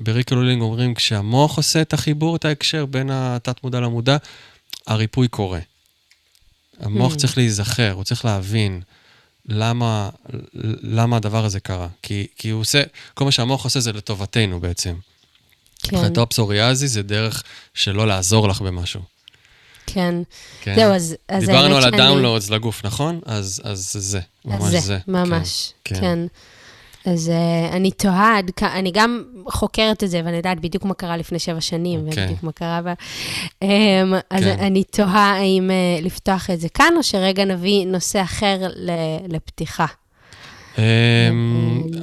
ב 0.00 0.04
recall 0.04 0.31
healing 0.31 0.62
אומרים, 0.62 0.94
כשהמוח 0.94 1.56
עושה 1.56 1.82
את 1.82 1.92
החיבור, 1.92 2.36
את 2.36 2.44
ההקשר 2.44 2.86
בין 2.86 3.10
התת-מודע 3.12 3.80
למודע, 3.80 4.16
הריפוי 4.86 5.28
קורה. 5.28 5.60
המוח 6.80 7.14
ממ. 7.14 7.16
צריך 7.16 7.38
להיזכר, 7.38 7.92
הוא 7.92 8.04
צריך 8.04 8.24
להבין 8.24 8.80
למה, 9.46 10.10
למה 10.82 11.16
הדבר 11.16 11.44
הזה 11.44 11.60
קרה. 11.60 11.88
כי, 12.02 12.26
כי 12.36 12.50
הוא 12.50 12.60
עושה, 12.60 12.82
כל 13.14 13.24
מה 13.24 13.32
שהמוח 13.32 13.64
עושה 13.64 13.80
זה 13.80 13.92
לטובתנו 13.92 14.60
בעצם. 14.60 14.94
כן. 15.82 15.96
מבחינתו 15.96 16.22
הפסוריאזי 16.22 16.88
זה 16.88 17.02
דרך 17.02 17.42
שלא 17.74 18.06
לעזור 18.06 18.48
לך 18.48 18.60
במשהו. 18.60 19.13
כן. 19.86 20.14
כן. 20.62 20.74
זהו, 20.74 20.92
אז... 20.92 21.16
אז 21.28 21.46
דיברנו 21.46 21.76
על 21.76 21.84
הדאונלואודס 21.84 22.48
אני... 22.48 22.56
לגוף, 22.56 22.84
נכון? 22.84 23.20
אז, 23.26 23.62
אז 23.64 23.96
זה, 23.98 24.20
ממש 24.44 24.62
זה. 24.62 24.80
זה, 24.80 24.98
ממש, 25.08 25.72
כן. 25.84 25.94
כן. 25.94 26.00
כן. 26.00 26.26
אז 27.04 27.28
uh, 27.28 27.74
אני 27.74 27.90
תוהה, 27.90 28.40
אני 28.62 28.90
גם 28.94 29.22
חוקרת 29.48 30.04
את 30.04 30.10
זה, 30.10 30.20
ואני 30.24 30.36
יודעת 30.36 30.60
בדיוק 30.60 30.84
מה 30.84 30.94
קרה 30.94 31.16
לפני 31.16 31.38
שבע 31.38 31.60
שנים, 31.60 32.00
okay. 32.00 32.08
אוקיי. 32.08 32.24
ובדיוק 32.24 32.42
מה 32.42 32.52
קרה 32.52 32.80
ב... 32.82 32.88
Um, 32.88 33.66
אז 34.30 34.44
כן. 34.44 34.56
אני 34.58 34.84
תוהה 34.84 35.36
האם 35.38 35.70
uh, 35.70 36.04
לפתוח 36.04 36.50
את 36.50 36.60
זה 36.60 36.68
כאן, 36.68 36.94
או 36.96 37.02
שרגע 37.02 37.44
נביא 37.44 37.86
נושא 37.86 38.22
אחר 38.22 38.58
לפתיחה. 39.28 39.86
Um, 40.76 40.78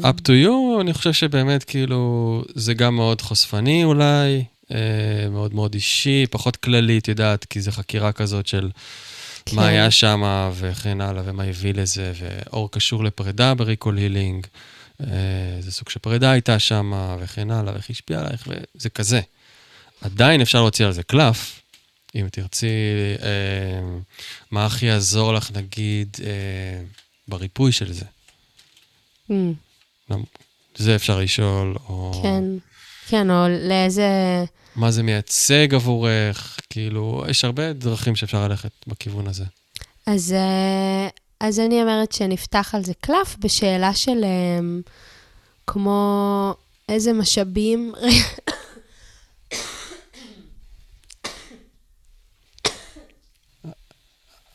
up 0.01 0.21
to 0.21 0.31
you, 0.45 0.81
אני 0.81 0.93
חושב 0.93 1.13
שבאמת, 1.13 1.63
כאילו, 1.63 2.43
זה 2.55 2.73
גם 2.73 2.95
מאוד 2.95 3.21
חושפני 3.21 3.83
אולי, 3.83 4.43
מאוד 5.31 5.53
מאוד 5.53 5.73
אישי, 5.73 6.25
פחות 6.31 6.55
כללי, 6.55 6.97
את 6.97 7.07
יודעת, 7.07 7.45
כי 7.45 7.61
זו 7.61 7.71
חקירה 7.71 8.11
כזאת 8.11 8.47
של 8.47 8.69
כן. 9.45 9.55
מה 9.55 9.67
היה 9.67 9.91
שם 9.91 10.51
וכן 10.55 11.01
הלאה, 11.01 11.23
ומה 11.25 11.43
הביא 11.43 11.73
לזה, 11.73 12.13
ואור 12.15 12.71
קשור 12.71 13.03
לפרידה 13.03 13.53
בריקול 13.53 13.97
הילינג, 13.97 14.47
איזה 14.99 15.67
אה, 15.67 15.71
סוג 15.71 15.89
של 15.89 15.99
פרידה 15.99 16.31
הייתה 16.31 16.59
שם, 16.59 17.15
וכן 17.19 17.51
הלאה, 17.51 17.73
ואיך 17.73 17.89
השפיע 17.89 18.19
עלייך, 18.19 18.47
וזה 18.47 18.89
כזה. 18.89 19.21
עדיין 20.01 20.41
אפשר 20.41 20.61
להוציא 20.61 20.85
על 20.85 20.91
זה 20.91 21.03
קלף, 21.03 21.61
אם 22.15 22.27
תרצי, 22.31 22.67
אה, 23.21 23.97
מה 24.51 24.65
הכי 24.65 24.85
יעזור 24.85 25.33
לך, 25.33 25.51
נגיד, 25.51 26.17
אה, 26.23 26.83
בריפוי 27.27 27.71
של 27.71 27.93
זה. 27.93 28.05
Mm. 29.31 30.13
זה 30.75 30.95
אפשר 30.95 31.19
לשאול, 31.19 31.75
או... 31.89 32.19
כן, 32.23 32.43
כן, 33.11 33.31
או 33.31 33.47
לאיזה... 33.67 34.09
מה 34.75 34.91
זה 34.91 35.03
מייצג 35.03 35.73
עבורך? 35.73 36.59
כאילו, 36.69 37.23
יש 37.29 37.45
הרבה 37.45 37.73
דרכים 37.73 38.15
שאפשר 38.15 38.47
ללכת 38.47 38.71
בכיוון 38.87 39.27
הזה. 39.27 39.43
אז, 40.05 40.33
אה, 40.33 41.07
אז 41.39 41.59
אני 41.59 41.81
אומרת 41.81 42.11
שנפתח 42.11 42.75
על 42.75 42.83
זה 42.83 42.93
קלף 43.01 43.35
בשאלה 43.39 43.93
של 43.93 44.23
אה, 44.23 44.59
כמו 45.67 46.53
איזה 46.89 47.13
משאבים... 47.13 47.93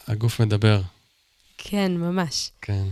הגוף 0.09 0.41
מדבר. 0.41 0.81
כן, 1.59 1.93
ממש. 1.97 2.51
כן. 2.63 2.85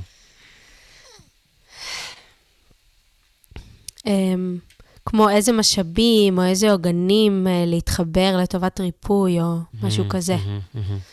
אמ, 4.07 4.59
כמו 5.07 5.31
איזה 5.31 5.53
משאבים 5.53 6.39
או 6.39 6.45
איזה 6.45 6.73
עוגנים 6.73 7.47
אה, 7.47 7.65
להתחבר 7.67 8.37
לטובת 8.43 8.81
ריפוי 8.81 9.41
או 9.41 9.57
משהו 9.83 10.05
כזה. 10.09 10.37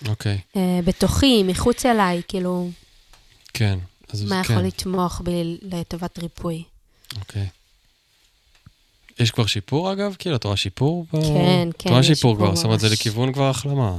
אוקיי, 0.07 0.38
אה, 0.55 0.80
בתוכי, 0.85 1.43
מחוץ 1.43 1.85
אליי, 1.85 2.22
כאילו, 2.27 2.69
כן. 3.53 3.80
אז 4.13 4.23
מה 4.23 4.43
כן, 4.43 4.53
יכול 4.53 4.65
לתמוך 4.65 5.22
בי 5.23 5.57
לטובת 5.61 6.19
ריפוי. 6.19 6.63
אוקיי. 7.19 7.47
יש 9.19 9.31
כבר 9.31 9.45
שיפור, 9.45 9.91
אגב? 9.93 10.15
כאילו, 10.19 10.35
את 10.35 10.43
רואה 10.43 10.57
שיפור? 10.57 11.05
ב- 11.13 11.22
כן, 11.22 11.69
את 11.69 11.76
כן, 11.80 11.89
רואה 11.89 12.03
שיפור 12.03 12.35
כבר, 12.35 12.55
זאת 12.55 12.65
אומרת, 12.65 12.80
זה. 12.80 12.89
לכיוון 12.89 13.34
כבר 13.34 13.49
החלמה. 13.49 13.97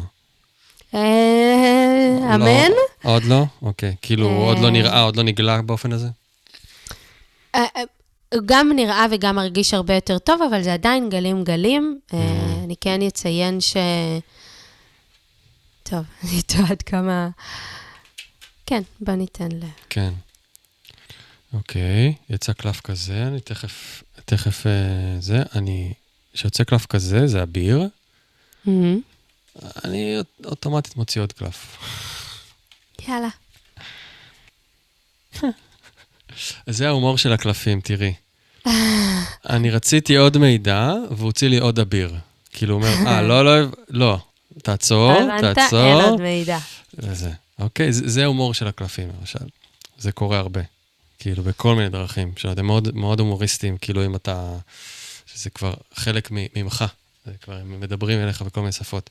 אה, 0.95 2.35
אמן? 2.35 2.71
לא, 2.71 3.11
עוד 3.11 3.25
לא? 3.25 3.45
אוקיי. 3.63 3.95
כאילו. 4.03 4.29
עוד 4.29 4.59
לא 4.59 4.71
נראה, 4.71 5.01
עוד 5.01 5.17
לא 5.17 5.23
נגלה 5.23 5.63
באופן 5.63 5.93
הזה? 5.93 6.09
גם 8.47 8.71
נראה 8.77 9.07
וגם 9.11 9.37
מרגיש 9.37 9.75
הרבה 9.75 9.95
יותר 9.95 10.19
טוב, 10.19 10.43
אבל 10.51 10.63
זה 10.63 10.73
עדיין 10.75 11.09
גלים 11.11 11.45
גלים. 11.45 12.01
Mm. 12.11 12.15
אני 12.65 12.75
כן 12.81 13.03
אציין 13.07 13.61
ש... 13.61 13.77
טוב, 15.83 16.05
אני 16.25 16.43
תוהה 16.43 16.71
עד 16.71 16.83
כמה... 16.83 17.29
כן, 18.67 18.83
בוא 19.01 19.15
ניתן 19.15 19.49
ל... 19.53 19.65
כן. 19.91 20.13
אוקיי, 21.53 22.15
יצא 22.31 22.53
קלף 22.53 22.81
כזה, 22.81 23.23
אני 23.27 23.41
תכף, 23.41 24.03
תכף 24.25 24.67
אה, 24.67 24.73
זה, 25.21 25.43
אני, 25.55 25.93
כשיוצא 26.33 26.65
קלף 26.65 26.87
כזה, 26.87 27.27
זה 27.27 27.43
אביר, 27.43 27.89
מהמם. 28.65 29.01
אני 29.85 30.19
אוט- 30.19 30.45
אוטומטית 30.47 30.97
מוציא 30.97 31.21
עוד 31.21 31.33
קלף. 31.33 31.77
יאללה. 33.09 33.29
זה 36.67 36.89
ההומור 36.89 37.19
של 37.19 37.33
הקלפים, 37.33 37.81
תראי. 37.81 38.15
אני 39.51 39.71
רציתי 39.71 40.17
עוד 40.17 40.39
מידע, 40.39 40.93
והוא 41.11 41.27
הוציא 41.27 41.49
לי 41.49 41.59
עוד 41.59 41.79
אביר. 41.79 42.15
כאילו, 42.53 42.75
הוא 42.75 42.83
אומר, 42.83 43.07
אה, 43.07 43.23
לא, 43.23 43.45
לא, 43.45 43.69
לא, 43.89 44.19
תעצור, 44.63 45.13
הבנת? 45.13 45.45
אין 45.45 45.55
תעצור. 45.55 46.03
עוד 46.03 46.21
מידע. 46.21 46.59
וזה. 46.95 47.31
אוקיי, 47.59 47.93
זה, 47.93 48.09
זה 48.09 48.25
ההומור 48.25 48.55
של 48.55 48.67
הקלפים, 48.67 49.09
למשל. 49.21 49.47
זה 49.99 50.13
קורה 50.13 50.39
הרבה. 50.39 50.61
כאילו, 51.19 51.43
בכל 51.43 51.75
מיני 51.75 51.89
דרכים. 51.89 52.33
שאתם 52.37 52.67
מאוד, 52.67 52.95
מאוד 52.95 53.21
הומוריסטים, 53.21 53.77
כאילו, 53.79 54.07
אם 54.07 54.15
אתה... 54.15 54.53
שזה 55.27 55.51
כבר 55.51 55.75
חלק 55.95 56.29
ממך. 56.31 56.85
זה 57.27 57.33
כבר, 57.43 57.57
הם 57.57 57.81
מדברים 57.81 58.21
אליך 58.21 58.43
בכל 58.43 58.61
מיני 58.61 58.73
שפות. 58.73 59.11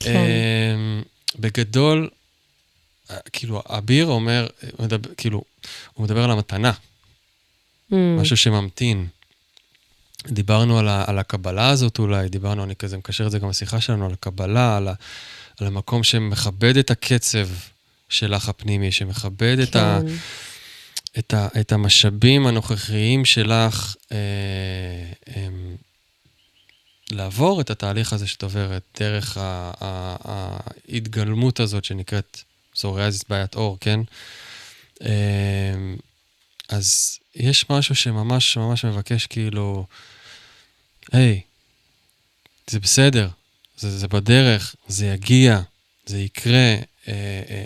כן. 0.00 0.16
אמ, 0.16 1.02
בגדול, 1.38 2.08
אה, 3.10 3.16
כאילו, 3.32 3.62
אביר 3.66 4.06
אומר, 4.06 4.46
מדבר, 4.78 5.10
כאילו, 5.16 5.42
הוא 5.94 6.04
מדבר 6.04 6.24
על 6.24 6.30
המתנה, 6.30 6.72
מהמם. 7.90 8.20
משהו 8.20 8.36
שממתין. 8.36 9.06
דיברנו 10.26 10.78
על, 10.78 10.88
ה, 10.88 11.04
על 11.06 11.18
הקבלה 11.18 11.68
הזאת 11.68 11.98
אולי, 11.98 12.28
דיברנו, 12.28 12.64
אני 12.64 12.76
כזה 12.76 12.96
מקשר 12.96 13.26
את 13.26 13.30
זה 13.30 13.38
גם 13.38 13.48
לשיחה 13.48 13.80
שלנו, 13.80 14.06
על 14.06 14.12
הקבלה, 14.12 14.76
על, 14.76 14.88
ה, 14.88 14.94
על 15.60 15.66
המקום 15.66 16.04
שמכבד 16.04 16.76
את 16.76 16.90
הקצב 16.90 17.48
שלך 18.08 18.48
הפנימי, 18.48 18.92
שמכבד 18.92 19.58
את, 19.58 19.76
ה, 19.76 20.00
כן. 20.02 20.14
את, 21.18 21.34
ה, 21.34 21.48
את 21.60 21.72
המשאבים 21.72 22.46
הנוכחיים 22.46 23.24
שלך 23.24 23.94
אה, 24.12 24.16
אה, 25.28 25.48
לעבור 27.10 27.60
את 27.60 27.70
התהליך 27.70 28.12
הזה 28.12 28.26
שאת 28.26 28.42
עוברת, 28.42 28.82
דרך 29.00 29.36
ה, 29.36 29.72
ה, 29.80 30.16
ההתגלמות 30.88 31.60
הזאת 31.60 31.84
שנקראת 31.84 32.40
פסוריאזיס 32.72 33.24
בעיית 33.28 33.54
אור, 33.54 33.78
כן? 33.80 34.00
אה, 35.02 35.08
אז 36.70 37.18
יש 37.34 37.70
משהו 37.70 37.94
שממש 37.94 38.56
ממש 38.56 38.84
מבקש 38.84 39.26
כאילו, 39.26 39.86
היי, 41.12 41.40
זה 42.70 42.80
בסדר, 42.80 43.28
זה, 43.76 43.98
זה 43.98 44.08
בדרך, 44.08 44.74
זה 44.88 45.06
יגיע, 45.06 45.60
זה 46.06 46.18
יקרה. 46.18 46.76
אה, 47.08 47.14
אה, 47.50 47.64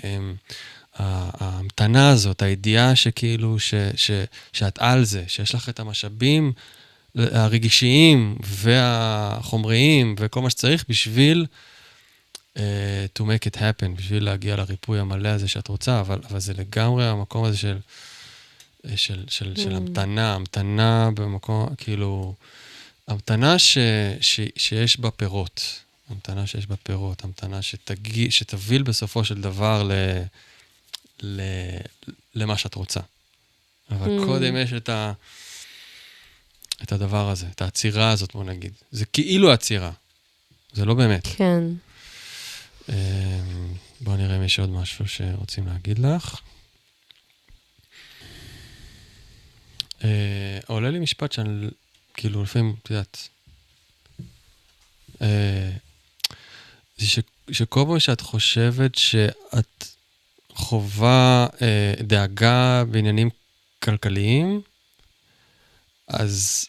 אה, 1.00 1.30
ההמתנה 1.40 2.10
הזאת, 2.10 2.42
הידיעה 2.42 2.96
שכאילו, 2.96 3.58
ש, 3.58 3.74
ש, 3.96 4.10
שאת 4.52 4.78
על 4.78 5.04
זה, 5.04 5.24
שיש 5.28 5.54
לך 5.54 5.68
את 5.68 5.80
המשאבים 5.80 6.52
הרגישיים 7.14 8.36
והחומריים 8.44 10.14
וכל 10.18 10.42
מה 10.42 10.50
שצריך 10.50 10.84
בשביל 10.88 11.46
uh, 12.54 12.58
to 13.18 13.22
make 13.22 13.48
it 13.50 13.56
happen, 13.56 13.88
בשביל 13.96 14.24
להגיע 14.24 14.56
לריפוי 14.56 14.98
המלא 15.00 15.28
הזה 15.28 15.48
שאת 15.48 15.68
רוצה, 15.68 16.00
אבל, 16.00 16.20
אבל 16.30 16.40
זה 16.40 16.52
לגמרי 16.52 17.08
המקום 17.08 17.44
הזה 17.44 17.56
של, 17.56 17.76
אה, 17.76 17.80
של, 18.96 19.24
של, 19.28 19.56
של 19.56 19.72
Mm. 19.72 19.76
המתנה, 19.76 20.34
המתנה 20.34 21.10
במקום, 21.14 21.74
כאילו, 21.76 22.34
המתנה 23.08 23.58
ש, 23.58 23.78
ש, 24.20 24.40
שיש 24.56 25.00
בה 25.00 25.10
פירות, 25.10 25.80
המתנה 26.10 26.46
שיש 26.46 26.66
בה 26.66 26.76
פירות, 26.76 27.24
המתנה 27.24 27.62
שתגיע, 27.62 28.26
שתוביל 28.30 28.82
בסופו 28.82 29.24
של 29.24 29.40
דבר 29.40 29.82
ל, 29.82 29.92
ל, 31.22 31.40
למה 32.34 32.58
שאת 32.58 32.74
רוצה. 32.74 33.00
אבל 33.90 34.18
Mm. 34.18 34.22
mm. 34.22 34.26
קודם 34.26 34.56
יש 34.56 34.72
את, 34.72 34.88
ה, 34.88 35.12
את 36.82 36.92
הדבר 36.92 37.28
הזה, 37.30 37.46
את 37.54 37.62
העצירה 37.62 38.10
הזאת, 38.10 38.32
בוא 38.34 38.44
נגיד. 38.44 38.72
זה 38.92 39.04
כאילו 39.04 39.52
עצירה, 39.52 39.90
זה 40.72 40.84
לא 40.84 40.94
באמת. 40.94 41.26
כן. 41.36 41.62
אמ, 42.88 42.94
בואו 44.00 44.16
נראה 44.16 44.36
אם 44.36 44.42
יש 44.42 44.58
עוד 44.58 44.70
משהו 44.70 45.08
שרוצים 45.08 45.66
להגיד 45.66 45.98
לך. 45.98 46.40
אה, 50.04 50.10
עולה 50.66 50.90
לי 50.90 50.98
משפט 50.98 51.32
שאני, 51.32 51.66
כאילו, 52.14 52.42
לפעמים, 52.42 52.74
את 52.82 52.90
יודעת, 52.90 53.28
אה, 55.22 55.70
זה 56.98 57.06
ש- 57.06 57.18
שכל 57.52 57.84
פעם 57.88 57.98
שאת 58.00 58.20
חושבת 58.20 58.94
שאת 58.94 59.84
חווה 60.54 61.46
אה, 61.62 61.94
דאגה 62.02 62.84
בעניינים 62.90 63.30
כלכליים, 63.82 64.60
אז, 66.08 66.66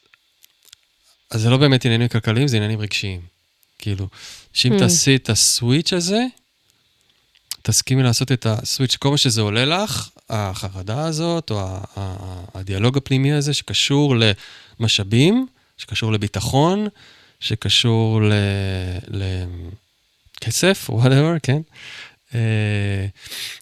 אז 1.31 1.41
זה 1.41 1.49
לא 1.49 1.57
באמת 1.57 1.85
עניינים 1.85 2.07
כלכליים, 2.07 2.47
זה 2.47 2.57
עניינים 2.57 2.79
רגשיים. 2.79 3.21
כאילו, 3.79 4.07
שאם 4.53 4.73
Hmm. 4.75 4.79
תעשי 4.79 5.15
את 5.15 5.29
הסוויץ' 5.29 5.93
הזה, 5.93 6.25
תסכימי 7.67 8.03
לעשות 8.03 8.31
את 8.31 8.45
הסוויץ', 8.45 8.95
כל 8.95 9.11
מה 9.11 9.17
שזה 9.17 9.41
עולה 9.41 9.65
לך, 9.65 10.09
החרדה 10.29 11.05
הזאת, 11.05 11.51
או 11.51 11.77
הדיאלוג 12.53 12.97
הפנימי 12.97 13.33
הזה, 13.33 13.53
שקשור 13.53 14.15
למשאבים, 14.79 15.47
שקשור 15.77 16.11
לביטחון, 16.11 16.87
שקשור. 17.39 18.21
לכסף, 20.41 20.89
whatever, 20.89 21.39
כן? 21.43 21.61
אה, 22.35 23.05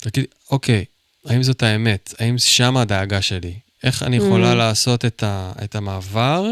תגידי, 0.02 0.28
אוקיי, 0.52 0.86
האם 1.26 1.44
זאת 1.44 1.64
האמת? 1.64 2.14
האם 2.20 2.38
שמה 2.38 2.82
הדאגה 2.82 3.22
שלי? 3.22 3.54
איך 3.84 4.04
אני 4.04 4.16
יכולה 4.18 4.52
Mm. 4.52 4.56
לעשות 4.56 5.06
את, 5.06 5.24
ה, 5.24 5.52
את 5.64 5.76
המעבר, 5.76 6.46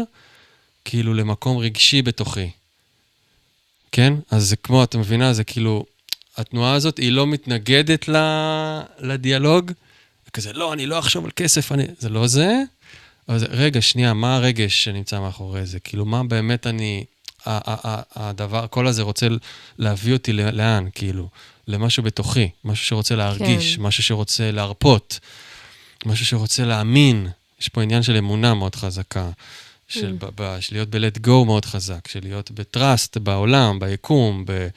כאילו, 0.84 1.14
למקום 1.14 1.58
רגשי 1.58 2.02
בתוכי? 2.02 2.50
כן? 3.92 4.14
אז 4.30 4.48
זה 4.48 4.56
כמו, 4.56 4.84
את 4.84 4.96
מבינה, 4.96 5.32
זה 5.32 5.44
כאילו, 5.44 5.84
התנועה 6.36 6.72
הזאת, 6.74 6.96
היא 6.98 7.12
לא 7.12 7.26
מתנגדת 7.26 8.08
ל, 8.08 8.16
לדיאלוג, 8.98 9.72
כזה, 10.32 10.52
לא, 10.52 10.72
אני 10.72 10.86
לא 10.86 10.98
אחשוב 10.98 11.24
על 11.24 11.30
כסף, 11.36 11.72
אני... 11.72 11.84
זה 11.98 12.08
לא 12.08 12.26
זה, 12.26 12.62
זה, 13.36 13.46
רגע, 13.50 13.82
שנייה, 13.82 14.12
מה 14.14 14.36
הרגש 14.36 14.84
שנמצא 14.84 15.20
מאחורי 15.20 15.66
זה? 15.66 15.80
כאילו, 15.80 16.04
מה 16.04 16.24
באמת 16.24 16.66
אני... 16.66 17.04
הדבר, 17.46 18.64
הקול 18.64 18.86
הזה 18.86 19.02
רוצה 19.02 19.26
להביא 19.78 20.12
אותי 20.12 20.32
לאן, 20.32 20.88
כאילו? 20.94 21.28
למשהו 21.68 22.02
בתוכי, 22.02 22.48
משהו 22.64 22.86
שרוצה 22.86 23.14
להרגיש, 23.16 23.76
כן. 23.76 23.82
משהו 23.82 24.02
שרוצה 24.02 24.50
להרפות, 24.50 25.20
משהו 26.06 26.26
שרוצה 26.26 26.64
להאמין. 26.64 27.28
יש 27.60 27.68
פה 27.68 27.82
עניין 27.82 28.02
של 28.02 28.16
אמונה 28.16 28.54
מאוד 28.54 28.74
חזקה, 28.74 29.30
של, 29.88 30.16
Mm. 30.20 30.24
ב- 30.24 30.30
ב- 30.42 30.60
של 30.60 30.74
להיות 30.74 30.88
ב-let 30.88 31.18
go 31.26 31.44
מאוד 31.46 31.64
חזק, 31.64 32.08
של 32.08 32.20
להיות 32.22 32.50
ב-trust 32.50 33.18
בעולם, 33.20 33.78
ביקום, 33.78 34.44
ב- 34.46 34.68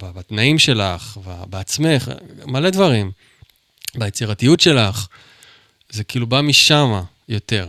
בתנאים 0.00 0.58
שלך, 0.58 1.18
בעצמך, 1.50 2.10
מלא 2.46 2.70
דברים. 2.70 3.10
ביצירתיות 3.94 4.60
שלך. 4.60 5.06
זה 5.90 6.04
כאילו 6.04 6.26
בא 6.26 6.40
משם 6.40 6.92
יותר. 7.28 7.68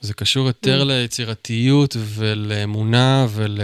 זה 0.00 0.14
קשור 0.14 0.46
יותר 0.46 0.82
Mm. 0.82 0.84
ליצירתיות 0.84 1.96
ולאמונה 1.98 3.26
ול... 3.30 3.60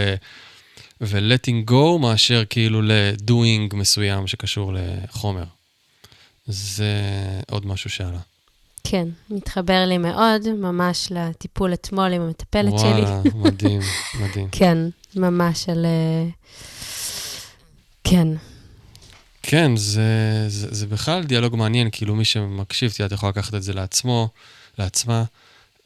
ו-letting 1.01 1.70
go 1.70 1.99
מאשר 2.01 2.44
כאילו 2.51 2.82
ל-doing 2.82 3.77
מסוים 3.77 4.27
שקשור 4.27 4.73
לחומר. 4.74 5.44
זה 6.47 6.93
עוד 7.51 7.66
משהו 7.66 7.90
שעלה. 7.90 8.19
כן, 8.85 9.09
מתחבר 9.31 9.85
לי 9.86 9.99
מאוד, 9.99 10.49
ממש 10.49 11.09
לטיפול 11.11 11.73
אתמול 11.74 12.12
עם 12.12 12.23
המטפלת 12.23 12.78
שלי. 12.78 12.89
וואלה, 12.89 13.20
מדהים, 13.35 13.81
מדהים. 14.20 14.49
כן, 14.59 14.78
ממש 15.16 15.69
על... 15.69 15.85
אה, 15.85 16.24
כן. 18.12 18.28
כן, 19.43 19.76
זה, 19.76 20.02
זה, 20.48 20.74
זה 20.74 20.86
בכלל 20.86 21.24
דיאלוג 21.24 21.56
מעניין, 21.56 21.89
כאילו 21.93 22.14
מי 22.14 22.24
שמקשיב, 22.24 22.93
תהיה, 22.93 23.09
יכול 23.12 23.28
לקחת 23.28 23.55
את 23.55 23.62
זה 23.62 23.72
לעצמו, 23.72 24.28
לעצמה. 24.78 25.24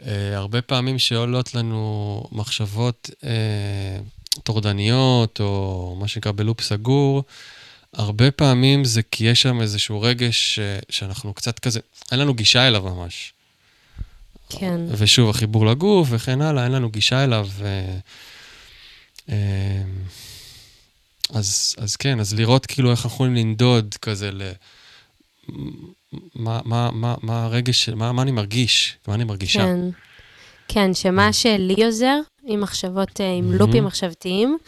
Uh, 0.01 0.05
הרבה 0.35 0.63
פעמים 0.63 0.99
שעולות 0.99 1.55
לנו 1.55 2.23
מחשבות 2.33 3.11
uh, 3.13 4.41
טורדניות, 4.43 5.41
או 5.41 5.97
מה 6.01 6.09
שנקרא 6.09 6.33
בלופ 6.33 6.61
סגור, 6.61 7.23
הרבה 7.95 8.31
פעמים 8.31 8.85
זה 8.85 9.03
כי 9.03 9.25
יש 9.25 9.43
שם 9.43 9.61
איזשהו 9.61 10.01
רגש 10.01 10.55
ש, 10.55 10.59
שאנחנו 10.91 11.35
קצת 11.35 11.59
כזה, 11.59 11.81
אין 12.13 12.21
לנו 12.21 12.35
גישה 12.35 12.69
אליו 12.69 12.83
ממש. 12.83 13.33
כן. 14.49 14.81
ושוב, 14.89 15.31
החיבור 15.31 15.67
לגוף 15.67 16.09
וכן 16.11 16.41
הלאה, 16.41 16.65
אין 16.65 16.73
לנו 16.73 16.91
גישה 16.91 17.25
אליו. 17.25 17.49
ו... 17.51 17.85
אמ, 19.29 19.35
אז, 21.31 21.75
אז 21.79 21.97
כן, 21.97 22.21
אז 22.21 22.35
לראות 22.35 22.67
כאילו 22.67 22.91
איך 22.91 23.05
אנחנו 23.05 23.15
יכולים 23.15 23.35
לנדוד 23.35 23.95
כזה 24.03 24.31
ל... 24.31 24.43
מה, 26.35 26.61
מה, 26.65 26.91
מה, 26.93 27.15
מה 27.23 27.45
הרגש, 27.45 27.89
מה, 27.89 28.13
מה 28.13 28.23
אני 28.23 28.31
מרגיש, 28.31 28.97
מה 29.09 29.15
אני 29.15 29.25
מרגישה. 29.25 29.59
כן, 29.59 29.81
כן, 30.69 30.95
שמה 30.95 31.33
שלי 31.33 31.85
עוזר 31.85 32.17
עם 32.45 32.61
מחשבות, 32.61 33.21
אה, 33.21 33.33
עם 33.33 33.53
לופים 33.53 33.85
מחשבתיים, 33.85 34.59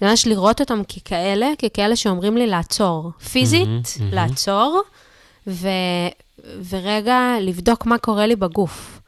זה 0.00 0.06
ממש 0.06 0.26
לראות 0.26 0.60
אותם 0.60 0.82
ככאלה, 0.84 1.46
ככאלה 1.58 1.96
שאומרים 1.96 2.36
לי 2.36 2.46
לעצור. 2.46 3.10
פיזית, 3.32 3.98
לעצור, 4.12 4.82
ו, 5.46 5.68
ורגע 6.68 7.36
לבדוק 7.40 7.86
מה 7.86 7.98
קורה 7.98 8.26
לי 8.26 8.36
בגוף. 8.36 9.00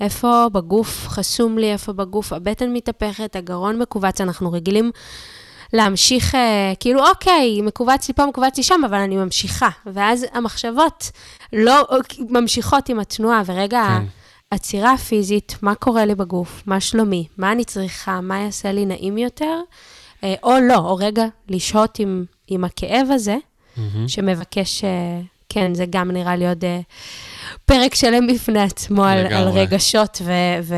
איפה 0.00 0.46
בגוף 0.52 1.08
חסום 1.08 1.58
לי, 1.58 1.72
איפה 1.72 1.92
בגוף 1.92 2.32
הבטן 2.32 2.72
מתהפכת, 2.72 3.36
הגרון 3.36 3.78
מכווץ, 3.78 4.20
אנחנו 4.20 4.52
רגילים 4.52 4.90
להמשיך, 5.72 6.34
אה, 6.34 6.72
כאילו, 6.80 7.08
אוקיי, 7.08 7.60
מכווץ 7.62 8.08
לי 8.08 8.14
פה, 8.14 8.26
מכווץ 8.26 8.56
לי 8.56 8.62
שם, 8.62 8.80
אבל 8.86 8.98
אני 8.98 9.16
ממשיכה. 9.16 9.68
ואז 9.86 10.26
המחשבות 10.32 11.10
לא 11.52 11.88
ממשיכות 12.28 12.88
עם 12.88 13.00
התנועה, 13.00 13.42
ורגע, 13.46 13.82
כן. 13.88 14.04
עצירה 14.50 14.96
פיזית, 14.96 15.56
מה 15.62 15.74
קורה 15.74 16.04
לי 16.04 16.14
בגוף, 16.14 16.62
מה 16.66 16.80
שלומי, 16.80 17.26
מה 17.38 17.52
אני 17.52 17.64
צריכה, 17.64 18.20
מה 18.20 18.38
יעשה 18.38 18.72
לי 18.72 18.86
נעים 18.86 19.18
יותר, 19.18 19.60
אה, 20.24 20.34
או 20.42 20.52
לא, 20.68 20.76
או 20.76 20.96
רגע, 20.96 21.24
לשהות 21.48 21.98
עם, 21.98 22.24
עם 22.48 22.64
הכאב 22.64 23.08
הזה, 23.10 23.36
mm-hmm. 23.36 23.80
שמבקש, 24.06 24.84
אה, 24.84 25.20
כן, 25.48 25.74
זה 25.74 25.84
גם 25.90 26.10
נראה 26.10 26.36
לי 26.36 26.48
עוד... 26.48 26.64
אה, 26.64 26.80
פרק 27.64 27.94
שלם 27.94 28.26
בפני 28.26 28.62
עצמו 28.62 29.04
על, 29.04 29.26
על 29.26 29.48
רגשות 29.48 30.22
ו, 30.24 30.32
ו, 30.62 30.74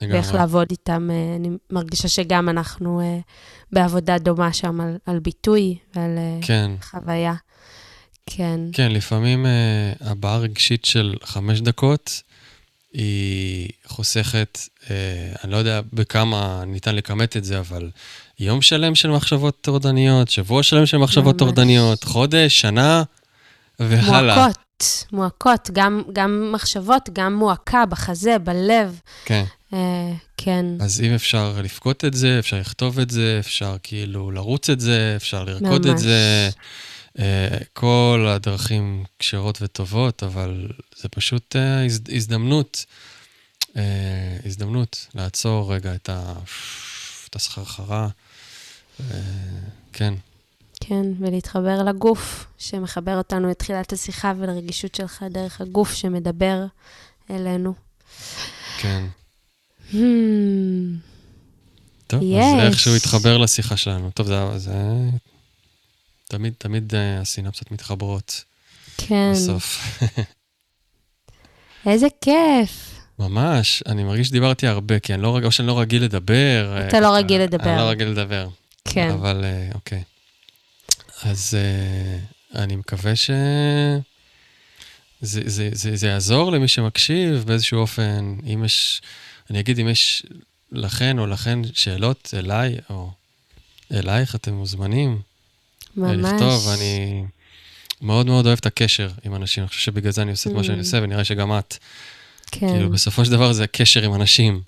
ואיך 0.00 0.34
לעבוד 0.34 0.66
איתם. 0.70 1.10
אה, 1.10 1.36
אני 1.36 1.48
מרגישה 1.70 2.08
שגם 2.08 2.48
אנחנו 2.48 3.00
אה, 3.00 3.18
בעבודה 3.72 4.18
דומה 4.18 4.52
שם 4.52 4.80
על, 4.80 4.96
על 5.06 5.18
ביטוי 5.18 5.76
ועל 5.94 6.18
אה, 6.18 6.38
כן. 6.42 6.70
חוויה. 6.82 7.34
כן. 8.26 8.60
כן, 8.72 8.92
לפעמים 8.92 9.46
הבעה 10.00 10.38
רגשית 10.38 10.84
של 10.84 11.14
חמש 11.24 11.60
דקות, 11.60 12.22
היא 12.92 13.68
חוסכת, 13.86 14.58
אני 15.44 15.52
לא 15.52 15.56
יודע 15.56 15.80
בכמה 15.92 16.64
ניתן 16.66 16.94
לכמת 16.94 17.36
את 17.36 17.44
זה, 17.44 17.58
אבל 17.58 17.90
יום 18.40 18.62
שלם 18.62 18.94
של 18.94 19.10
מחשבות 19.10 19.60
טורדניות, 19.60 20.28
שבוע 20.28 20.62
שלם 20.62 20.86
של 20.86 20.96
מחשבות 20.96 21.38
טורדניות, 21.38 22.04
חודש, 22.04 22.60
שנה, 22.60 23.02
והלאה. 23.80 24.36
מועקות. 24.36 24.65
מועקות, 25.12 25.70
גם, 25.72 26.02
גם 26.12 26.52
מחשבות, 26.52 27.08
גם 27.12 27.34
מועקה 27.34 27.86
בחזה, 27.86 28.38
בלב. 28.38 29.00
כן. 29.24 29.44
Uh, 29.72 29.76
כן. 30.36 30.66
אז 30.80 31.00
אם 31.00 31.14
אפשר 31.14 31.60
לפקוט 31.62 32.04
את 32.04 32.14
זה, 32.14 32.38
אפשר 32.38 32.60
לכתוב 32.60 32.98
את 32.98 33.10
זה, 33.10 33.36
אפשר 33.40 33.76
כאילו 33.82 34.30
לרוץ 34.30 34.70
את 34.70 34.80
זה, 34.80 35.12
אפשר 35.16 35.44
לרקוד 35.44 35.86
ממש. 35.86 35.94
את 35.94 35.98
זה. 35.98 36.50
Uh, 37.16 37.20
כל 37.72 38.26
הדרכים 38.28 39.04
כשרות 39.18 39.58
וטובות, 39.62 40.22
אבל 40.22 40.68
זה 40.96 41.08
פשוט 41.08 41.56
uh, 41.56 41.86
הז, 41.86 42.00
הזדמנות, 42.12 42.84
uh, 43.62 43.76
הזדמנות 44.44 45.06
לעצור 45.14 45.74
רגע 45.74 45.94
את, 45.94 46.08
ה, 46.08 46.32
את 47.28 47.36
הסחרחרה. 47.36 48.08
Uh, 48.98 49.02
כן. 49.92 50.14
כן, 50.80 51.06
ולהתחבר 51.20 51.82
לגוף 51.82 52.46
שמחבר 52.58 53.18
אותנו 53.18 53.48
לתחילת 53.48 53.92
השיחה 53.92 54.32
ולרגישות 54.38 54.94
שלך 54.94 55.24
דרך 55.30 55.60
הגוף 55.60 55.94
שמדבר 55.94 56.64
אלינו. 57.30 57.74
כן. 58.78 59.04
Hmm. 59.90 59.96
טוב, 62.06 62.20
יש. 62.22 62.44
אז 62.44 62.72
איכשהו 62.72 62.96
התחבר 62.96 63.38
לשיחה 63.38 63.76
שלנו. 63.76 64.10
טוב, 64.10 64.26
זה... 64.26 64.58
זה... 64.58 64.72
תמיד, 66.28 66.52
תמיד 66.58 66.92
uh, 66.92 67.20
הסינפסות 67.20 67.70
מתחברות. 67.70 68.44
כן. 68.96 69.32
בסוף. 69.32 69.98
איזה 71.86 72.06
כיף. 72.20 73.00
ממש, 73.18 73.82
אני 73.86 74.04
מרגיש 74.04 74.28
שדיברתי 74.28 74.66
הרבה, 74.66 74.98
כי 74.98 75.14
אני 75.14 75.22
לא, 75.22 75.38
או 75.44 75.52
שאני 75.52 75.68
לא 75.68 75.80
רגיל 75.80 76.04
לדבר. 76.04 76.86
אתה 76.88 77.00
לא 77.00 77.14
רגיל 77.14 77.42
לדבר. 77.42 77.70
אני 77.70 77.76
לא 77.76 77.88
רגיל 77.88 78.08
לדבר. 78.08 78.48
כן. 78.84 79.10
אבל 79.10 79.44
uh, 79.44 79.74
אוקיי. 79.74 80.02
אז 81.22 81.54
uh, 81.54 82.58
אני 82.58 82.76
מקווה 82.76 83.16
ש... 83.16 83.30
זה, 85.20 85.40
זה, 85.46 85.68
זה, 85.72 85.96
זה 85.96 86.06
יעזור 86.06 86.52
למי 86.52 86.68
שמקשיב 86.68 87.44
באיזשהו 87.46 87.78
אופן. 87.78 88.36
אם 88.52 88.64
יש, 88.64 89.02
אני 89.50 89.60
אגיד, 89.60 89.78
אם 89.78 89.88
יש 89.88 90.26
לכן 90.72 91.18
או 91.18 91.26
לכן 91.26 91.58
שאלות 91.74 92.34
אליי 92.36 92.76
או 92.90 93.10
אלייך, 93.92 94.34
אתם 94.34 94.54
מוזמנים. 94.54 95.20
ממש. 95.96 96.32
לכתוב, 96.32 96.68
אני 96.68 97.24
מאוד 98.02 98.26
מאוד 98.26 98.46
אוהב 98.46 98.58
את 98.58 98.66
הקשר 98.66 99.10
עם 99.24 99.34
אנשים. 99.34 99.62
אני 99.62 99.68
חושב 99.68 99.80
שבגלל 99.80 100.12
זה 100.12 100.22
אני 100.22 100.30
עושה 100.30 100.50
את 100.50 100.54
מה 100.54 100.64
שאני 100.64 100.76
ממ. 100.76 100.80
עושה, 100.80 100.98
ונראה 101.02 101.24
שגם 101.24 101.58
את. 101.58 101.76
כן. 102.50 102.68
כאילו, 102.68 102.90
בסופו 102.90 103.24
של 103.24 103.30
דבר 103.30 103.52
זה 103.52 103.64
הקשר 103.64 104.02
עם 104.02 104.14
אנשים. 104.14 104.60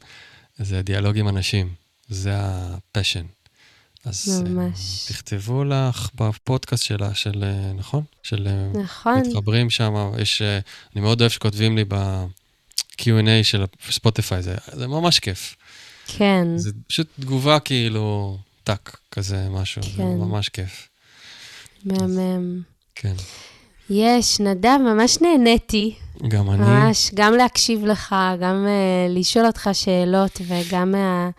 זה 0.59 0.79
הדיאלוג 0.79 1.19
עם 1.19 1.29
אנשים. 1.29 1.73
זה 2.09 2.33
ה 2.35 2.45
passion. 2.45 3.25
אז 4.09 4.45
אה, 4.47 4.51
ממש. 4.51 5.05
תכתבו 5.09 5.65
לך 5.65 6.09
בפודקאסט 6.15 6.85
שלה, 6.85 7.15
של, 7.15 7.45
אה, 7.45 7.73
נכון? 7.73 8.03
של 8.23 8.47
אה, 8.47 8.83
נכון. 8.83 9.21
מתחברים 9.21 9.71
שם, 9.71 10.13
יש, 10.19 10.43
אני 10.95 11.01
מאוד 11.01 11.21
אוהב 11.21 11.33
שכותבים 11.33 11.77
לי 11.77 11.85
ב-Q&A 11.85 13.43
של 13.43 13.65
ספוטיפיי, 13.91 14.43
זה, 14.43 14.55
זה 14.73 14.87
ממש 14.87 15.19
כיף. 15.19 15.57
כן. 16.07 16.47
זה 16.57 16.71
פשוט 16.87 17.07
תגובה 17.21 17.61
כאילו, 17.61 18.39
טאק, 18.65 18.99
כזה 19.11 19.49
משהו, 19.51 19.83
כן. 19.83 19.89
זה 19.97 20.03
ממש 20.03 20.49
כיף. 20.49 20.89
מהמם. 21.85 22.63
כן. 22.95 23.15
יש, 23.91 24.41
נדב, 24.41 24.79
ממש 24.81 25.19
נהניתי. 25.21 25.95
גם 26.29 26.51
אני. 26.51 26.59
ממש, 26.59 27.11
גם 27.15 27.35
להקשיב 27.35 27.85
לך, 27.85 28.15
גם 28.41 28.67
uh, 28.67 29.19
לשאול 29.19 29.47
אותך 29.47 29.71
שאלות, 29.73 30.41
וגם 30.47 30.93
מה, 30.93 31.31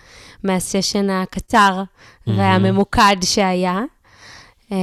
מהסשן 0.43 1.09
הקצר. 1.09 1.83
והממוקד 2.37 3.15
שהיה. 3.23 3.81
Um, 4.69 4.73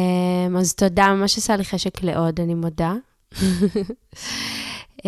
אז 0.59 0.75
תודה, 0.75 1.15
ממש 1.15 1.39
עשה 1.39 1.57
לי 1.57 1.65
חשק 1.65 2.03
לעוד, 2.03 2.41
אני 2.41 2.55
מודה. 2.55 2.95
um, 3.33 5.07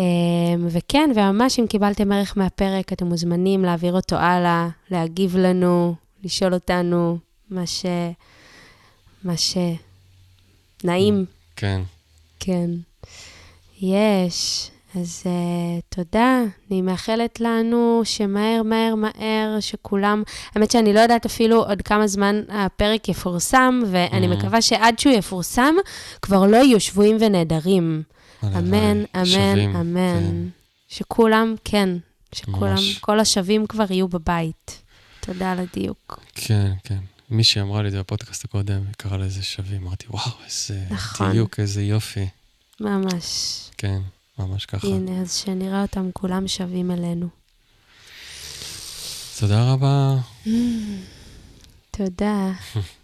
וכן, 0.71 1.09
וממש 1.15 1.59
אם 1.59 1.67
קיבלתם 1.67 2.11
ערך 2.11 2.37
מהפרק, 2.37 2.93
אתם 2.93 3.05
מוזמנים 3.05 3.65
להעביר 3.65 3.93
אותו 3.93 4.15
הלאה, 4.15 4.69
להגיב 4.91 5.37
לנו, 5.37 5.95
לשאול 6.23 6.53
אותנו 6.53 7.17
מה 7.49 7.65
ש... 7.65 7.85
מה 9.23 9.37
ש... 9.37 9.57
נעים. 10.83 11.25
כן. 11.55 11.81
כן. 12.39 12.69
יש. 13.81 14.71
אז 14.95 15.23
uh, 15.23 15.81
תודה, 15.89 16.41
אני 16.71 16.81
מאחלת 16.81 17.39
לנו 17.39 18.01
שמהר, 18.03 18.61
מהר, 18.63 18.95
מהר, 18.95 19.59
שכולם... 19.59 20.23
האמת 20.55 20.71
שאני 20.71 20.93
לא 20.93 20.99
יודעת 20.99 21.25
אפילו 21.25 21.63
עוד 21.63 21.81
כמה 21.81 22.07
זמן 22.07 22.41
הפרק 22.49 23.09
יפורסם, 23.09 23.81
ואני 23.91 24.25
mm-hmm. 24.25 24.29
מקווה 24.29 24.61
שעד 24.61 24.99
שהוא 24.99 25.13
יפורסם, 25.13 25.75
כבר 26.21 26.45
לא 26.45 26.57
יהיו 26.57 26.79
שבויים 26.79 27.17
ונעדרים. 27.19 28.03
אמן, 28.43 29.03
אמן, 29.15 29.25
שווים, 29.25 29.75
אמן. 29.75 30.19
כן. 30.19 30.35
שכולם, 30.87 31.55
כן, 31.63 31.89
שכולם, 32.35 32.71
ממש. 32.71 32.97
כל 32.99 33.19
השווים 33.19 33.67
כבר 33.67 33.85
יהיו 33.89 34.07
בבית. 34.07 34.81
תודה 35.19 35.51
על 35.51 35.59
הדיוק. 35.59 36.19
כן, 36.35 36.71
כן. 36.83 36.99
מי 37.29 37.43
שאמרה 37.43 37.81
לי 37.81 37.87
את 37.87 37.91
זה 37.91 37.99
בפודקאסט 37.99 38.45
הקודם, 38.45 38.81
קרא 38.97 39.17
לזה 39.17 39.43
שווים, 39.43 39.81
אמרתי, 39.87 40.05
וואו, 40.09 40.31
איזה 40.45 40.79
נכון. 40.89 41.31
דיוק, 41.31 41.59
איזה 41.59 41.81
יופי. 41.83 42.27
ממש. 42.79 43.59
כן. 43.77 43.99
ממש 44.39 44.65
ככה. 44.65 44.87
הנה, 44.87 45.21
אז 45.21 45.33
שנראה 45.33 45.81
אותם 45.81 46.09
כולם 46.13 46.47
שווים 46.47 46.91
אלינו. 46.91 47.27
תודה 49.39 49.73
רבה. 49.73 50.15
תודה. 51.91 52.51